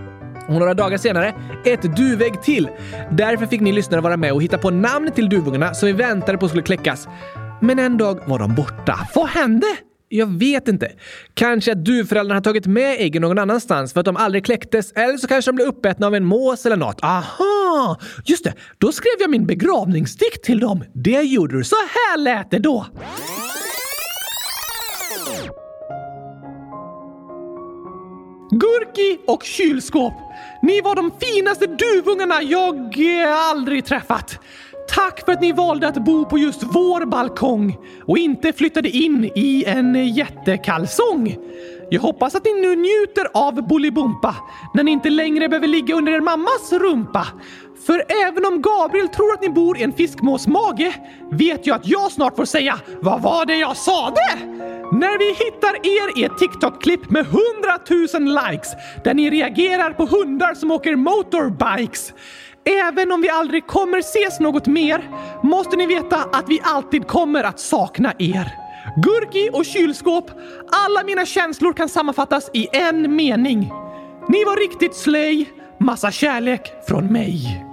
Och 0.47 0.53
några 0.53 0.73
dagar 0.73 0.97
senare, 0.97 1.33
ett 1.65 1.81
duvägg 1.81 2.41
till. 2.41 2.69
Därför 3.11 3.45
fick 3.45 3.61
ni 3.61 3.71
lyssnare 3.71 4.01
vara 4.01 4.17
med 4.17 4.33
och 4.33 4.43
hitta 4.43 4.57
på 4.57 4.69
namn 4.69 5.11
till 5.11 5.29
duvungarna 5.29 5.73
som 5.73 5.87
vi 5.87 5.93
väntade 5.93 6.37
på 6.37 6.47
skulle 6.47 6.63
kläckas. 6.63 7.07
Men 7.61 7.79
en 7.79 7.97
dag 7.97 8.19
var 8.25 8.39
de 8.39 8.55
borta. 8.55 8.99
Vad 9.15 9.27
hände? 9.27 9.67
Jag 10.11 10.39
vet 10.39 10.67
inte. 10.67 10.91
Kanske 11.33 11.71
att 11.71 11.85
duvföräldrarna 11.85 12.35
har 12.35 12.41
tagit 12.41 12.67
med 12.67 12.95
äggen 12.99 13.21
någon 13.21 13.39
annanstans 13.39 13.93
för 13.93 13.99
att 13.99 14.05
de 14.05 14.17
aldrig 14.17 14.45
kläcktes. 14.45 14.91
Eller 14.91 15.17
så 15.17 15.27
kanske 15.27 15.51
de 15.51 15.55
blev 15.55 15.67
uppätna 15.67 16.07
av 16.07 16.15
en 16.15 16.25
mås 16.25 16.65
eller 16.65 16.77
något. 16.77 17.03
Aha! 17.03 17.99
Just 18.25 18.43
det, 18.43 18.53
då 18.77 18.91
skrev 18.91 19.13
jag 19.19 19.29
min 19.29 19.45
begravningsdikt 19.45 20.43
till 20.43 20.59
dem. 20.59 20.83
Det 20.93 21.21
gjorde 21.21 21.57
du. 21.57 21.63
Så 21.63 21.75
här 21.75 22.17
lät 22.17 22.51
det 22.51 22.59
då. 22.59 22.85
Gurki 28.51 29.19
och 29.27 29.43
kylskåp. 29.43 30.13
Ni 30.61 30.81
var 30.81 30.95
de 30.95 31.11
finaste 31.21 31.65
duvungarna 31.67 32.41
jag 32.41 32.75
eh, 33.21 33.49
aldrig 33.49 33.85
träffat. 33.85 34.39
Tack 34.93 35.25
för 35.25 35.31
att 35.31 35.41
ni 35.41 35.51
valde 35.51 35.87
att 35.87 36.05
bo 36.05 36.25
på 36.25 36.37
just 36.37 36.63
vår 36.63 37.05
balkong 37.05 37.77
och 38.05 38.17
inte 38.17 38.53
flyttade 38.53 38.89
in 38.89 39.31
i 39.35 39.63
en 39.67 40.07
jättekalsong. 40.07 41.37
Jag 41.91 42.01
hoppas 42.01 42.35
att 42.35 42.45
ni 42.45 42.61
nu 42.61 42.75
njuter 42.75 43.27
av 43.33 43.67
Bolibompa 43.67 44.35
när 44.73 44.83
ni 44.83 44.91
inte 44.91 45.09
längre 45.09 45.49
behöver 45.49 45.67
ligga 45.67 45.95
under 45.95 46.11
er 46.11 46.21
mammas 46.21 46.71
rumpa. 46.71 47.27
För 47.85 48.03
även 48.27 48.45
om 48.45 48.61
Gabriel 48.61 49.07
tror 49.07 49.33
att 49.33 49.41
ni 49.41 49.49
bor 49.49 49.77
i 49.77 49.83
en 49.83 49.93
fiskmås 49.93 50.47
mage 50.47 50.93
vet 51.31 51.67
jag 51.67 51.75
att 51.75 51.87
jag 51.87 52.11
snart 52.11 52.35
får 52.35 52.45
säga 52.45 52.79
“Vad 53.01 53.21
var 53.21 53.45
det 53.45 53.55
jag 53.55 53.77
sade?” 53.77 54.21
När 54.91 55.17
vi 55.19 55.25
hittar 55.25 55.75
er 55.75 56.19
i 56.19 56.23
ett 56.23 56.37
TikTok-klipp 56.37 57.09
med 57.09 57.25
100 57.25 57.39
000 58.19 58.51
likes 58.51 58.73
där 59.03 59.13
ni 59.13 59.29
reagerar 59.29 59.93
på 59.93 60.05
hundar 60.05 60.53
som 60.53 60.71
åker 60.71 60.95
motorbikes. 60.95 62.13
Även 62.65 63.11
om 63.11 63.21
vi 63.21 63.29
aldrig 63.29 63.67
kommer 63.67 63.99
ses 63.99 64.39
något 64.39 64.67
mer 64.67 65.09
måste 65.43 65.77
ni 65.77 65.85
veta 65.85 66.15
att 66.15 66.49
vi 66.49 66.61
alltid 66.63 67.07
kommer 67.07 67.43
att 67.43 67.59
sakna 67.59 68.13
er. 68.19 68.51
Gurki 68.95 69.49
och 69.53 69.65
kylskåp, 69.65 70.31
alla 70.87 71.03
mina 71.03 71.25
känslor 71.25 71.73
kan 71.73 71.89
sammanfattas 71.89 72.49
i 72.53 72.67
en 72.71 73.15
mening. 73.15 73.71
Ni 74.29 74.43
var 74.43 74.55
riktigt 74.55 74.95
slöj, 74.95 75.49
Massa 75.79 76.11
kärlek 76.11 76.71
från 76.87 77.05
mig. 77.05 77.68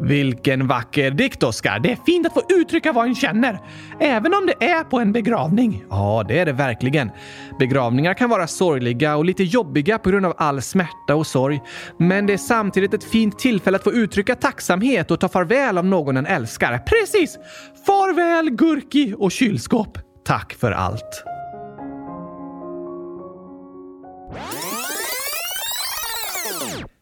Vilken 0.00 0.66
vacker 0.66 1.10
dikt, 1.10 1.42
Oskar. 1.42 1.78
Det 1.78 1.92
är 1.92 1.98
fint 2.06 2.26
att 2.26 2.34
få 2.34 2.42
uttrycka 2.48 2.92
vad 2.92 3.06
en 3.06 3.14
känner, 3.14 3.60
även 4.00 4.34
om 4.34 4.46
det 4.46 4.66
är 4.66 4.84
på 4.84 4.98
en 4.98 5.12
begravning. 5.12 5.84
Ja, 5.90 6.24
det 6.28 6.38
är 6.38 6.46
det 6.46 6.52
verkligen. 6.52 7.10
Begravningar 7.58 8.14
kan 8.14 8.30
vara 8.30 8.46
sorgliga 8.46 9.16
och 9.16 9.24
lite 9.24 9.44
jobbiga 9.44 9.98
på 9.98 10.10
grund 10.10 10.26
av 10.26 10.34
all 10.36 10.62
smärta 10.62 11.14
och 11.14 11.26
sorg. 11.26 11.60
Men 11.98 12.26
det 12.26 12.32
är 12.32 12.38
samtidigt 12.38 12.94
ett 12.94 13.04
fint 13.04 13.38
tillfälle 13.38 13.76
att 13.76 13.84
få 13.84 13.92
uttrycka 13.92 14.34
tacksamhet 14.34 15.10
och 15.10 15.20
ta 15.20 15.28
farväl 15.28 15.78
av 15.78 15.84
någon 15.84 16.16
en 16.16 16.26
älskar. 16.26 16.78
Precis! 16.78 17.38
Farväl 17.86 18.50
Gurki 18.50 19.14
och 19.18 19.32
kylskåp. 19.32 19.98
Tack 20.24 20.54
för 20.54 20.72
allt. 20.72 21.24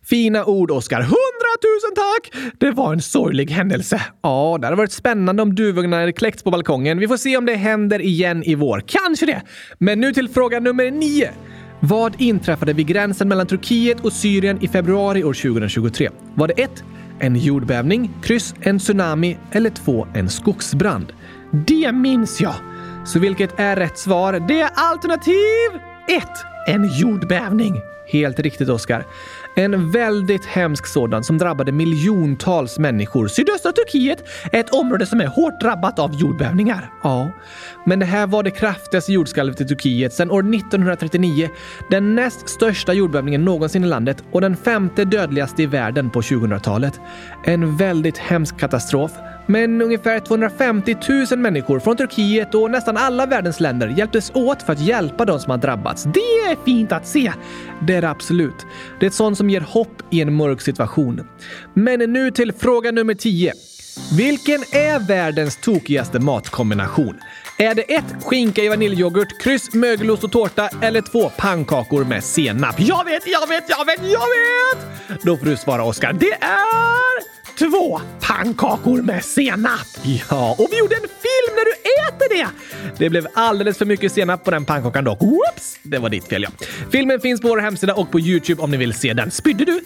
Fina 0.09 0.45
ord, 0.45 0.71
Oskar. 0.71 1.01
Hundratusen 1.01 1.95
tack! 1.95 2.53
Det 2.59 2.71
var 2.71 2.93
en 2.93 3.03
sorglig 3.03 3.51
händelse. 3.51 4.03
Ja, 4.23 4.59
det 4.61 4.67
hade 4.67 4.77
varit 4.77 4.93
spännande 4.93 5.43
om 5.43 5.55
duvungarna 5.55 6.01
hade 6.01 6.13
kläckts 6.13 6.43
på 6.43 6.51
balkongen. 6.51 6.99
Vi 6.99 7.09
får 7.09 7.17
se 7.17 7.37
om 7.37 7.47
det 7.47 7.55
händer 7.55 8.01
igen 8.01 8.43
i 8.43 8.55
vår. 8.55 8.83
Kanske 8.87 9.27
det. 9.27 9.43
Men 9.79 10.01
nu 10.01 10.13
till 10.13 10.29
fråga 10.29 10.61
nummer 10.61 10.91
nio. 10.91 11.31
Vad 11.81 12.21
inträffade 12.21 12.73
vid 12.73 12.87
gränsen 12.87 13.29
mellan 13.29 13.47
Turkiet 13.47 14.05
och 14.05 14.13
Syrien 14.13 14.65
i 14.65 14.69
februari 14.69 15.25
år 15.25 15.35
2023? 15.35 16.11
Var 16.35 16.49
det 16.49 16.63
1. 16.63 16.85
En 17.19 17.37
jordbävning, 17.37 18.11
kryss 18.23 18.55
en 18.61 18.79
tsunami 18.79 19.37
eller 19.53 19.71
2. 19.71 20.07
En 20.15 20.29
skogsbrand? 20.29 21.13
Det 21.67 21.93
minns 21.93 22.41
jag. 22.41 22.55
Så 23.07 23.19
vilket 23.19 23.61
är 23.61 23.77
rätt 23.77 23.99
svar? 23.99 24.45
Det 24.49 24.61
är 24.61 24.71
alternativ 24.75 25.81
1. 26.09 26.25
En 26.67 26.89
jordbävning. 26.99 27.75
Helt 28.09 28.41
riktigt, 28.41 28.69
Oskar. 28.69 29.05
En 29.59 29.91
väldigt 29.91 30.45
hemsk 30.45 30.87
sådan 30.87 31.25
som 31.25 31.39
drabbade 31.39 31.73
miljontals 31.73 32.79
människor. 32.79 33.29
Sydöstra 33.29 33.73
Turkiet 33.73 34.29
är 34.53 34.61
ett 34.61 34.71
område 34.71 35.07
som 35.07 35.21
är 35.21 35.27
hårt 35.27 35.61
drabbat 35.61 35.99
av 35.99 36.15
jordbävningar. 36.15 36.91
Ja, 37.03 37.31
men 37.87 37.99
det 37.99 38.07
här 38.07 38.27
var 38.27 38.43
det 38.43 38.51
kraftigaste 38.51 39.13
jordskalvet 39.13 39.61
i 39.61 39.65
Turkiet 39.65 40.13
sedan 40.13 40.31
år 40.31 40.55
1939. 40.55 41.49
Den 41.91 42.15
näst 42.15 42.49
största 42.49 42.93
jordbävningen 42.93 43.45
någonsin 43.45 43.85
i 43.85 43.87
landet 43.87 44.25
och 44.33 44.41
den 44.41 44.57
femte 44.57 45.05
dödligaste 45.05 45.63
i 45.63 45.67
världen 45.67 46.11
på 46.11 46.21
2000-talet. 46.21 47.01
En 47.45 47.77
väldigt 47.77 48.19
hemsk 48.19 48.59
katastrof. 48.59 49.13
Men 49.47 49.83
ungefär 49.83 50.21
250 50.21 50.97
000 51.31 51.39
människor 51.39 51.81
från 51.81 51.97
Turkiet 51.97 52.55
och 52.55 52.71
nästan 52.71 52.97
alla 52.97 53.27
världens 53.27 53.61
länder 53.61 53.89
hjälptes 53.89 54.31
åt 54.35 54.63
för 54.63 54.73
att 54.73 54.81
hjälpa 54.81 55.25
de 55.25 55.41
som 55.41 55.51
har 55.51 55.59
drabbats. 55.59 56.03
Det 56.03 56.21
är 56.21 56.65
fint 56.65 56.93
att 56.93 57.07
se! 57.07 57.33
Det 57.83 57.95
är 57.95 58.03
det 58.03 58.11
absolut. 58.11 58.67
Det 59.01 59.07
är 59.07 59.09
ett 59.09 59.15
sånt 59.15 59.39
som 59.39 59.51
ger 59.51 59.61
hopp 59.61 60.03
i 60.11 60.21
en 60.21 60.37
mörk 60.37 60.61
situation. 60.61 61.29
Men 61.75 62.13
nu 62.13 62.31
till 62.31 62.53
fråga 62.53 62.91
nummer 62.91 63.15
10. 63.15 63.53
Vilken 64.17 64.61
är 64.61 64.99
världens 65.09 65.57
tokigaste 65.57 66.19
matkombination? 66.19 67.21
Är 67.59 67.75
det 67.75 67.83
ett 67.83 68.25
Skinka 68.25 68.63
i 68.63 68.69
vaniljyoghurt, 68.69 69.43
kryss 69.43 69.75
mögelost 69.75 70.25
och 70.25 70.33
tårta 70.33 70.69
eller 70.83 71.01
två 71.01 71.31
pannkakor 71.37 72.05
med 72.05 72.25
senap? 72.25 72.75
Jag 72.79 73.05
vet, 73.05 73.23
jag 73.27 73.49
vet, 73.49 73.65
jag 73.69 73.87
vet, 73.87 74.01
jag 74.13 74.21
vet! 74.21 75.23
Då 75.23 75.37
får 75.37 75.47
du 75.47 75.57
svara 75.57 75.85
Oskar. 75.85 76.13
Det 76.13 76.33
är 76.33 77.36
två 77.59 78.01
pannkakor 78.21 79.03
med 79.03 79.25
senap. 79.25 79.87
Ja, 80.03 80.57
och 80.59 80.69
vi 80.71 80.79
gjorde 80.79 80.95
en 80.95 81.01
film 81.01 81.57
när 81.57 81.65
du 81.65 81.73
äter 82.09 82.37
det! 82.37 82.49
Det 82.99 83.11
blev 83.11 83.27
alldeles 83.35 83.79
för 83.79 83.85
mycket 83.85 84.13
senap 84.13 84.45
på 84.45 84.51
den 84.51 84.65
pannkakan 84.65 85.05
dock. 85.05 85.23
Whoops! 85.23 85.79
Det 85.83 85.99
var 85.99 86.09
ditt 86.09 86.29
fel 86.29 86.43
ja. 86.43 86.67
Filmen 86.91 87.21
finns 87.21 87.41
på 87.41 87.49
vår 87.49 87.59
hemsida 87.59 87.95
och 87.95 88.11
på 88.11 88.21
Youtube 88.21 88.63
om 88.63 88.71
ni 88.71 88.77
vill 88.77 88.95
se 88.95 89.13
den. 89.13 89.31
Spydde 89.31 89.65
du? 89.65 89.81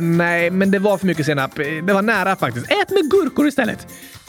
Nej, 0.00 0.50
men 0.50 0.70
det 0.70 0.78
var 0.78 0.98
för 0.98 1.06
mycket 1.06 1.26
senap. 1.26 1.56
Det 1.56 1.92
var 1.92 2.02
nära 2.02 2.36
faktiskt. 2.36 2.66
Ät 2.66 2.90
med 2.90 3.10
gurkor 3.10 3.48
istället. 3.48 3.86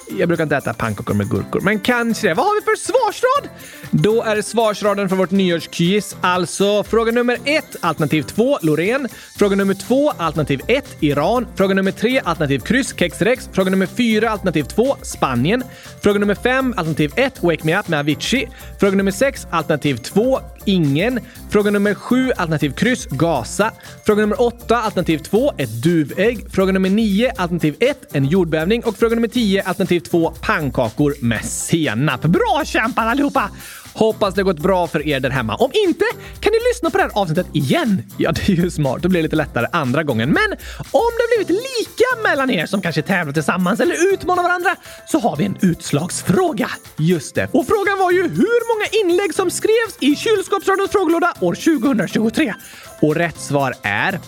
Jag 0.09 0.27
brukar 0.27 0.43
inte 0.43 0.55
äta 0.55 0.73
pannkakor 0.73 1.13
med 1.13 1.29
gurkor, 1.29 1.61
men 1.61 1.79
kanske 1.79 2.27
det. 2.27 2.33
Vad 2.33 2.45
har 2.45 2.55
vi 2.55 2.61
för 2.61 2.75
svarsrad? 2.75 3.49
Då 3.91 4.23
är 4.23 4.41
svarsraden 4.41 5.09
för 5.09 5.15
vårt 5.15 5.31
nyårsquiz 5.31 6.15
alltså 6.21 6.83
fråga 6.83 7.11
nummer 7.11 7.37
ett, 7.45 7.75
alternativ 7.81 8.23
två, 8.23 8.57
Loreen. 8.61 9.07
Fråga 9.37 9.55
nummer 9.55 9.73
två, 9.73 10.11
alternativ 10.11 10.61
ett, 10.67 10.97
Iran. 10.99 11.47
Fråga 11.55 11.73
nummer 11.73 11.91
tre, 11.91 12.21
alternativ 12.23 12.59
kryss, 12.59 12.93
Kexrex. 12.97 13.49
Fråga 13.53 13.71
nummer 13.71 13.85
fyra, 13.85 14.29
alternativ 14.29 14.63
två, 14.63 14.95
Spanien. 15.01 15.63
Fråga 16.01 16.19
nummer 16.19 16.35
fem, 16.35 16.73
alternativ 16.77 17.11
ett, 17.15 17.43
Wake 17.43 17.65
Me 17.65 17.79
Up 17.79 17.87
med 17.87 17.99
Avicii. 17.99 18.49
Fråga 18.79 18.95
nummer 18.97 19.11
sex, 19.11 19.47
alternativ 19.51 19.95
två, 19.97 20.39
ingen. 20.65 21.19
Fråga 21.49 21.71
nummer 21.71 21.93
sju, 21.93 22.31
alternativ 22.31 22.71
kryss, 22.71 23.05
Gaza. 23.05 23.71
Fråga 24.05 24.21
nummer 24.21 24.41
åtta, 24.41 24.77
alternativ 24.77 25.17
två, 25.17 25.53
ett 25.57 25.83
duvägg. 25.83 26.45
Fråga 26.51 26.71
nummer 26.71 26.89
nio, 26.89 27.31
alternativ 27.31 27.75
ett, 27.79 28.15
en 28.15 28.25
jordbävning. 28.25 28.83
Och 28.83 28.97
fråga 28.97 29.15
nummer 29.15 29.27
tio, 29.27 29.63
alternativ 29.63 29.99
två, 29.99 30.31
pannkakor 30.41 31.15
med 31.21 31.45
senap. 31.45 32.21
Bra 32.21 32.61
kämpat 32.65 33.05
allihopa! 33.05 33.49
Hoppas 33.95 34.33
det 34.33 34.43
gått 34.43 34.59
bra 34.59 34.87
för 34.87 35.07
er 35.07 35.19
där 35.19 35.29
hemma. 35.29 35.55
Om 35.55 35.71
inte 35.87 36.05
kan 36.39 36.51
ni 36.51 36.59
lyssna 36.69 36.89
på 36.89 36.97
det 36.97 37.03
här 37.03 37.11
avsnittet 37.13 37.47
igen. 37.53 38.03
Ja, 38.17 38.31
det 38.31 38.49
är 38.49 38.55
ju 38.55 38.71
smart. 38.71 39.01
Då 39.01 39.09
blir 39.09 39.19
det 39.19 39.23
lite 39.23 39.35
lättare 39.35 39.67
andra 39.71 40.03
gången. 40.03 40.29
Men 40.29 40.51
om 40.91 41.11
det 41.17 41.45
blivit 41.45 41.63
lika 41.63 42.29
mellan 42.29 42.49
er 42.49 42.65
som 42.65 42.81
kanske 42.81 43.01
tävlar 43.01 43.33
tillsammans 43.33 43.79
eller 43.79 44.13
utmanar 44.13 44.43
varandra 44.43 44.75
så 45.07 45.19
har 45.19 45.35
vi 45.35 45.45
en 45.45 45.57
utslagsfråga. 45.61 46.69
Just 46.97 47.35
det. 47.35 47.49
Och 47.51 47.67
frågan 47.67 47.99
var 47.99 48.11
ju 48.11 48.21
hur 48.21 48.75
många 48.75 48.87
inlägg 49.03 49.33
som 49.35 49.51
skrevs 49.51 49.97
i 49.99 50.15
kylskåpsradions 50.15 50.91
frågelåda 50.91 51.33
år 51.39 51.55
2023. 51.79 52.53
Och 52.99 53.15
rätt 53.15 53.39
svar 53.39 53.73
är 53.83 54.19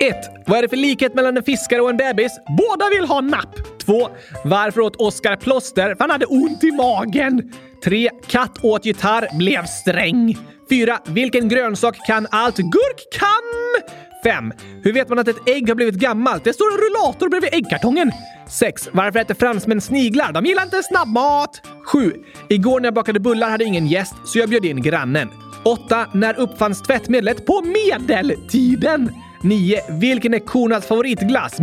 1. 0.00 0.16
Vad 0.46 0.58
är 0.58 0.62
det 0.62 0.68
för 0.68 0.76
likhet 0.76 1.14
mellan 1.14 1.36
en 1.36 1.42
fiskare 1.42 1.80
och 1.80 1.90
en 1.90 1.96
bebis? 1.96 2.32
Båda 2.58 2.88
vill 2.88 3.04
ha 3.04 3.20
napp. 3.20 3.54
2. 3.86 4.08
Varför 4.44 4.80
åt 4.80 4.96
Oskar 4.96 5.36
plåster? 5.36 5.94
För 5.94 6.00
han 6.00 6.10
hade 6.10 6.26
ont 6.26 6.64
i 6.64 6.72
magen. 6.72 7.52
3. 7.84 8.10
Katt 8.26 8.64
åt 8.64 8.84
gitarr, 8.84 9.38
blev 9.38 9.64
sträng. 9.64 10.38
4. 10.74 10.98
Vilken 11.04 11.48
grönsak 11.48 11.96
kan 12.06 12.26
allt? 12.30 12.56
Gurk 12.56 13.12
kan! 13.12 13.88
5. 14.24 14.52
Hur 14.82 14.92
vet 14.92 15.08
man 15.08 15.18
att 15.18 15.28
ett 15.28 15.48
ägg 15.48 15.68
har 15.68 15.74
blivit 15.74 15.94
gammalt? 15.94 16.44
Det 16.44 16.52
står 16.52 16.72
en 16.72 16.78
rullator 16.78 17.28
bredvid 17.28 17.54
äggkartongen. 17.54 18.12
6. 18.48 18.88
Varför 18.92 19.18
äter 19.18 19.34
fransmän 19.34 19.80
sniglar? 19.80 20.32
De 20.32 20.44
gillar 20.46 20.62
inte 20.62 20.82
snabbmat. 20.82 21.62
7. 21.86 22.12
Igår 22.48 22.80
när 22.80 22.86
jag 22.86 22.94
bakade 22.94 23.20
bullar 23.20 23.50
hade 23.50 23.64
ingen 23.64 23.86
gäst, 23.86 24.14
så 24.26 24.38
jag 24.38 24.48
bjöd 24.48 24.64
in 24.64 24.82
grannen. 24.82 25.28
8. 25.64 26.06
När 26.12 26.40
uppfanns 26.40 26.82
tvättmedlet? 26.82 27.46
På 27.46 27.62
medeltiden! 27.62 29.12
9. 29.42 29.80
Vilken 30.00 30.34
är 30.34 30.38
kornas 30.38 30.86
favoritglass? 30.86 31.60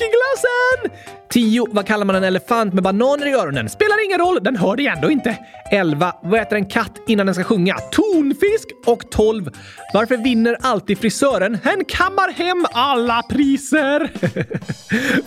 Mjukglassen! 0.00 1.08
10. 1.28 1.66
Vad 1.70 1.86
kallar 1.86 2.04
man 2.04 2.16
en 2.16 2.24
elefant 2.24 2.74
med 2.74 2.82
bananer 2.82 3.26
i 3.26 3.32
öronen? 3.32 3.68
Spelar 3.68 4.04
ingen 4.04 4.18
roll, 4.18 4.38
den 4.42 4.56
hör 4.56 4.76
dig 4.76 4.86
ändå 4.86 5.10
inte. 5.10 5.38
11. 5.72 6.12
Vad 6.22 6.40
äter 6.40 6.56
en 6.56 6.66
katt 6.66 6.92
innan 7.06 7.26
den 7.26 7.34
ska 7.34 7.44
sjunga? 7.44 7.74
Tonfisk! 7.74 8.68
Och 8.86 9.10
12. 9.10 9.50
Varför 9.94 10.16
vinner 10.16 10.56
alltid 10.60 10.98
frisören? 10.98 11.58
Hen 11.64 11.84
kammar 11.84 12.32
hem 12.32 12.66
alla 12.72 13.22
priser! 13.22 14.10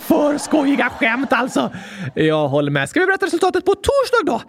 För 0.00 0.38
skojiga 0.38 0.90
skämt 0.90 1.32
alltså! 1.32 1.72
Jag 2.14 2.48
håller 2.48 2.70
med. 2.70 2.88
Ska 2.88 3.00
vi 3.00 3.06
berätta 3.06 3.26
resultatet 3.26 3.64
på 3.64 3.74
torsdag 3.74 4.32
då? 4.32 4.42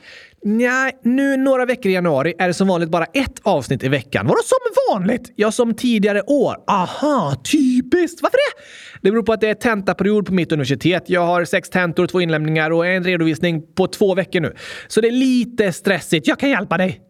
Nej, 0.43 0.91
nu 1.03 1.37
några 1.37 1.65
veckor 1.65 1.91
i 1.91 1.93
januari 1.93 2.33
är 2.39 2.47
det 2.47 2.53
som 2.53 2.67
vanligt 2.67 2.89
bara 2.89 3.05
ett 3.05 3.39
avsnitt 3.43 3.83
i 3.83 3.87
veckan. 3.87 4.27
Vadå 4.27 4.41
som 4.45 4.57
vanligt? 4.95 5.33
Ja, 5.35 5.51
som 5.51 5.73
tidigare 5.73 6.21
år. 6.21 6.55
Aha, 6.67 7.35
typiskt! 7.51 8.21
Varför 8.21 8.37
det? 8.37 8.61
Det 9.01 9.11
beror 9.11 9.23
på 9.23 9.33
att 9.33 9.41
det 9.41 9.49
är 9.49 9.53
tentaperiod 9.53 10.25
på 10.25 10.33
mitt 10.33 10.51
universitet. 10.51 11.03
Jag 11.07 11.25
har 11.25 11.45
sex 11.45 11.69
tentor, 11.69 12.07
två 12.07 12.21
inlämningar 12.21 12.71
och 12.71 12.87
en 12.87 13.03
redovisning 13.03 13.73
på 13.75 13.87
två 13.87 14.15
veckor 14.15 14.39
nu. 14.39 14.55
Så 14.87 15.01
det 15.01 15.07
är 15.07 15.11
lite 15.11 15.73
stressigt. 15.73 16.27
Jag 16.27 16.39
kan 16.39 16.49
hjälpa 16.49 16.77
dig. 16.77 17.01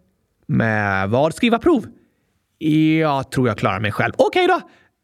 Med 0.47 1.09
vad? 1.09 1.35
Skriva 1.35 1.59
prov? 1.59 1.85
Jag 2.99 3.31
tror 3.31 3.47
jag 3.47 3.57
klarar 3.57 3.79
mig 3.79 3.91
själv. 3.91 4.13
Okej 4.17 4.45
okay 4.45 4.55
då! 4.55 4.61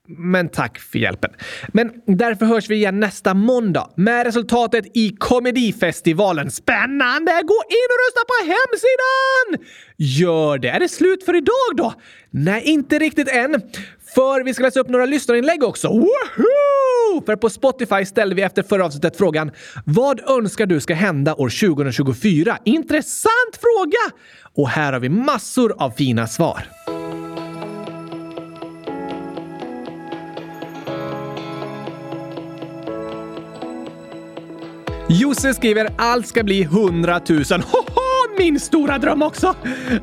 Men 0.09 0.49
tack 0.49 0.79
för 0.79 0.99
hjälpen. 0.99 1.31
Men 1.67 1.91
därför 2.05 2.45
hörs 2.45 2.69
vi 2.69 2.75
igen 2.75 2.99
nästa 2.99 3.33
måndag 3.33 3.89
med 3.95 4.25
resultatet 4.25 4.85
i 4.93 5.15
Komedifestivalen. 5.19 6.51
Spännande! 6.51 7.31
Gå 7.31 7.63
in 7.69 7.87
och 7.89 7.99
rösta 8.05 8.21
på 8.27 8.45
hemsidan! 8.45 9.67
Gör 9.97 10.57
det! 10.57 10.69
Är 10.69 10.79
det 10.79 10.89
slut 10.89 11.23
för 11.23 11.35
idag 11.35 11.77
då? 11.77 11.93
Nej, 12.29 12.61
inte 12.65 12.99
riktigt 12.99 13.29
än. 13.29 13.61
För 14.15 14.43
vi 14.43 14.53
ska 14.53 14.63
läsa 14.63 14.79
upp 14.79 14.89
några 14.89 15.05
lyssnarinlägg 15.05 15.63
också. 15.63 15.87
Woohoo! 15.87 17.25
För 17.25 17.35
på 17.35 17.49
Spotify 17.49 18.05
ställde 18.05 18.35
vi 18.35 18.41
efter 18.41 18.63
förra 18.63 18.85
avsnittet 18.85 19.17
frågan 19.17 19.51
Vad 19.85 20.29
önskar 20.29 20.65
du 20.65 20.79
ska 20.79 20.93
hända 20.93 21.35
år 21.35 21.67
2024? 21.67 22.57
Intressant 22.63 23.59
fråga! 23.61 24.17
Och 24.55 24.69
här 24.69 24.93
har 24.93 24.99
vi 24.99 25.09
massor 25.09 25.75
av 25.77 25.91
fina 25.91 26.27
svar. 26.27 26.67
Josse 35.09 35.53
skriver 35.53 35.89
allt 35.97 36.27
ska 36.27 36.43
bli 36.43 36.61
100 36.61 37.21
000. 37.29 37.43
Hoho! 37.51 38.06
Min 38.37 38.59
stora 38.59 38.97
dröm 38.97 39.21
också! 39.21 39.55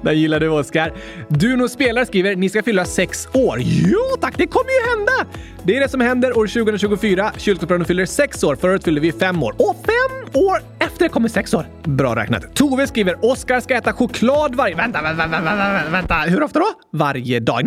Den 0.03 0.19
gillar 0.19 0.41
du, 0.41 0.49
Oskar. 0.49 0.93
Duno 1.29 1.69
Spelar 1.69 2.05
skriver 2.05 2.37
ni 2.37 2.49
ska 2.49 2.63
fylla 2.63 2.85
sex 2.85 3.29
år. 3.33 3.59
Jo 3.63 4.17
tack, 4.21 4.35
det 4.39 4.47
kommer 4.47 4.71
ju 4.71 4.91
hända! 4.91 5.37
Det 5.63 5.77
är 5.77 5.81
det 5.81 5.89
som 5.89 6.01
händer 6.01 6.39
år 6.39 6.47
2024. 6.47 7.33
Kylskåpsradion 7.37 7.87
fyller 7.87 8.07
sex 8.07 8.45
år. 8.45 8.57
Förra 8.57 8.73
året 8.73 8.85
fyllde 8.85 9.01
vi 9.01 9.13
fem 9.13 9.43
år. 9.43 9.55
Och 9.59 9.77
fem 9.87 10.24
år 10.35 10.59
efter 10.79 11.09
kommer 11.09 11.29
sex 11.29 11.55
år. 11.55 11.67
Bra 11.85 12.17
räknat. 12.17 12.55
Tove 12.55 12.87
skriver 12.87 13.25
Oskar 13.25 13.61
ska 13.61 13.75
äta 13.75 13.93
choklad 13.93 14.55
varje... 14.55 14.75
Vänta, 14.75 15.03
vänta, 15.03 15.27
vänta, 15.27 15.55
vänta, 15.55 15.91
vänta. 15.91 16.15
Hur 16.15 16.43
ofta 16.43 16.59
då? 16.59 16.67
Varje 16.93 17.41
dag. 17.41 17.65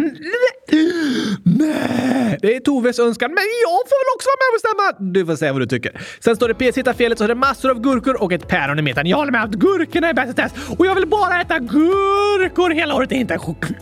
Nej, 1.44 2.38
det 2.42 2.56
är 2.56 2.60
Toves 2.60 3.00
önskan, 3.00 3.30
men 3.32 3.44
jag 3.64 3.82
får 3.90 3.98
väl 4.00 4.16
också 4.16 4.28
vara 4.30 4.38
med 4.42 4.50
och 4.50 4.56
bestämma. 4.62 5.12
Du 5.14 5.26
får 5.26 5.36
säga 5.36 5.54
vad 5.54 5.62
du 5.62 5.66
tycker. 5.66 6.02
Sen 6.20 6.36
står 6.36 6.48
det 6.48 6.72
PS 6.72 6.78
hittar 6.78 6.94
felet 6.94 7.18
så 7.18 7.24
är 7.24 7.28
det 7.28 7.36
massor 7.36 7.72
av 7.72 7.82
gurkor 7.82 8.24
och 8.24 8.32
ett 8.32 8.48
päron 8.48 8.80
i 8.80 8.82
mitten. 8.82 9.08
Jag 9.08 9.18
håller 9.18 9.32
med 9.32 9.44
att 9.44 9.52
gurkorna 9.52 10.10
är 10.10 10.14
bäst 10.14 10.32
i 10.32 10.34
test 10.34 10.56
och 10.78 10.86
jag 10.86 10.96
vill 10.96 11.08
bara 11.08 11.42
äta 11.42 11.60
gurkor 11.60 12.70
hela 12.70 12.96
året, 12.96 13.12
inte 13.12 13.38
choklad. 13.38 13.78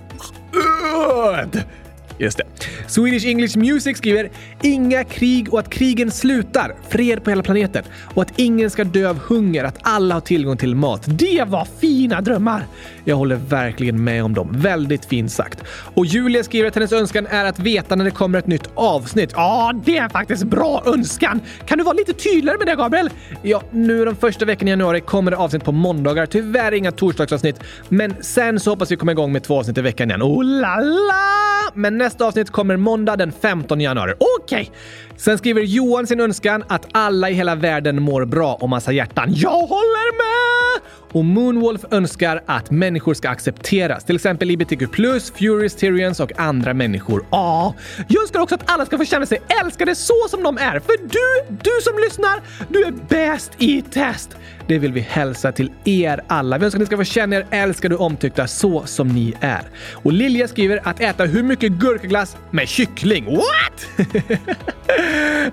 Just 2.17 2.37
det. 2.37 2.43
Swedish 2.87 3.25
English 3.25 3.57
Music 3.57 3.97
skriver 3.97 4.29
“Inga 4.61 5.03
krig 5.03 5.53
och 5.53 5.59
att 5.59 5.69
krigen 5.69 6.11
slutar. 6.11 6.75
Fred 6.89 7.23
på 7.23 7.29
hela 7.29 7.43
planeten. 7.43 7.83
Och 8.13 8.21
att 8.21 8.39
ingen 8.39 8.69
ska 8.69 8.83
dö 8.83 9.09
av 9.09 9.19
hunger. 9.19 9.63
Att 9.63 9.77
alla 9.81 10.13
har 10.13 10.21
tillgång 10.21 10.57
till 10.57 10.75
mat. 10.75 11.01
Det 11.05 11.43
var 11.47 11.67
fina 11.79 12.21
drömmar!” 12.21 12.65
Jag 13.03 13.15
håller 13.15 13.35
verkligen 13.35 14.03
med 14.03 14.23
om 14.23 14.33
dem. 14.33 14.49
Väldigt 14.51 15.05
fint 15.05 15.31
sagt. 15.31 15.63
Och 15.67 16.05
Julia 16.05 16.43
skriver 16.43 16.67
att 16.67 16.75
hennes 16.75 16.91
önskan 16.91 17.27
är 17.27 17.45
att 17.45 17.59
veta 17.59 17.95
när 17.95 18.05
det 18.05 18.11
kommer 18.11 18.39
ett 18.39 18.47
nytt 18.47 18.69
avsnitt. 18.75 19.31
Ja, 19.33 19.73
det 19.85 19.97
är 19.97 20.09
faktiskt 20.09 20.43
bra 20.43 20.83
önskan! 20.85 21.41
Kan 21.65 21.77
du 21.77 21.83
vara 21.83 21.93
lite 21.93 22.13
tydligare 22.13 22.57
med 22.57 22.67
det, 22.67 22.75
Gabriel? 22.75 23.09
Ja, 23.41 23.63
nu 23.71 24.05
de 24.05 24.15
första 24.15 24.45
veckorna 24.45 24.69
i 24.69 24.71
januari 24.71 25.01
kommer 25.01 25.31
det 25.31 25.37
avsnitt 25.37 25.63
på 25.63 25.71
måndagar. 25.71 26.25
Tyvärr 26.25 26.71
inga 26.71 26.91
torsdagsavsnitt. 26.91 27.59
Men 27.89 28.15
sen 28.21 28.59
så 28.59 28.69
hoppas 28.69 28.91
vi 28.91 28.95
komma 28.95 29.11
igång 29.11 29.31
med 29.31 29.43
två 29.43 29.59
avsnitt 29.59 29.77
i 29.77 29.81
veckan 29.81 30.09
igen. 30.09 30.23
Oh 30.23 30.43
la 30.43 30.79
la! 30.79 31.71
Men 31.73 31.97
nästa 32.05 32.25
avsnitt 32.25 32.49
kommer 32.49 32.77
måndag 32.77 33.15
den 33.15 33.31
15 33.31 33.81
januari. 33.81 34.13
Okej! 34.17 34.61
Okay. 34.61 34.73
Sen 35.17 35.37
skriver 35.37 35.61
Johan 35.61 36.07
sin 36.07 36.19
önskan 36.19 36.63
att 36.67 36.87
alla 36.91 37.29
i 37.29 37.33
hela 37.33 37.55
världen 37.55 38.01
mår 38.01 38.25
bra 38.25 38.53
och 38.53 38.69
massa 38.69 38.91
hjärtan. 38.91 39.33
Jag 39.35 39.49
håller 39.49 40.17
med! 40.17 40.81
Och 41.11 41.25
Moonwolf 41.25 41.81
önskar 41.91 42.43
att 42.45 42.71
människor 42.71 43.13
ska 43.13 43.29
accepteras, 43.29 44.03
till 44.03 44.15
exempel 44.15 44.51
IBTQ+, 44.51 44.95
Furious 45.35 45.75
Tyrians 45.75 46.19
och 46.19 46.39
andra 46.39 46.73
människor. 46.73 47.25
Ja, 47.31 47.75
jag 48.07 48.21
önskar 48.21 48.39
också 48.39 48.55
att 48.55 48.71
alla 48.71 48.85
ska 48.85 48.97
få 48.97 49.05
känna 49.05 49.25
sig 49.25 49.41
älskade 49.63 49.95
så 49.95 50.13
som 50.29 50.43
de 50.43 50.57
är. 50.57 50.79
För 50.79 50.97
du, 50.97 51.55
du 51.61 51.81
som 51.81 51.99
lyssnar, 51.99 52.41
du 52.69 52.83
är 52.83 52.91
bäst 53.09 53.51
i 53.57 53.81
test! 53.81 54.37
Det 54.67 54.79
vill 54.79 54.93
vi 54.93 54.99
hälsa 54.99 55.51
till 55.51 55.71
er 55.83 56.21
alla. 56.27 56.57
Vi 56.57 56.65
önskar 56.65 56.77
att 56.77 56.81
ni 56.81 56.85
ska 56.85 56.97
få 56.97 57.03
känna 57.03 57.35
er 57.35 57.45
älskade 57.51 57.95
och 57.95 58.05
omtyckta 58.05 58.47
så 58.47 58.85
som 58.85 59.07
ni 59.07 59.33
är. 59.39 59.61
Och 59.93 60.13
Lilja 60.13 60.47
skriver 60.47 60.81
att 60.83 60.99
äta 60.99 61.25
hur 61.25 61.43
mycket 61.43 61.71
gurkaglass 61.71 62.37
med 62.51 62.67
kyckling. 62.67 63.25
What? 63.25 64.07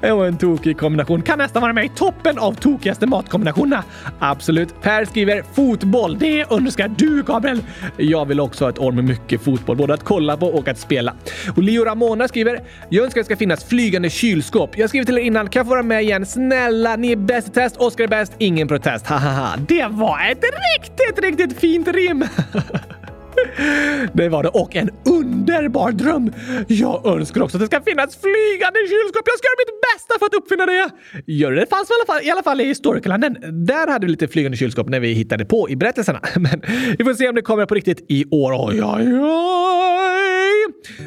det 0.01 0.13
var 0.13 0.27
en 0.27 0.39
tokig 0.39 0.79
kombination. 0.79 1.23
Kan 1.23 1.39
nästan 1.39 1.63
vara 1.63 1.73
med 1.73 1.85
i 1.85 1.89
toppen 1.89 2.39
av 2.39 2.55
tokigaste 2.55 3.07
matkombinationerna. 3.07 3.85
Absolut. 4.19 4.83
Per 4.83 5.05
skriver 5.05 5.43
fotboll. 5.55 6.19
Det 6.19 6.53
önskar 6.53 6.89
du, 6.99 7.23
Gabriel. 7.23 7.63
Jag 7.97 8.27
vill 8.27 8.41
också 8.41 8.65
ha 8.65 8.71
ett 8.71 8.79
år 8.79 8.93
med 8.93 9.05
mycket 9.05 9.43
fotboll, 9.43 9.77
både 9.77 9.95
att 9.95 10.05
kolla 10.05 10.37
på 10.37 10.47
och 10.47 10.69
att 10.69 10.79
spela. 10.79 11.15
Och 11.57 11.63
Leo 11.63 11.85
Ramona 11.85 12.29
skriver 12.29 12.61
jag 12.89 13.05
önskar 13.05 13.21
att 13.21 13.25
det 13.25 13.35
ska 13.35 13.37
finnas 13.37 13.65
flygande 13.65 14.11
kylskåp. 14.11 14.79
Jag 14.79 14.89
skrev 14.89 15.05
till 15.05 15.19
er 15.19 15.23
innan. 15.23 15.49
Kan 15.49 15.61
jag 15.61 15.67
få 15.67 15.71
vara 15.71 15.83
med 15.83 16.03
igen? 16.03 16.27
Snälla, 16.27 16.97
ni 16.97 17.13
är 17.13 17.17
bäst 17.17 17.49
i 17.49 17.51
test. 17.51 17.77
Oskar 17.77 18.05
är 18.05 18.09
bäst. 18.09 18.33
Ingen 18.39 18.69
protest. 18.69 19.07
Hahaha. 19.07 19.57
Det 19.69 19.87
var 19.87 20.31
ett 20.31 20.45
riktigt, 20.79 21.25
riktigt 21.25 21.61
fint 21.61 21.89
rim. 21.89 22.25
Det 24.13 24.29
var 24.29 24.43
det. 24.43 24.49
Och 24.49 24.77
en 24.77 24.91
underbar 25.05 25.93
dröm! 25.93 26.33
Jag 26.67 27.07
önskar 27.07 27.41
också 27.43 27.57
att 27.57 27.61
det 27.61 27.67
ska 27.67 27.81
finnas 27.81 28.17
flygande 28.17 28.79
kylskåp. 28.81 29.23
Jag 29.25 29.39
ska 29.39 29.47
göra 29.49 29.61
mitt 29.65 29.81
bästa 29.89 30.19
för 30.19 30.27
att 30.27 30.35
uppfinna 30.35 30.67
det! 30.67 30.91
Gör 31.27 31.53
det? 31.53 31.61
Det 31.61 31.67
fanns 31.67 31.91
i 31.91 31.93
alla 31.93 32.15
fall, 32.15 32.27
i 32.27 32.31
alla 32.31 32.43
fall 32.43 32.61
i 32.61 32.75
Storykalendern. 32.75 33.67
Där 33.67 33.87
hade 33.87 34.07
vi 34.07 34.11
lite 34.11 34.29
flygande 34.29 34.57
kylskåp 34.57 34.89
när 34.89 35.01
vi 35.01 35.13
hittade 35.13 35.45
på 35.45 35.71
i 35.71 35.77
berättelserna. 35.77 36.21
Men 36.37 36.63
vi 36.99 37.05
får 37.05 37.15
se 37.15 37.29
om 37.29 37.35
det 37.35 37.43
kommer 37.43 37.67
på 37.67 37.75
riktigt 37.75 38.05
i 38.09 38.25
år. 38.31 38.53
Oj, 38.69 38.83
oj, 38.83 39.21
oj! 39.21 39.72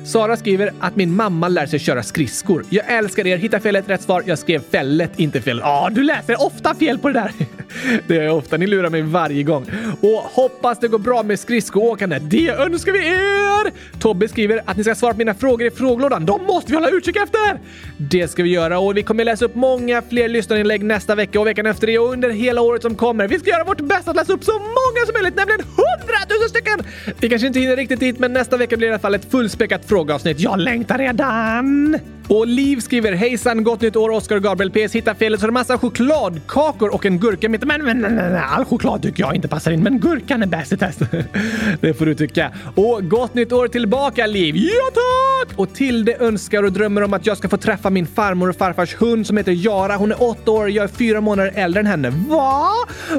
Sara 0.06 0.38
skriver 0.38 0.74
att 0.80 0.96
min 0.96 1.16
mamma 1.16 1.48
lär 1.48 1.66
sig 1.66 1.80
köra 1.80 2.04
skridskor. 2.04 2.66
Jag 2.70 2.94
älskar 2.94 3.28
er. 3.28 3.38
Hitta 3.38 3.60
felet, 3.60 3.90
rätt 3.90 4.02
svar. 4.02 4.24
Jag 4.26 4.40
skrev 4.40 4.62
fället, 4.72 5.20
inte 5.20 5.42
fel. 5.42 5.60
Ja, 5.64 5.90
du 5.92 6.04
läser 6.04 6.42
ofta 6.46 6.76
fel 6.76 6.98
på 6.98 7.08
det 7.08 7.14
där. 7.14 7.32
Det 8.08 8.18
är 8.18 8.30
ofta. 8.30 8.58
Ni 8.58 8.68
lurar 8.68 8.90
mig 8.90 9.02
varje 9.02 9.44
gång. 9.44 9.66
Och 10.02 10.22
hoppas 10.22 10.80
det 10.80 10.88
går 10.88 11.00
bra 11.00 11.24
med 11.24 11.40
skridskoåkande. 11.40 12.20
Det 12.20 12.50
önskar 12.50 12.92
vi 12.92 13.00
er! 13.00 14.00
Tobbe 14.00 14.28
skriver 14.28 14.62
att 14.66 14.78
ni 14.78 14.84
ska 14.84 14.96
svara 14.96 15.14
på 15.14 15.18
mina 15.18 15.34
frågor 15.34 15.68
i 15.68 15.72
frågelådan. 15.72 16.26
De 16.26 16.44
måste 16.44 16.72
vi 16.72 16.76
hålla 16.76 16.90
utkik 16.90 17.16
efter! 17.16 17.60
Det 17.98 18.28
ska 18.28 18.44
vi 18.44 18.50
göra 18.50 18.80
och 18.80 18.98
vi 18.98 19.04
kommer 19.04 19.26
läsa 19.26 19.46
upp 19.46 19.56
många 19.56 20.02
fler 20.10 20.30
lyssnarinlägg 20.30 20.84
nästa 20.84 21.16
vecka 21.16 21.40
och 21.40 21.48
veckan 21.48 21.66
efter 21.66 21.88
det 21.88 22.00
och 22.00 22.14
under 22.14 22.30
hela 22.30 22.62
året 22.62 22.82
som 22.82 22.96
kommer. 22.96 23.28
Vi 23.28 23.40
ska 23.40 23.50
göra 23.50 23.64
vårt 23.64 23.82
bästa 23.82 24.12
att 24.12 24.18
läsa 24.18 24.34
upp 24.34 24.44
så 24.44 24.54
många 24.54 25.06
som 25.06 25.14
möjligt, 25.14 25.36
nämligen 25.36 25.62
100 25.62 25.76
000 26.42 26.50
stycken! 26.50 26.80
Vi 27.20 27.30
kanske 27.30 27.48
inte 27.48 27.60
hinner 27.60 27.76
riktigt 27.76 28.00
dit, 28.00 28.20
men 28.20 28.34
nästa 28.34 28.58
vecka 28.58 28.78
blir 28.78 28.88
det 28.88 28.92
i 28.92 28.94
alla 28.94 29.00
fall 29.00 29.16
ett 29.16 29.32
fullspäckat 29.32 29.65
frågeavsnitt. 29.88 30.40
Jag 30.40 30.60
längtar 30.60 30.98
redan! 30.98 32.00
Och 32.28 32.48
Liv 32.48 32.80
skriver 32.80 33.12
hejsan, 33.12 33.64
gott 33.64 33.82
nytt 33.82 33.96
år 33.96 34.10
Oskar 34.10 34.36
och 34.36 34.44
Gabriel 34.44 34.72
PS. 34.72 34.96
Hitta 34.96 35.16
felet 35.16 35.40
så 35.40 35.48
är 35.48 35.52
massa 35.52 35.78
chokladkakor 35.78 36.94
och 36.94 37.06
en 37.06 37.20
gurka 37.20 37.50
mitt 37.50 37.64
Men, 37.64 37.86
men, 37.86 38.02
men, 38.02 38.16
men 38.16 38.36
all 38.36 38.66
choklad 38.66 39.02
tycker 39.02 39.24
jag 39.24 39.36
inte 39.36 39.48
passar 39.48 39.72
in, 39.72 39.84
men 39.84 40.00
gurkan 40.00 40.44
är 40.44 40.48
bäst 40.48 40.74
i 40.74 40.78
test. 40.78 41.00
det 41.82 41.94
får 41.94 42.06
du 42.06 42.16
tycka. 42.16 42.52
Och 42.76 43.10
gott 43.10 43.34
nytt 43.34 43.52
år 43.52 43.68
tillbaka 43.68 44.26
Liv! 44.26 44.56
Ja 44.56 44.92
tack! 44.94 45.60
Och 45.60 45.74
Tilde 45.74 46.16
önskar 46.20 46.64
och 46.64 46.72
drömmer 46.72 47.02
om 47.02 47.14
att 47.14 47.26
jag 47.26 47.38
ska 47.38 47.50
få 47.50 47.58
träffa 47.58 47.90
min 47.90 48.08
farmor 48.08 48.50
och 48.50 48.56
farfars 48.56 48.96
hund 48.96 49.28
som 49.28 49.38
heter 49.38 49.52
Jara. 49.66 49.96
Hon 49.96 50.12
är 50.12 50.24
åtta 50.24 50.52
år, 50.52 50.64
och 50.64 50.70
jag 50.70 50.84
är 50.84 50.88
fyra 50.88 51.22
månader 51.22 51.52
äldre 51.56 51.80
än 51.80 51.86
henne. 51.86 52.10
Va? 52.10 52.72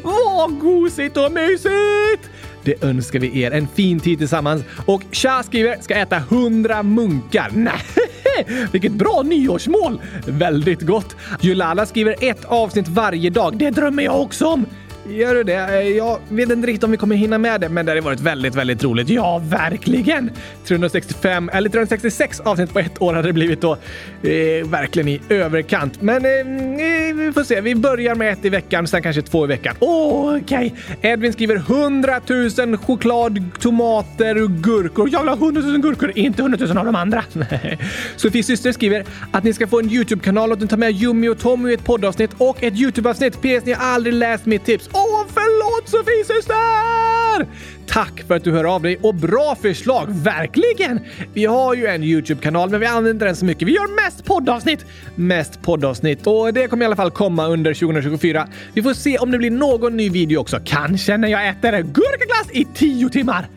Vad 0.03 0.59
gosigt 0.59 1.17
och 1.17 1.33
mysigt! 1.33 2.31
Det 2.67 2.85
önskar 2.85 3.19
vi 3.19 3.43
er. 3.43 3.51
En 3.51 3.69
fin 3.75 4.01
tid 4.01 4.19
tillsammans. 4.19 4.63
Och 4.87 5.03
Cha 5.13 5.43
skriver 5.43 5.77
ska 5.81 5.95
äta 5.95 6.17
100 6.17 6.83
munkar. 6.83 7.51
Nej, 7.55 8.67
vilket 8.73 8.93
bra 8.93 9.23
nyårsmål! 9.23 10.01
Väldigt 10.27 10.83
gott. 10.83 11.17
Julala 11.41 11.87
skriver 11.87 12.15
ett 12.21 12.45
avsnitt 12.45 12.89
varje 12.89 13.31
dag. 13.31 13.59
Det 13.59 13.71
drömmer 13.71 14.03
jag 14.03 14.23
också 14.23 14.47
om. 14.47 14.67
Gör 15.09 15.35
du 15.35 15.43
det? 15.43 15.55
Eh, 15.55 15.89
jag 15.89 16.19
vet 16.29 16.51
inte 16.51 16.67
riktigt 16.67 16.85
om 16.85 16.91
vi 16.91 16.97
kommer 16.97 17.17
hinna 17.17 17.39
med 17.39 17.61
det, 17.61 17.69
men 17.69 17.87
det 17.87 17.93
har 17.93 18.01
varit 18.01 18.21
väldigt, 18.21 18.55
väldigt 18.55 18.85
roligt. 18.85 19.09
Ja, 19.09 19.43
verkligen! 19.45 20.31
365 20.65 21.51
eller 21.53 21.71
366 21.71 22.41
avsnitt 22.41 22.73
på 22.73 22.79
ett 22.79 23.03
år 23.03 23.15
hade 23.15 23.29
det 23.29 23.33
blivit 23.33 23.61
då. 23.61 23.73
Eh, 23.73 24.69
verkligen 24.69 25.09
i 25.09 25.21
överkant. 25.29 26.03
Men 26.03 26.25
eh, 26.25 26.31
mm, 26.31 26.73
eh, 26.73 27.27
vi 27.27 27.33
får 27.33 27.45
se. 27.45 27.61
Vi 27.61 27.75
börjar 27.75 28.15
med 28.15 28.33
ett 28.33 28.45
i 28.45 28.49
veckan, 28.49 28.87
sen 28.87 29.03
kanske 29.03 29.23
två 29.23 29.45
i 29.45 29.49
veckan. 29.49 29.77
Okej. 29.79 30.75
Okay. 31.01 31.11
Edvin 31.11 31.33
skriver 31.33 31.57
100 31.57 32.21
000 32.59 32.77
choklad, 32.77 33.45
tomater 33.61 34.43
och 34.43 34.51
gurkor. 34.51 35.09
Jag 35.13 35.21
vill 35.21 35.29
ha 35.29 35.37
100 35.37 35.61
000 35.61 35.79
gurkor, 35.79 36.13
inte 36.15 36.43
100 36.43 36.59
000 36.67 36.79
av 36.79 36.85
de 36.85 36.95
andra. 36.95 37.25
Sofies 38.17 38.47
syster 38.47 38.73
skriver 38.73 39.05
att 39.33 39.45
ni 39.45 39.53
ska 39.53 39.67
få 39.67 39.79
en 39.79 39.91
YouTube-kanal 39.91 40.51
och 40.51 40.57
att 40.57 40.63
ni 40.63 40.69
tar 40.69 40.77
med 40.77 40.93
Jummi 40.93 41.29
och 41.29 41.39
Tommy 41.39 41.71
i 41.71 41.75
ett 41.75 41.85
poddavsnitt 41.85 42.31
och 42.39 42.63
ett 42.63 42.75
YouTube-avsnitt. 42.75 43.41
PS. 43.41 43.65
Ni 43.65 43.73
har 43.73 43.95
aldrig 43.95 44.15
läst 44.15 44.47
mitt 44.47 44.65
tips. 44.65 44.89
Åh, 44.97 45.27
förlåt 45.35 45.89
Sofie 45.89 46.25
syster! 46.25 47.47
Tack 47.87 48.25
för 48.29 48.35
att 48.35 48.45
du 48.45 48.53
hör 48.53 48.75
av 48.75 48.83
dig 48.83 48.99
och 49.03 49.15
bra 49.15 49.57
förslag, 49.63 50.07
verkligen! 50.09 51.01
Vi 51.35 51.45
har 51.45 51.75
ju 51.75 51.87
en 51.87 52.03
YouTube-kanal, 52.03 52.71
men 52.71 52.81
vi 52.81 52.87
använder 52.87 53.27
den 53.27 53.37
så 53.37 53.45
mycket. 53.45 53.69
Vi 53.69 53.73
gör 53.73 54.05
mest 54.05 54.25
poddavsnitt! 54.25 54.85
Mest 55.15 55.63
poddavsnitt 55.63 56.27
och 56.27 56.55
det 56.55 56.69
kommer 56.69 56.85
i 56.85 56.87
alla 56.87 56.97
fall 56.97 57.11
komma 57.11 57.47
under 57.47 57.75
2024. 57.75 58.49
Vi 58.75 58.83
får 58.83 58.95
se 58.95 59.19
om 59.19 59.31
det 59.31 59.39
blir 59.39 59.51
någon 59.51 59.97
ny 59.97 60.11
video 60.11 60.39
också. 60.41 60.61
Kanske 60.65 61.17
när 61.17 61.29
jag 61.29 61.49
äter 61.49 61.73
gurkaglass 61.73 62.51
i 62.53 62.65
tio 62.75 63.09
timmar. 63.09 63.49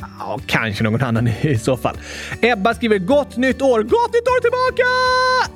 Ja, 0.00 0.40
kanske 0.46 0.84
någon 0.84 1.02
annan 1.02 1.28
i 1.28 1.58
så 1.58 1.76
fall. 1.76 1.96
Ebba 2.40 2.74
skriver 2.74 2.98
gott 2.98 3.36
nytt 3.36 3.62
år, 3.62 3.82
gott 3.82 4.12
nytt 4.14 4.28
år 4.28 4.40
tillbaka! 4.40 4.86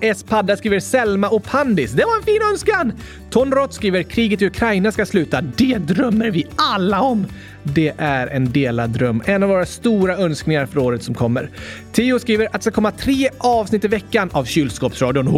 Espadda 0.07 0.57
skriver 0.57 0.80
Selma 0.80 1.28
och 1.28 1.45
Pandis. 1.45 1.93
Det 1.93 2.05
var 2.05 2.16
en 2.16 2.22
fin 2.22 2.43
önskan! 2.53 2.93
Tonrot 3.30 3.74
skriver 3.74 4.03
kriget 4.03 4.43
i 4.43 4.47
Ukraina 4.47 4.93
ska 4.93 5.07
sluta. 5.07 5.41
Det 5.41 5.78
drömmer 5.78 6.30
vi 6.30 6.47
alla 6.57 7.01
om. 7.01 7.26
Det 7.62 7.93
är 7.99 8.26
en 8.26 8.53
delad 8.53 8.91
dröm. 8.91 9.22
En 9.26 9.43
av 9.43 9.49
våra 9.49 9.66
stora 9.66 10.16
önskningar 10.16 10.66
för 10.66 10.78
året 10.78 11.03
som 11.03 11.14
kommer. 11.14 11.51
Tio 11.93 12.20
skriver 12.20 12.47
att 12.47 12.53
det 12.53 12.61
ska 12.61 12.70
komma 12.70 12.91
tre 12.91 13.28
avsnitt 13.38 13.84
i 13.84 13.88
veckan 13.88 14.30
av 14.32 14.45
Kylskåpsradion. 14.45 15.28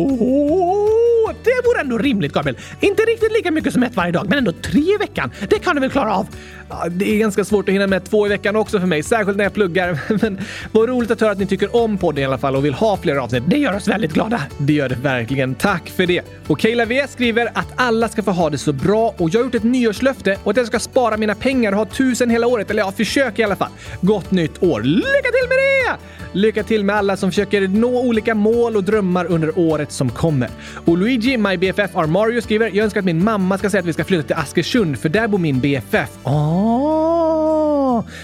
Det 1.44 1.66
vore 1.68 1.80
ändå 1.80 1.98
rimligt, 1.98 2.32
Gabriel. 2.32 2.58
Inte 2.80 3.02
riktigt 3.02 3.32
lika 3.32 3.50
mycket 3.50 3.72
som 3.72 3.82
ett 3.82 3.96
varje 3.96 4.12
dag, 4.12 4.26
men 4.28 4.38
ändå 4.38 4.52
tre 4.52 4.80
i 4.80 4.96
veckan. 4.98 5.30
Det 5.48 5.58
kan 5.58 5.76
du 5.76 5.80
väl 5.80 5.90
klara 5.90 6.14
av? 6.16 6.26
Ja, 6.68 6.86
det 6.90 7.14
är 7.14 7.18
ganska 7.18 7.44
svårt 7.44 7.68
att 7.68 7.74
hinna 7.74 7.86
med 7.86 8.04
två 8.04 8.26
i 8.26 8.28
veckan 8.28 8.56
också 8.56 8.80
för 8.80 8.86
mig, 8.86 9.02
särskilt 9.02 9.36
när 9.36 9.44
jag 9.44 9.54
pluggar. 9.54 9.98
Men 10.22 10.40
vad 10.72 10.88
roligt 10.88 11.10
att 11.10 11.20
höra 11.20 11.30
att 11.30 11.38
ni 11.38 11.46
tycker 11.46 11.76
om 11.76 11.98
podden 11.98 12.22
i 12.22 12.26
alla 12.26 12.38
fall 12.38 12.56
och 12.56 12.64
vill 12.64 12.74
ha 12.74 12.96
fler 12.96 13.16
avsnitt. 13.16 13.42
Det 13.46 13.58
gör 13.58 13.76
oss 13.76 13.88
väldigt 13.88 14.12
glada. 14.12 14.42
Det 14.58 14.72
gör 14.72 14.88
det 14.88 14.94
verkligen. 14.94 15.54
Tack 15.54 15.88
för 15.88 16.06
det. 16.06 16.22
Och 16.46 16.58
Kayla 16.58 16.84
V 16.84 17.06
skriver 17.08 17.50
att 17.54 17.72
alla 17.76 18.08
ska 18.08 18.22
få 18.22 18.30
ha 18.30 18.50
det 18.50 18.58
så 18.58 18.72
bra 18.72 19.14
och 19.16 19.30
jag 19.30 19.40
har 19.40 19.44
gjort 19.44 19.54
ett 19.54 19.62
nyårslöfte 19.62 20.38
och 20.44 20.50
att 20.50 20.56
jag 20.56 20.66
ska 20.66 20.78
spara 20.78 21.16
mina 21.16 21.34
pengar 21.34 21.72
och 21.72 21.78
ha 21.78 21.84
tusen 21.84 22.30
hela 22.30 22.46
året. 22.46 22.70
Eller 22.70 22.82
ja, 22.82 22.92
försök 22.92 23.38
i 23.38 23.42
alla 23.42 23.56
fall. 23.56 23.70
Gott 24.00 24.30
nytt 24.30 24.62
år. 24.62 24.82
Lycka 24.82 25.30
till 25.32 25.48
med 25.48 25.58
det! 25.58 25.98
Lycka 26.32 26.62
till 26.62 26.84
med 26.84 26.96
alla 26.96 27.16
som 27.16 27.30
försöker 27.30 27.68
nå 27.68 28.00
olika 28.00 28.34
mål 28.34 28.76
och 28.76 28.84
drömmar 28.84 29.24
under 29.24 29.58
året 29.58 29.92
som 29.92 30.10
kommer. 30.10 30.50
Och 30.84 30.98
Luigi, 31.12 31.36
my 31.36 31.56
BFF, 31.56 31.96
R. 31.96 32.06
Mario 32.06 32.40
skriver 32.40 32.66
“Jag 32.66 32.84
önskar 32.84 33.00
att 33.00 33.04
min 33.04 33.24
mamma 33.24 33.58
ska 33.58 33.70
säga 33.70 33.80
att 33.80 33.86
vi 33.86 33.92
ska 33.92 34.04
flytta 34.04 34.22
till 34.22 34.36
Askersund 34.36 34.98
för 34.98 35.08
där 35.08 35.28
bor 35.28 35.38
min 35.38 35.60
BFF”. 35.60 36.10
Oh, 36.24 37.11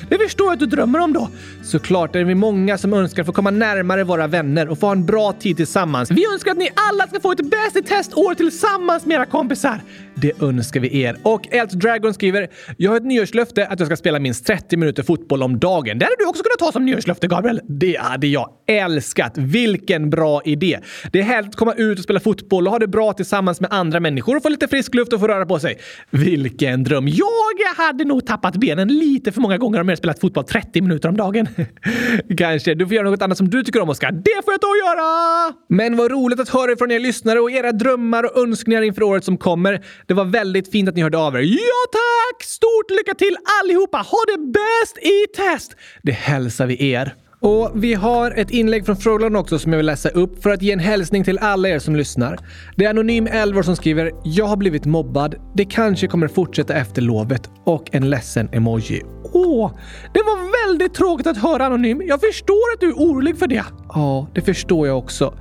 det 0.08 0.18
förstår 0.18 0.46
jag 0.46 0.52
att 0.52 0.58
du 0.58 0.66
drömmer 0.66 0.98
om 0.98 1.12
då. 1.12 1.28
Såklart 1.62 2.16
är 2.16 2.24
vi 2.24 2.34
många 2.34 2.78
som 2.78 2.92
önskar 2.92 3.24
få 3.24 3.32
komma 3.32 3.50
närmare 3.50 4.04
våra 4.04 4.26
vänner 4.26 4.68
och 4.68 4.78
få 4.78 4.86
ha 4.86 4.92
en 4.92 5.06
bra 5.06 5.32
tid 5.32 5.56
tillsammans. 5.56 6.10
Vi 6.10 6.32
önskar 6.32 6.50
att 6.50 6.58
ni 6.58 6.68
alla 6.74 7.06
ska 7.06 7.20
få 7.20 7.32
ett 7.32 7.50
bäst 7.50 7.76
i 7.76 7.82
testår 7.82 8.34
tillsammans 8.34 9.06
med 9.06 9.14
era 9.14 9.26
kompisar. 9.26 9.80
Det 10.14 10.42
önskar 10.42 10.80
vi 10.80 11.00
er. 11.00 11.16
Och 11.22 11.54
Elt 11.54 11.70
Dragon 11.70 12.14
skriver 12.14 12.48
“Jag 12.76 12.90
har 12.90 12.96
ett 12.96 13.04
nyårslöfte 13.04 13.66
att 13.66 13.80
jag 13.80 13.86
ska 13.86 13.96
spela 13.96 14.18
minst 14.18 14.46
30 14.46 14.76
minuter 14.76 15.02
fotboll 15.02 15.42
om 15.42 15.58
dagen”. 15.58 15.98
Det 15.98 16.04
hade 16.04 16.16
du 16.18 16.26
också 16.26 16.42
kunnat 16.42 16.58
ta 16.58 16.72
som 16.72 16.84
nyårslöfte, 16.84 17.26
Gabriel. 17.26 17.60
Det 17.64 17.96
hade 18.00 18.26
jag 18.26 18.50
älskat. 18.68 19.32
Vilken 19.38 20.10
bra 20.10 20.42
idé! 20.44 20.78
Det 21.12 21.18
är 21.18 21.22
härligt 21.22 21.48
att 21.48 21.56
komma 21.56 21.74
ut 21.74 21.98
och 21.98 22.04
spela 22.04 22.20
fotboll 22.20 22.66
och 22.66 22.72
ha 22.72 22.78
det 22.78 22.86
bra 22.86 23.12
tillsammans 23.12 23.60
med 23.60 23.72
andra 23.72 24.00
människor 24.00 24.36
och 24.36 24.42
få 24.42 24.48
lite 24.48 24.68
frisk 24.68 24.94
luft 24.94 25.12
och 25.12 25.20
få 25.20 25.28
röra 25.28 25.46
på 25.46 25.58
sig. 25.58 25.78
Vilken 26.10 26.84
dröm! 26.84 27.08
Jag 27.08 27.84
hade 27.84 28.04
nog 28.04 28.26
tappat 28.26 28.56
benen 28.56 28.88
lite 28.88 29.32
för 29.32 29.40
många 29.40 29.57
gånger 29.58 29.80
om 29.80 29.88
jag 29.88 29.98
spelat 29.98 30.20
fotboll 30.20 30.44
30 30.44 30.80
minuter 30.80 31.08
om 31.08 31.16
dagen. 31.16 31.48
Kanske. 32.38 32.74
Du 32.74 32.86
får 32.86 32.94
göra 32.94 33.10
något 33.10 33.22
annat 33.22 33.38
som 33.38 33.50
du 33.50 33.62
tycker 33.62 33.80
om, 33.80 33.88
Oskar. 33.88 34.12
Det 34.12 34.44
får 34.44 34.52
jag 34.54 34.60
ta 34.60 34.66
och 34.66 34.76
göra! 34.76 35.54
Men 35.68 35.96
vad 35.96 36.10
roligt 36.10 36.40
att 36.40 36.48
höra 36.48 36.76
från 36.76 36.90
er 36.90 36.98
lyssnare 36.98 37.40
och 37.40 37.50
era 37.50 37.72
drömmar 37.72 38.24
och 38.24 38.42
önskningar 38.42 38.82
inför 38.82 39.02
året 39.02 39.24
som 39.24 39.36
kommer. 39.36 39.84
Det 40.06 40.14
var 40.14 40.24
väldigt 40.24 40.72
fint 40.72 40.88
att 40.88 40.94
ni 40.94 41.02
hörde 41.02 41.18
av 41.18 41.36
er. 41.36 41.40
Ja, 41.40 41.80
tack! 41.92 42.44
Stort 42.44 42.90
lycka 42.90 43.14
till 43.14 43.36
allihopa! 43.62 43.98
Ha 43.98 44.18
det 44.26 44.38
bäst 44.38 44.98
i 44.98 45.26
test! 45.36 45.76
Det 46.02 46.12
hälsar 46.12 46.66
vi 46.66 46.90
er. 46.92 47.14
Och 47.40 47.70
vi 47.74 47.94
har 47.94 48.30
ett 48.30 48.50
inlägg 48.50 48.86
från 48.86 48.96
frågan 48.96 49.36
också 49.36 49.58
som 49.58 49.72
jag 49.72 49.76
vill 49.76 49.86
läsa 49.86 50.08
upp 50.08 50.42
för 50.42 50.50
att 50.50 50.62
ge 50.62 50.72
en 50.72 50.78
hälsning 50.78 51.24
till 51.24 51.38
alla 51.38 51.68
er 51.68 51.78
som 51.78 51.96
lyssnar. 51.96 52.38
Det 52.76 52.84
är 52.84 52.90
Anonym 52.90 53.26
Elvor 53.26 53.62
som 53.62 53.76
skriver 53.76 54.12
“Jag 54.24 54.46
har 54.46 54.56
blivit 54.56 54.84
mobbad. 54.84 55.34
Det 55.54 55.64
kanske 55.64 56.06
kommer 56.06 56.28
fortsätta 56.28 56.74
efter 56.74 57.02
lovet” 57.02 57.50
och 57.64 57.84
en 57.92 58.10
ledsen 58.10 58.48
emoji. 58.52 59.02
Åh, 59.32 59.72
det 60.14 60.20
var 60.20 60.66
väldigt 60.66 60.94
tråkigt 60.94 61.26
att 61.26 61.36
höra 61.36 61.66
Anonym. 61.66 62.02
Jag 62.06 62.20
förstår 62.20 62.74
att 62.74 62.80
du 62.80 62.88
är 62.88 62.94
orolig 62.94 63.38
för 63.38 63.46
det. 63.46 63.64
Ja, 63.88 64.28
det 64.34 64.40
förstår 64.40 64.86
jag 64.86 64.98
också. 64.98 65.34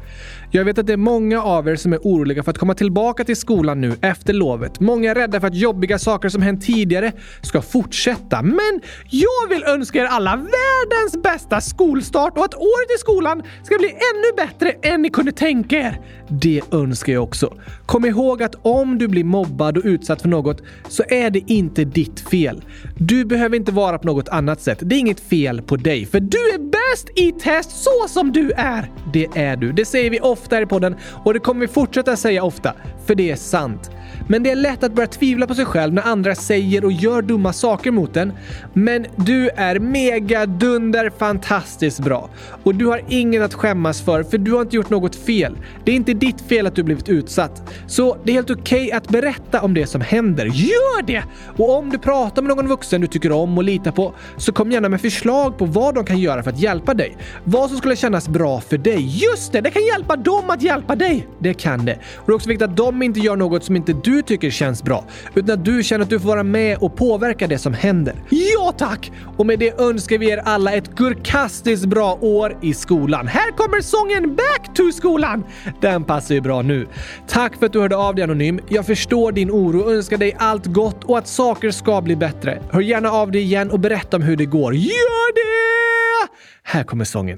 Jag 0.51 0.65
vet 0.65 0.77
att 0.77 0.87
det 0.87 0.93
är 0.93 0.97
många 0.97 1.41
av 1.41 1.67
er 1.67 1.75
som 1.75 1.93
är 1.93 1.97
oroliga 1.97 2.43
för 2.43 2.51
att 2.51 2.57
komma 2.57 2.73
tillbaka 2.73 3.23
till 3.23 3.35
skolan 3.35 3.81
nu 3.81 3.93
efter 4.01 4.33
lovet. 4.33 4.79
Många 4.79 5.11
är 5.11 5.15
rädda 5.15 5.39
för 5.39 5.47
att 5.47 5.55
jobbiga 5.55 5.99
saker 5.99 6.29
som 6.29 6.41
hänt 6.41 6.65
tidigare 6.65 7.11
ska 7.41 7.61
fortsätta. 7.61 8.41
Men 8.41 8.81
jag 9.09 9.49
vill 9.49 9.63
önska 9.63 10.01
er 10.01 10.05
alla 10.05 10.35
världens 10.35 11.23
bästa 11.23 11.61
skolstart 11.61 12.37
och 12.37 12.45
att 12.45 12.53
året 12.53 12.91
i 12.95 12.99
skolan 12.99 13.43
ska 13.63 13.77
bli 13.77 13.87
ännu 13.87 14.47
bättre 14.47 14.71
än 14.71 15.01
ni 15.01 15.09
kunde 15.09 15.31
tänka 15.31 15.77
er. 15.77 16.01
Det 16.29 16.61
önskar 16.71 17.13
jag 17.13 17.23
också. 17.23 17.53
Kom 17.85 18.05
ihåg 18.05 18.43
att 18.43 18.55
om 18.61 18.97
du 18.97 19.07
blir 19.07 19.23
mobbad 19.23 19.77
och 19.77 19.83
utsatt 19.85 20.21
för 20.21 20.29
något 20.29 20.61
så 20.87 21.03
är 21.09 21.29
det 21.29 21.51
inte 21.51 21.83
ditt 21.83 22.19
fel. 22.19 22.63
Du 22.97 23.25
behöver 23.25 23.55
inte 23.55 23.71
vara 23.71 23.99
på 23.99 24.07
något 24.07 24.29
annat 24.29 24.61
sätt. 24.61 24.79
Det 24.81 24.95
är 24.95 24.99
inget 24.99 25.19
fel 25.19 25.61
på 25.61 25.75
dig, 25.75 26.05
för 26.05 26.19
du 26.19 26.37
är 26.37 26.59
bäst 26.59 27.09
i 27.15 27.31
test 27.31 27.83
så 27.83 28.07
som 28.07 28.31
du 28.31 28.51
är. 28.51 28.91
Det 29.13 29.27
är 29.35 29.57
du. 29.57 29.71
Det 29.71 29.85
säger 29.85 30.09
vi 30.09 30.19
ofta 30.19 30.55
här 30.55 30.63
i 30.63 30.65
podden 30.65 30.95
och 31.23 31.33
det 31.33 31.39
kommer 31.39 31.61
vi 31.61 31.67
fortsätta 31.67 32.15
säga 32.15 32.43
ofta, 32.43 32.73
för 33.05 33.15
det 33.15 33.31
är 33.31 33.35
sant. 33.35 33.91
Men 34.27 34.43
det 34.43 34.51
är 34.51 34.55
lätt 34.55 34.83
att 34.83 34.93
börja 34.93 35.07
tvivla 35.07 35.47
på 35.47 35.55
sig 35.55 35.65
själv 35.65 35.93
när 35.93 36.01
andra 36.01 36.35
säger 36.35 36.85
och 36.85 36.91
gör 36.91 37.21
dumma 37.21 37.53
saker 37.53 37.91
mot 37.91 38.17
en. 38.17 38.33
Men 38.73 39.05
du 39.15 39.49
är 39.49 39.79
mega 39.79 40.45
dunder 40.45 41.11
fantastiskt 41.17 41.99
bra. 41.99 42.29
Och 42.63 42.75
du 42.75 42.85
har 42.85 43.01
inget 43.07 43.41
att 43.41 43.53
skämmas 43.53 44.01
för, 44.01 44.23
för 44.23 44.37
du 44.37 44.51
har 44.51 44.61
inte 44.61 44.75
gjort 44.75 44.89
något 44.89 45.15
fel. 45.15 45.57
Det 45.83 45.91
är 45.91 45.95
inte 45.95 46.13
ditt 46.13 46.41
fel 46.41 46.67
att 46.67 46.75
du 46.75 46.83
blivit 46.83 47.09
utsatt. 47.09 47.73
Så 47.87 48.17
det 48.23 48.31
är 48.31 48.33
helt 48.33 48.49
okej 48.49 48.85
okay 48.85 48.91
att 48.91 49.09
berätta 49.09 49.61
om 49.61 49.73
det 49.73 49.87
som 49.87 50.01
händer. 50.01 50.45
Gör 50.45 51.01
det! 51.01 51.23
Och 51.57 51.77
om 51.77 51.89
du 51.89 51.97
pratar 51.97 52.41
med 52.41 52.57
någon 52.57 52.67
vuxen 52.67 53.01
du 53.01 53.07
tycker 53.07 53.31
om 53.31 53.57
och 53.57 53.63
litar 53.63 53.91
på, 53.91 54.13
så 54.37 54.51
kom 54.51 54.71
gärna 54.71 54.89
med 54.89 55.01
förslag 55.01 55.57
på 55.57 55.65
vad 55.65 55.95
de 55.95 56.05
kan 56.05 56.19
göra 56.19 56.43
för 56.43 56.51
att 56.51 56.59
hjälpa 56.59 56.93
dig. 56.93 57.17
Vad 57.43 57.69
som 57.69 57.77
skulle 57.77 57.95
kännas 57.95 58.29
bra 58.29 58.61
för 58.61 58.77
dig. 58.77 59.25
Just 59.25 59.51
det! 59.51 59.61
Det 59.61 59.71
kan 59.71 59.85
hjälpa 59.85 60.15
dem 60.15 60.49
att 60.49 60.61
hjälpa 60.61 60.95
dig! 60.95 61.27
Det 61.39 61.53
kan 61.53 61.85
det. 61.85 61.93
Och 62.15 62.23
det 62.25 62.31
är 62.31 62.35
också 62.35 62.49
viktigt 62.49 62.69
att 62.69 62.77
de 62.77 63.03
inte 63.03 63.19
gör 63.19 63.35
något 63.35 63.63
som 63.63 63.75
inte 63.75 63.93
du 63.93 64.16
tycker 64.21 64.49
känns 64.49 64.83
bra, 64.83 65.05
utan 65.35 65.59
att 65.59 65.65
du 65.65 65.83
känner 65.83 66.03
att 66.03 66.09
du 66.09 66.19
får 66.19 66.27
vara 66.27 66.43
med 66.43 66.77
och 66.77 66.95
påverka 66.95 67.47
det 67.47 67.57
som 67.57 67.73
händer. 67.73 68.15
Ja 68.29 68.73
tack! 68.77 69.11
Och 69.37 69.45
med 69.45 69.59
det 69.59 69.79
önskar 69.79 70.17
vi 70.17 70.29
er 70.29 70.37
alla 70.37 70.73
ett 70.73 70.95
gurkastiskt 70.95 71.85
bra 71.85 72.17
år 72.21 72.57
i 72.61 72.73
skolan. 72.73 73.27
Här 73.27 73.51
kommer 73.51 73.81
sången 73.81 74.35
Back 74.35 74.75
to 74.75 74.91
skolan! 74.91 75.43
Den 75.81 76.03
passar 76.03 76.35
ju 76.35 76.41
bra 76.41 76.61
nu. 76.61 76.87
Tack 77.27 77.55
för 77.59 77.65
att 77.65 77.73
du 77.73 77.79
hörde 77.79 77.97
av 77.97 78.15
dig 78.15 78.23
Anonym. 78.23 78.59
Jag 78.69 78.85
förstår 78.85 79.31
din 79.31 79.51
oro 79.51 79.79
och 79.79 79.93
önskar 79.93 80.17
dig 80.17 80.35
allt 80.39 80.65
gott 80.65 81.03
och 81.03 81.17
att 81.17 81.27
saker 81.27 81.71
ska 81.71 82.01
bli 82.01 82.15
bättre. 82.15 82.61
Hör 82.71 82.81
gärna 82.81 83.11
av 83.11 83.31
dig 83.31 83.41
igen 83.41 83.71
och 83.71 83.79
berätta 83.79 84.17
om 84.17 84.23
hur 84.23 84.35
det 84.35 84.45
går. 84.45 84.73
Gör 84.75 85.33
det! 85.35 86.31
Här 86.63 86.83
kommer 86.83 87.05
sången. 87.05 87.37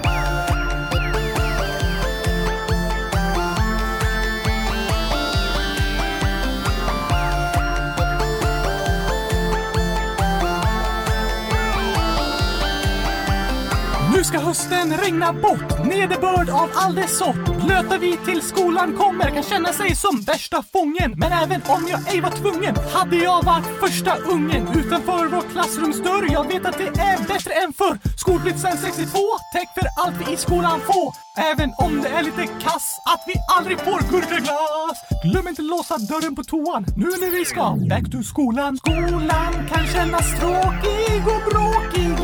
ska 14.31 14.39
hösten 14.39 14.97
regna 14.97 15.33
bort, 15.33 15.85
nederbörd 15.85 16.49
av 16.49 16.69
all 16.75 16.95
dess 16.95 17.17
sort. 17.17 17.45
Blöta 17.65 17.97
vi 17.97 18.17
till 18.17 18.41
skolan 18.41 18.97
kommer 18.97 19.29
kan 19.29 19.43
känna 19.43 19.73
sig 19.73 19.95
som 19.95 20.21
värsta 20.21 20.63
fången. 20.73 21.13
Men 21.17 21.31
även 21.31 21.61
om 21.67 21.87
jag 21.87 22.13
ej 22.13 22.21
var 22.21 22.29
tvungen 22.29 22.75
hade 22.93 23.15
jag 23.15 23.43
varit 23.43 23.65
första 23.79 24.15
ungen 24.15 24.67
utanför 24.67 25.27
vår 25.27 25.41
klassrumsdörr. 25.51 26.31
Jag 26.31 26.47
vet 26.47 26.65
att 26.65 26.77
det 26.77 26.87
är 26.87 27.17
bättre 27.27 27.53
än 27.53 27.73
förr. 27.73 27.97
Skolblitsen 28.17 28.77
62, 28.77 29.19
täck 29.53 29.69
för 29.73 29.87
allt 30.01 30.15
vi 30.27 30.33
i 30.33 30.37
skolan 30.37 30.79
får. 30.79 31.09
Även 31.51 31.73
om 31.77 32.01
det 32.01 32.09
är 32.09 32.23
lite 32.23 32.45
kass 32.45 32.99
att 33.13 33.23
vi 33.27 33.33
aldrig 33.57 33.79
får 33.79 33.99
gurkaglass. 34.11 34.97
Glöm 35.23 35.47
inte 35.47 35.61
låsa 35.61 35.97
dörren 35.97 36.35
på 36.35 36.43
toan 36.43 36.85
nu 36.97 37.09
när 37.21 37.31
vi 37.31 37.45
ska 37.45 37.63
back 37.89 38.11
to 38.11 38.23
skolan. 38.23 38.77
Skolan 38.77 39.53
kan 39.69 39.87
kännas 39.87 40.39
tråkig 40.39 41.21
och 41.33 41.43
bråkig. 41.51 42.10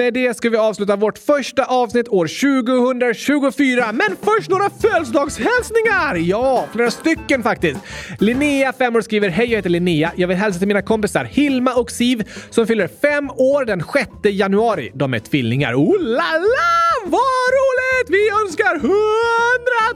Med 0.00 0.14
det 0.14 0.36
ska 0.36 0.50
vi 0.50 0.56
avsluta 0.56 0.96
vårt 0.96 1.18
första 1.18 1.64
avsnitt 1.64 2.08
år 2.08 2.26
2024. 2.26 3.92
Men 3.92 4.16
först 4.22 4.50
några 4.50 4.70
födelsedagshälsningar! 4.70 6.14
Ja, 6.16 6.66
flera 6.72 6.90
stycken 6.90 7.42
faktiskt. 7.42 7.80
Linnea, 8.18 8.72
fem 8.72 8.96
år, 8.96 9.00
skriver 9.00 9.28
Hej, 9.28 9.46
jag 9.50 9.56
heter 9.56 9.70
Linnea. 9.70 10.12
Jag 10.16 10.28
vill 10.28 10.36
hälsa 10.36 10.58
till 10.58 10.68
mina 10.68 10.82
kompisar 10.82 11.24
Hilma 11.24 11.74
och 11.74 11.90
Siv 11.90 12.28
som 12.50 12.66
fyller 12.66 12.88
fem 13.02 13.30
år 13.30 13.64
den 13.64 13.82
6 13.92 14.10
januari. 14.24 14.90
De 14.94 15.14
är 15.14 15.18
tvillingar. 15.18 15.74
Oh 15.74 16.00
la 16.00 16.32
la! 16.56 16.80
Vad 17.04 17.46
roligt! 17.58 18.08
Vi 18.08 18.30
önskar 18.42 18.74
100 18.74 18.90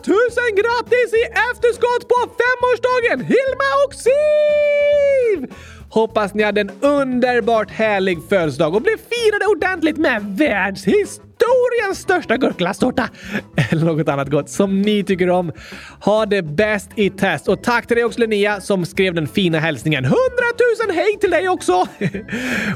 000 0.07 0.17
grattis 0.61 1.11
i 1.21 1.25
efterskott 1.51 2.09
på 2.09 2.19
femårsdagen 2.41 3.21
Hilma 3.21 3.69
och 3.87 3.95
Siv! 3.95 5.74
Hoppas 5.95 6.35
ni 6.35 6.43
hade 6.43 6.61
en 6.61 6.71
underbart 6.81 7.71
härlig 7.71 8.19
födelsedag 8.29 8.75
och 8.75 8.83
blev 8.83 8.97
firade 8.97 9.47
ordentligt 9.47 9.97
med 9.97 10.23
världshistorien 10.23 11.34
historiens 11.39 11.99
största 11.99 12.37
gurkglasstårta 12.37 13.09
eller 13.71 13.85
något 13.95 14.09
annat 14.09 14.31
gott 14.31 14.51
som 14.51 14.83
ni 14.83 15.05
tycker 15.05 15.31
om. 15.31 15.53
Ha 16.01 16.27
det 16.27 16.43
bäst 16.43 16.91
i 16.95 17.11
test 17.11 17.49
och 17.49 17.63
tack 17.63 17.87
till 17.87 17.97
dig 17.97 18.05
också 18.05 18.21
Linnea 18.21 18.61
som 18.61 18.87
skrev 18.87 19.15
den 19.15 19.29
fina 19.29 19.59
hälsningen. 19.59 20.05
100 20.05 20.19
000 20.87 20.97
hej 20.97 21.19
till 21.21 21.31
dig 21.31 21.49
också! 21.49 21.87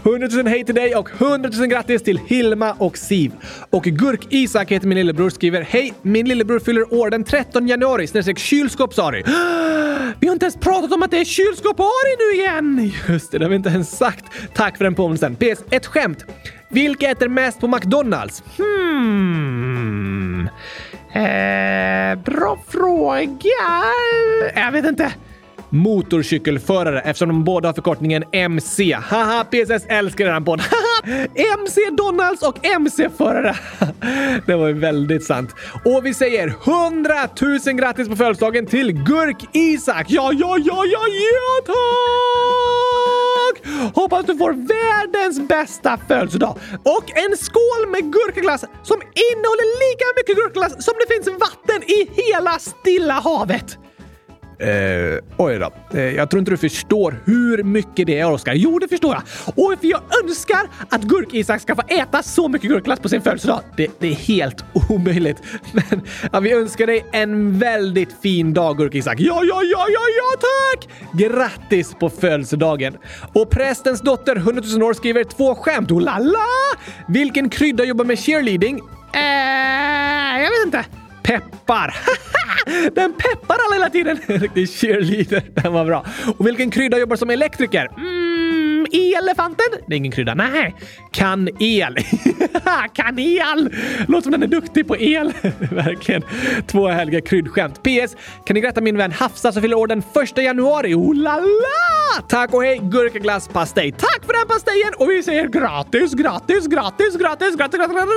100 0.04 0.28
000 0.32 0.46
hej 0.46 0.64
till 0.64 0.74
dig 0.74 0.94
och 0.94 1.10
100 1.18 1.50
000 1.58 1.66
grattis 1.66 2.02
till 2.02 2.20
Hilma 2.26 2.72
och 2.78 2.98
Siv. 2.98 3.32
Och 3.70 3.84
Gurk-Isak 3.84 4.70
heter 4.70 4.86
min 4.86 4.98
lillebror 4.98 5.30
skriver 5.30 5.62
Hej! 5.62 5.94
Min 6.02 6.28
lillebror 6.28 6.58
fyller 6.58 6.94
år 6.94 7.10
den 7.10 7.24
13 7.24 7.68
januari 7.68 8.06
snedstreck 8.06 8.38
kylskåpsari. 8.38 9.22
Vi 10.20 10.26
har 10.26 10.32
inte 10.32 10.44
ens 10.44 10.56
pratat 10.56 10.92
om 10.92 11.02
att 11.02 11.10
det 11.10 11.18
är 11.18 11.24
kylskåpsari 11.24 12.16
nu 12.18 12.40
igen! 12.40 12.92
Just 13.08 13.32
det, 13.32 13.38
det 13.38 13.44
har 13.44 13.50
vi 13.50 13.56
inte 13.56 13.68
ens 13.68 13.96
sagt. 13.96 14.24
Tack 14.54 14.76
för 14.76 14.84
den 14.84 14.94
påminnelsen. 14.94 15.36
PS. 15.36 15.64
Ett 15.70 15.86
skämt. 15.86 16.24
Vilka 16.68 17.10
äter 17.10 17.28
mest 17.28 17.60
på 17.60 17.68
McDonalds? 17.68 18.42
Hmm... 18.56 20.48
Eh, 21.12 22.14
bra 22.18 22.58
fråga. 22.68 23.50
Jag 24.54 24.72
vet 24.72 24.84
inte. 24.84 25.12
Motorcykelförare 25.70 27.00
eftersom 27.00 27.28
de 27.28 27.44
båda 27.44 27.68
har 27.68 27.72
förkortningen 27.72 28.24
MC. 28.32 28.92
Haha, 28.92 29.44
PSS 29.44 29.86
älskar 29.88 30.24
redan 30.24 30.44
podd. 30.44 30.62
MC 31.34 31.80
Donalds 31.90 32.42
och 32.42 32.66
MC-förare. 32.66 33.56
Det 34.46 34.54
var 34.54 34.68
ju 34.68 34.72
väldigt 34.72 35.24
sant. 35.24 35.54
Och 35.84 36.06
vi 36.06 36.14
säger 36.14 36.46
100 36.46 37.14
000 37.40 37.58
grattis 37.74 38.08
på 38.08 38.16
födelsedagen 38.16 38.66
till 38.66 38.92
Gurk-Isak. 38.92 40.06
Ja, 40.08 40.32
ja, 40.32 40.56
ja, 40.58 40.84
ja, 40.84 41.00
ja, 41.06 41.62
tack! 41.66 41.78
Hoppas 43.94 44.26
du 44.26 44.36
får 44.36 44.52
världens 44.52 45.48
bästa 45.48 45.98
födelsedag. 46.08 46.56
Och 46.82 47.04
en 47.18 47.36
skål 47.36 47.88
med 47.90 48.12
gurkaglass 48.12 48.64
som 48.82 48.96
innehåller 48.96 49.68
lika 49.84 50.04
mycket 50.16 50.36
gurkaglass 50.36 50.84
som 50.84 50.94
det 51.00 51.14
finns 51.14 51.40
vatten 51.40 51.82
i 51.82 52.10
hela 52.22 52.58
Stilla 52.58 53.14
havet. 53.14 53.78
Eh, 54.60 55.18
oj 55.36 55.58
då. 55.58 55.98
Eh, 55.98 56.02
jag 56.02 56.30
tror 56.30 56.38
inte 56.38 56.50
du 56.50 56.56
förstår 56.56 57.20
hur 57.24 57.62
mycket 57.62 58.06
det 58.06 58.18
är, 58.18 58.30
Oskar. 58.30 58.54
Jo, 58.54 58.78
det 58.78 58.88
förstår 58.88 59.14
jag. 59.14 59.22
Och 59.56 59.80
för 59.80 59.86
jag 59.86 60.00
önskar 60.24 60.60
att 60.88 61.02
Gurk-Isak 61.02 61.60
ska 61.62 61.74
få 61.74 61.82
äta 61.88 62.22
så 62.22 62.48
mycket 62.48 62.70
gurkglass 62.70 63.00
på 63.00 63.08
sin 63.08 63.22
födelsedag. 63.22 63.60
Det, 63.76 63.90
det 63.98 64.08
är 64.08 64.14
helt 64.14 64.64
omöjligt. 64.90 65.36
Men 65.72 66.02
ja, 66.32 66.40
vi 66.40 66.52
önskar 66.52 66.86
dig 66.86 67.04
en 67.12 67.58
väldigt 67.58 68.20
fin 68.22 68.54
dag, 68.54 68.76
Gurk-Isak. 68.76 69.20
Ja, 69.20 69.40
ja, 69.44 69.62
ja, 69.62 69.86
ja, 69.88 70.00
ja, 70.16 70.40
tack! 70.40 70.88
Grattis 71.12 71.94
på 71.94 72.10
födelsedagen! 72.10 72.96
Och 73.32 73.50
prästens 73.50 74.00
dotter, 74.00 74.36
100 74.36 74.62
000 74.74 74.82
år, 74.82 74.94
skriver 74.94 75.24
två 75.24 75.54
skämt. 75.54 75.90
Oh 75.90 76.00
la 76.00 76.18
la! 76.18 76.78
Vilken 77.08 77.50
krydda 77.50 77.84
jobbar 77.84 78.04
med 78.04 78.18
cheerleading? 78.18 78.80
Eh, 79.12 80.42
jag 80.42 80.50
vet 80.50 80.66
inte. 80.66 80.84
Peppar! 81.22 81.96
Den 82.94 83.12
peppar 83.12 83.56
alla 83.66 83.74
hela 83.74 83.90
tiden! 83.90 84.18
Riktig 84.40 84.68
cheerleader. 84.68 85.42
Den 85.62 85.72
var 85.72 85.84
bra. 85.84 86.06
Och 86.38 86.46
vilken 86.46 86.70
krydda 86.70 86.98
jobbar 86.98 87.16
som 87.16 87.30
elektriker? 87.30 87.88
Mm, 87.96 88.17
elefanten? 88.92 89.66
Det 89.86 89.94
är 89.94 89.96
ingen 89.96 90.12
krydda. 90.12 90.34
Nej. 90.34 90.74
Kan 91.10 91.48
el. 91.60 91.96
Kanel! 92.94 93.74
Låter 94.08 94.22
som 94.22 94.32
den 94.32 94.42
är 94.42 94.46
duktig 94.46 94.88
på 94.88 94.96
el. 94.96 95.32
Verkligen. 95.70 96.22
Två 96.66 96.88
härliga 96.88 97.20
kryddskämt. 97.20 97.82
PS. 97.82 98.16
Kan 98.46 98.54
ni 98.54 98.60
gratta 98.60 98.80
min 98.80 98.96
vän 98.96 99.12
Hafsa 99.12 99.52
som 99.52 99.62
fyller 99.62 99.76
år 99.76 99.86
den 99.86 100.02
första 100.14 100.42
januari? 100.42 100.94
Oh 100.94 101.14
la 101.14 101.36
la! 101.36 102.22
Tack 102.28 102.54
och 102.54 102.62
hej 102.62 102.80
gurkaglasspastej. 102.82 103.92
Tack 103.92 104.24
för 104.26 104.32
den 104.32 104.48
pastejen 104.48 104.94
och 104.96 105.10
vi 105.10 105.22
säger 105.22 105.46
gratis, 105.48 106.14
gratis, 106.14 106.66
gratis, 106.66 107.16
gratis, 107.16 107.56
gratis, 107.56 107.56
gratis, 107.56 107.78
gratis. 107.78 107.88
100 107.88 108.08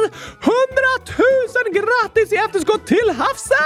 000 1.65 1.73
gratis 1.73 2.33
i 2.33 2.35
efterskott 2.35 2.87
till 2.87 3.09
Hafsa! 3.17 3.65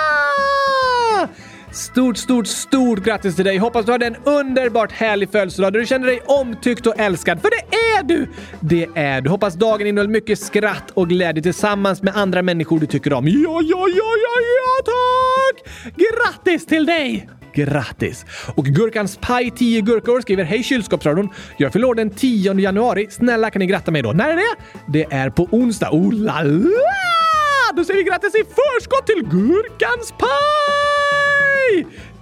Stort, 1.76 2.18
stort, 2.18 2.48
stort 2.48 3.00
grattis 3.00 3.36
till 3.36 3.46
dig! 3.46 3.58
Hoppas 3.58 3.86
du 3.86 3.92
hade 3.92 4.06
en 4.06 4.16
underbart 4.24 4.92
härlig 4.92 5.30
födelsedag 5.32 5.74
där 5.74 5.80
du 5.80 5.86
känner 5.86 6.08
dig 6.08 6.22
omtyckt 6.26 6.88
och 6.88 7.00
älskad. 7.00 7.42
För 7.42 7.50
det 7.50 7.78
är 7.78 8.04
du! 8.04 8.28
Det 8.60 8.88
är 8.96 9.22
du. 9.22 9.30
Hoppas 9.30 9.54
dagen 9.54 9.88
innehöll 9.88 10.08
mycket 10.08 10.40
skratt 10.40 10.92
och 10.94 11.10
glädje 11.10 11.44
tillsammans 11.44 12.02
med 12.04 12.16
andra 12.16 12.42
människor 12.42 12.80
du 12.80 12.86
tycker 12.86 13.14
om. 13.14 13.28
Ja, 13.28 13.62
ja, 13.64 13.88
ja, 13.88 14.12
ja, 14.24 14.42
ja, 14.58 14.84
tack! 14.86 15.74
Grattis 15.96 16.66
till 16.66 16.86
dig! 16.86 17.30
Grattis! 17.54 18.26
Och 18.56 18.66
Gurkans 18.66 19.18
Paj 19.22 19.52
10 19.52 19.82
gurkor 19.82 20.22
skriver 20.22 20.44
Hej 20.44 20.64
kylskåpsradion! 20.64 21.30
Jag 21.58 21.74
fyller 21.74 21.88
år 21.88 21.96
den 21.96 22.10
10 22.10 22.60
januari. 22.60 23.08
Snälla 23.10 23.50
kan 23.50 23.60
ni 23.60 23.66
gratta 23.66 23.92
mig 23.92 24.02
då? 24.02 24.12
När 24.12 24.30
är 24.30 24.36
det? 24.36 24.56
Det 24.88 25.04
är 25.04 25.30
på 25.30 25.48
onsdag. 25.52 25.90
Oh 25.92 26.14
la 26.14 26.42
la! 26.44 27.76
Då 27.76 27.84
säger 27.84 28.04
vi 28.04 28.10
grattis 28.10 28.36
i 28.36 28.44
förskott 28.44 29.08
till 29.08 29.24
Gurkans 29.24 30.12
Paj! 30.12 31.05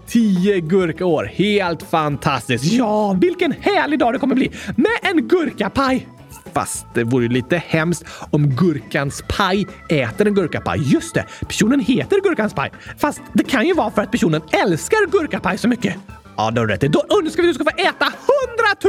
10 0.08 0.60
gurkaår. 0.60 1.24
Helt 1.24 1.84
fantastiskt! 1.84 2.66
Ja, 2.66 3.18
vilken 3.22 3.52
härlig 3.52 4.00
dag 4.00 4.14
det 4.14 4.20
kommer 4.20 4.36
bli 4.36 4.52
med 4.76 4.92
en 5.02 5.28
gurkapaj! 5.28 6.08
Fast 6.54 6.86
det 6.94 7.04
vore 7.04 7.24
ju 7.24 7.30
lite 7.30 7.58
hemskt 7.58 8.06
om 8.32 8.50
Gurkans 8.50 9.24
paj 9.28 9.68
äter 9.90 10.28
en 10.28 10.34
gurkapaj. 10.34 10.80
Just 10.94 11.14
det, 11.14 11.26
personen 11.40 11.80
heter 11.80 12.22
Gurkans 12.24 12.54
paj. 12.54 12.72
Fast 12.98 13.22
det 13.34 13.44
kan 13.44 13.68
ju 13.68 13.74
vara 13.74 13.92
för 13.92 14.02
att 14.02 14.12
personen 14.12 14.42
älskar 14.52 15.12
gurkapaj 15.12 15.58
så 15.58 15.68
mycket. 15.68 15.96
Ja, 16.38 16.52
då 16.52 16.62
har 16.62 16.68
du 16.68 16.74
rätt. 16.74 16.82
Då 16.82 17.06
önskar 17.20 17.44
vi 17.44 17.50
att 17.50 17.56
du 17.58 17.64
ska 17.64 17.72
få 17.72 17.82
äta 17.82 18.14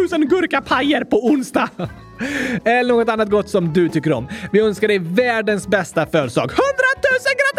100 0.07 0.19
000 0.19 0.29
gurkapajer 0.29 1.05
på 1.05 1.27
onsdag! 1.27 1.69
Eller 2.65 2.95
något 2.95 3.09
annat 3.09 3.31
gott 3.31 3.49
som 3.49 3.73
du 3.73 3.89
tycker 3.89 4.13
om. 4.13 4.29
Vi 4.53 4.61
önskar 4.61 4.89
dig 4.89 4.99
världens 4.99 5.69
bästa 5.69 6.07
födelsedag. 6.07 6.51
100 6.51 6.61
000 6.61 7.19
grattis! 7.21 7.54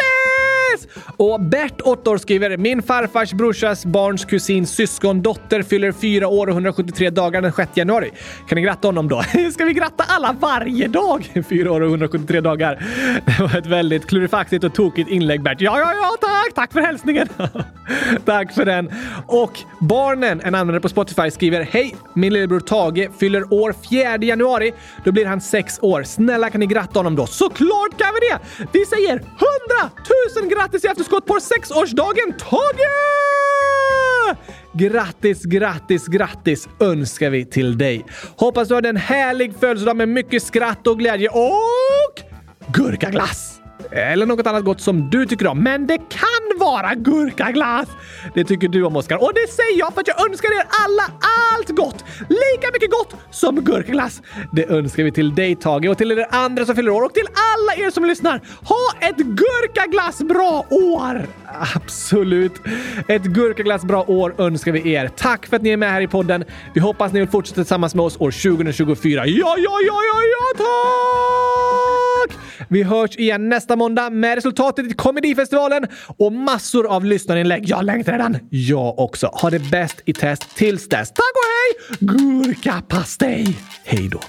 Och 1.18 1.42
Bert, 1.42 1.82
8 1.82 2.12
år, 2.12 2.18
skriver 2.18 2.58
Min 2.58 2.82
farfars 2.82 3.34
brorsas 3.34 3.86
barns 3.86 4.26
kusins 4.26 4.72
syskon 4.72 5.22
dotter 5.22 5.64
fyller 5.64 5.92
4 5.92 6.28
år 6.28 6.48
och 6.48 6.54
173 6.54 7.10
dagar 7.10 7.42
den 7.42 7.54
6 7.54 7.72
januari. 7.78 8.12
Kan 8.50 8.56
ni 8.56 8.62
gratta 8.62 8.88
honom 8.88 9.08
då? 9.08 9.24
Ska 9.54 9.66
vi 9.66 9.74
gratta 9.74 10.04
alla 10.08 10.36
varje 10.40 10.88
dag? 10.88 11.32
4 11.50 11.72
år 11.72 11.82
och 11.82 11.90
173 11.90 12.42
dagar. 12.42 12.84
Det 13.26 13.44
var 13.44 13.58
ett 13.58 13.66
väldigt 13.66 14.08
klurifaxigt 14.08 14.64
och 14.64 14.74
tokigt 14.74 15.10
inlägg 15.10 15.44
Bert. 15.44 15.62
Ja, 15.62 15.80
ja, 15.80 15.94
ja, 15.94 16.18
tack! 16.22 16.54
Tack 16.56 16.74
för 16.74 16.80
hälsningen! 16.80 17.28
tack 18.26 18.54
för 18.54 18.66
den. 18.66 18.92
Och 19.28 19.60
Barnen, 19.80 20.42
en 20.44 20.56
användare 20.56 20.82
på 20.82 20.90
Spotify, 20.90 21.32
skriver 21.32 21.62
Hej! 21.62 21.96
Min 22.14 22.34
lillebror 22.34 22.60
Tage 22.60 23.10
fyller 23.20 23.54
år 23.54 23.76
4 23.90 24.18
januari. 24.18 24.74
Då 25.04 25.12
blir 25.12 25.26
han 25.26 25.42
6 25.42 25.80
år. 25.82 26.04
Snälla 26.04 26.50
kan 26.50 26.60
ni 26.60 26.66
gratta 26.66 27.00
honom 27.00 27.16
då? 27.16 27.26
Såklart 27.26 27.98
kan 27.98 28.08
vi 28.14 28.28
det! 28.28 28.68
Vi 28.74 28.86
säger 28.86 29.14
100 29.14 29.26
000 30.42 30.50
grattis 30.50 30.86
i 30.86 30.88
efterskott 30.88 31.26
på 31.26 31.34
6-årsdagen! 31.34 32.34
Tage! 32.40 33.16
Grattis, 34.74 35.44
grattis, 35.44 36.08
grattis 36.08 36.70
önskar 36.80 37.30
vi 37.30 37.46
till 37.46 37.78
dig. 37.78 38.06
Hoppas 38.38 38.68
du 38.68 38.74
har 38.74 38.82
en 38.82 38.98
härlig 38.98 39.54
födelsedag 39.60 39.98
med 39.98 40.10
mycket 40.10 40.44
skratt 40.44 40.88
och 40.88 41.00
glädje 41.00 41.30
och 41.30 42.22
gurkaglass! 42.74 43.60
Eller 43.92 44.26
något 44.26 44.48
annat 44.48 44.64
gott 44.64 44.82
som 44.82 45.10
du 45.10 45.26
tycker 45.26 45.48
om. 45.48 45.64
Men 45.64 45.88
det 45.88 45.98
kan 45.98 46.45
bara 46.66 46.96
gurkaglass! 46.96 47.88
Det 48.34 48.44
tycker 48.44 48.68
du 48.68 48.84
om, 48.84 48.96
Oskar. 48.96 49.24
Och 49.24 49.32
det 49.34 49.52
säger 49.52 49.80
jag 49.80 49.94
för 49.94 50.02
att 50.02 50.08
jag 50.08 50.30
önskar 50.30 50.50
er 50.60 50.66
alla 50.86 51.04
allt 51.54 51.70
gott! 51.70 52.06
Lika 52.20 52.72
mycket 52.74 52.92
gott 52.92 53.16
som 53.32 53.56
gurkaglass! 53.56 54.22
Det 54.52 54.70
önskar 54.70 55.04
vi 55.04 55.12
till 55.12 55.36
dig, 55.36 55.56
Tage, 55.56 55.90
och 55.90 55.98
till 55.98 56.12
er 56.12 56.26
andra 56.32 56.66
som 56.66 56.76
fyller 56.76 56.92
år 56.92 57.02
och 57.02 57.14
till 57.14 57.28
alla 57.28 57.76
er 57.86 57.90
som 57.92 58.06
lyssnar. 58.06 58.42
Ha 58.64 59.08
ett 59.08 59.18
gurkaglass-bra-år! 59.18 61.26
Absolut! 61.76 62.54
Ett 63.08 63.24
gurkaglassbra 63.24 64.12
år 64.12 64.36
önskar 64.38 64.72
vi 64.72 64.92
er. 64.92 65.08
Tack 65.08 65.46
för 65.46 65.56
att 65.56 65.62
ni 65.62 65.70
är 65.70 65.78
med 65.78 65.92
här 65.92 66.02
i 66.02 66.08
podden. 66.08 66.44
Vi 66.74 66.80
hoppas 66.82 67.14
ni 67.14 67.20
vill 67.20 67.30
fortsätta 67.30 67.56
tillsammans 67.56 67.96
med 67.96 68.06
oss 68.06 68.18
år 68.18 68.32
2024. 68.32 69.28
Ja, 69.28 69.56
ja, 69.58 69.80
ja, 69.88 70.02
ja, 70.04 70.22
ja, 70.32 70.64
tack! 70.66 72.38
Vi 72.68 72.84
hörs 72.84 73.16
igen 73.18 73.50
nästa 73.50 73.76
måndag 73.76 74.10
med 74.10 74.36
resultatet 74.36 74.92
i 74.92 74.94
Komedifestivalen 74.94 75.88
och 76.18 76.32
massor 76.32 76.88
av 76.88 77.06
lyssnarinlägg. 77.06 77.64
Jag 77.70 77.86
längtar 77.86 78.12
redan. 78.12 78.38
Jag 78.50 79.00
också. 79.00 79.28
Ha 79.28 79.50
det 79.50 79.60
bäst 79.60 80.02
i 80.06 80.14
test 80.14 80.56
tills 80.56 80.90
dess. 80.90 81.10
Tack 81.10 81.34
och 81.36 81.48
hej! 81.52 81.98
Gurkapastej! 82.00 83.58
Hej 83.84 84.10
då! 84.12 84.20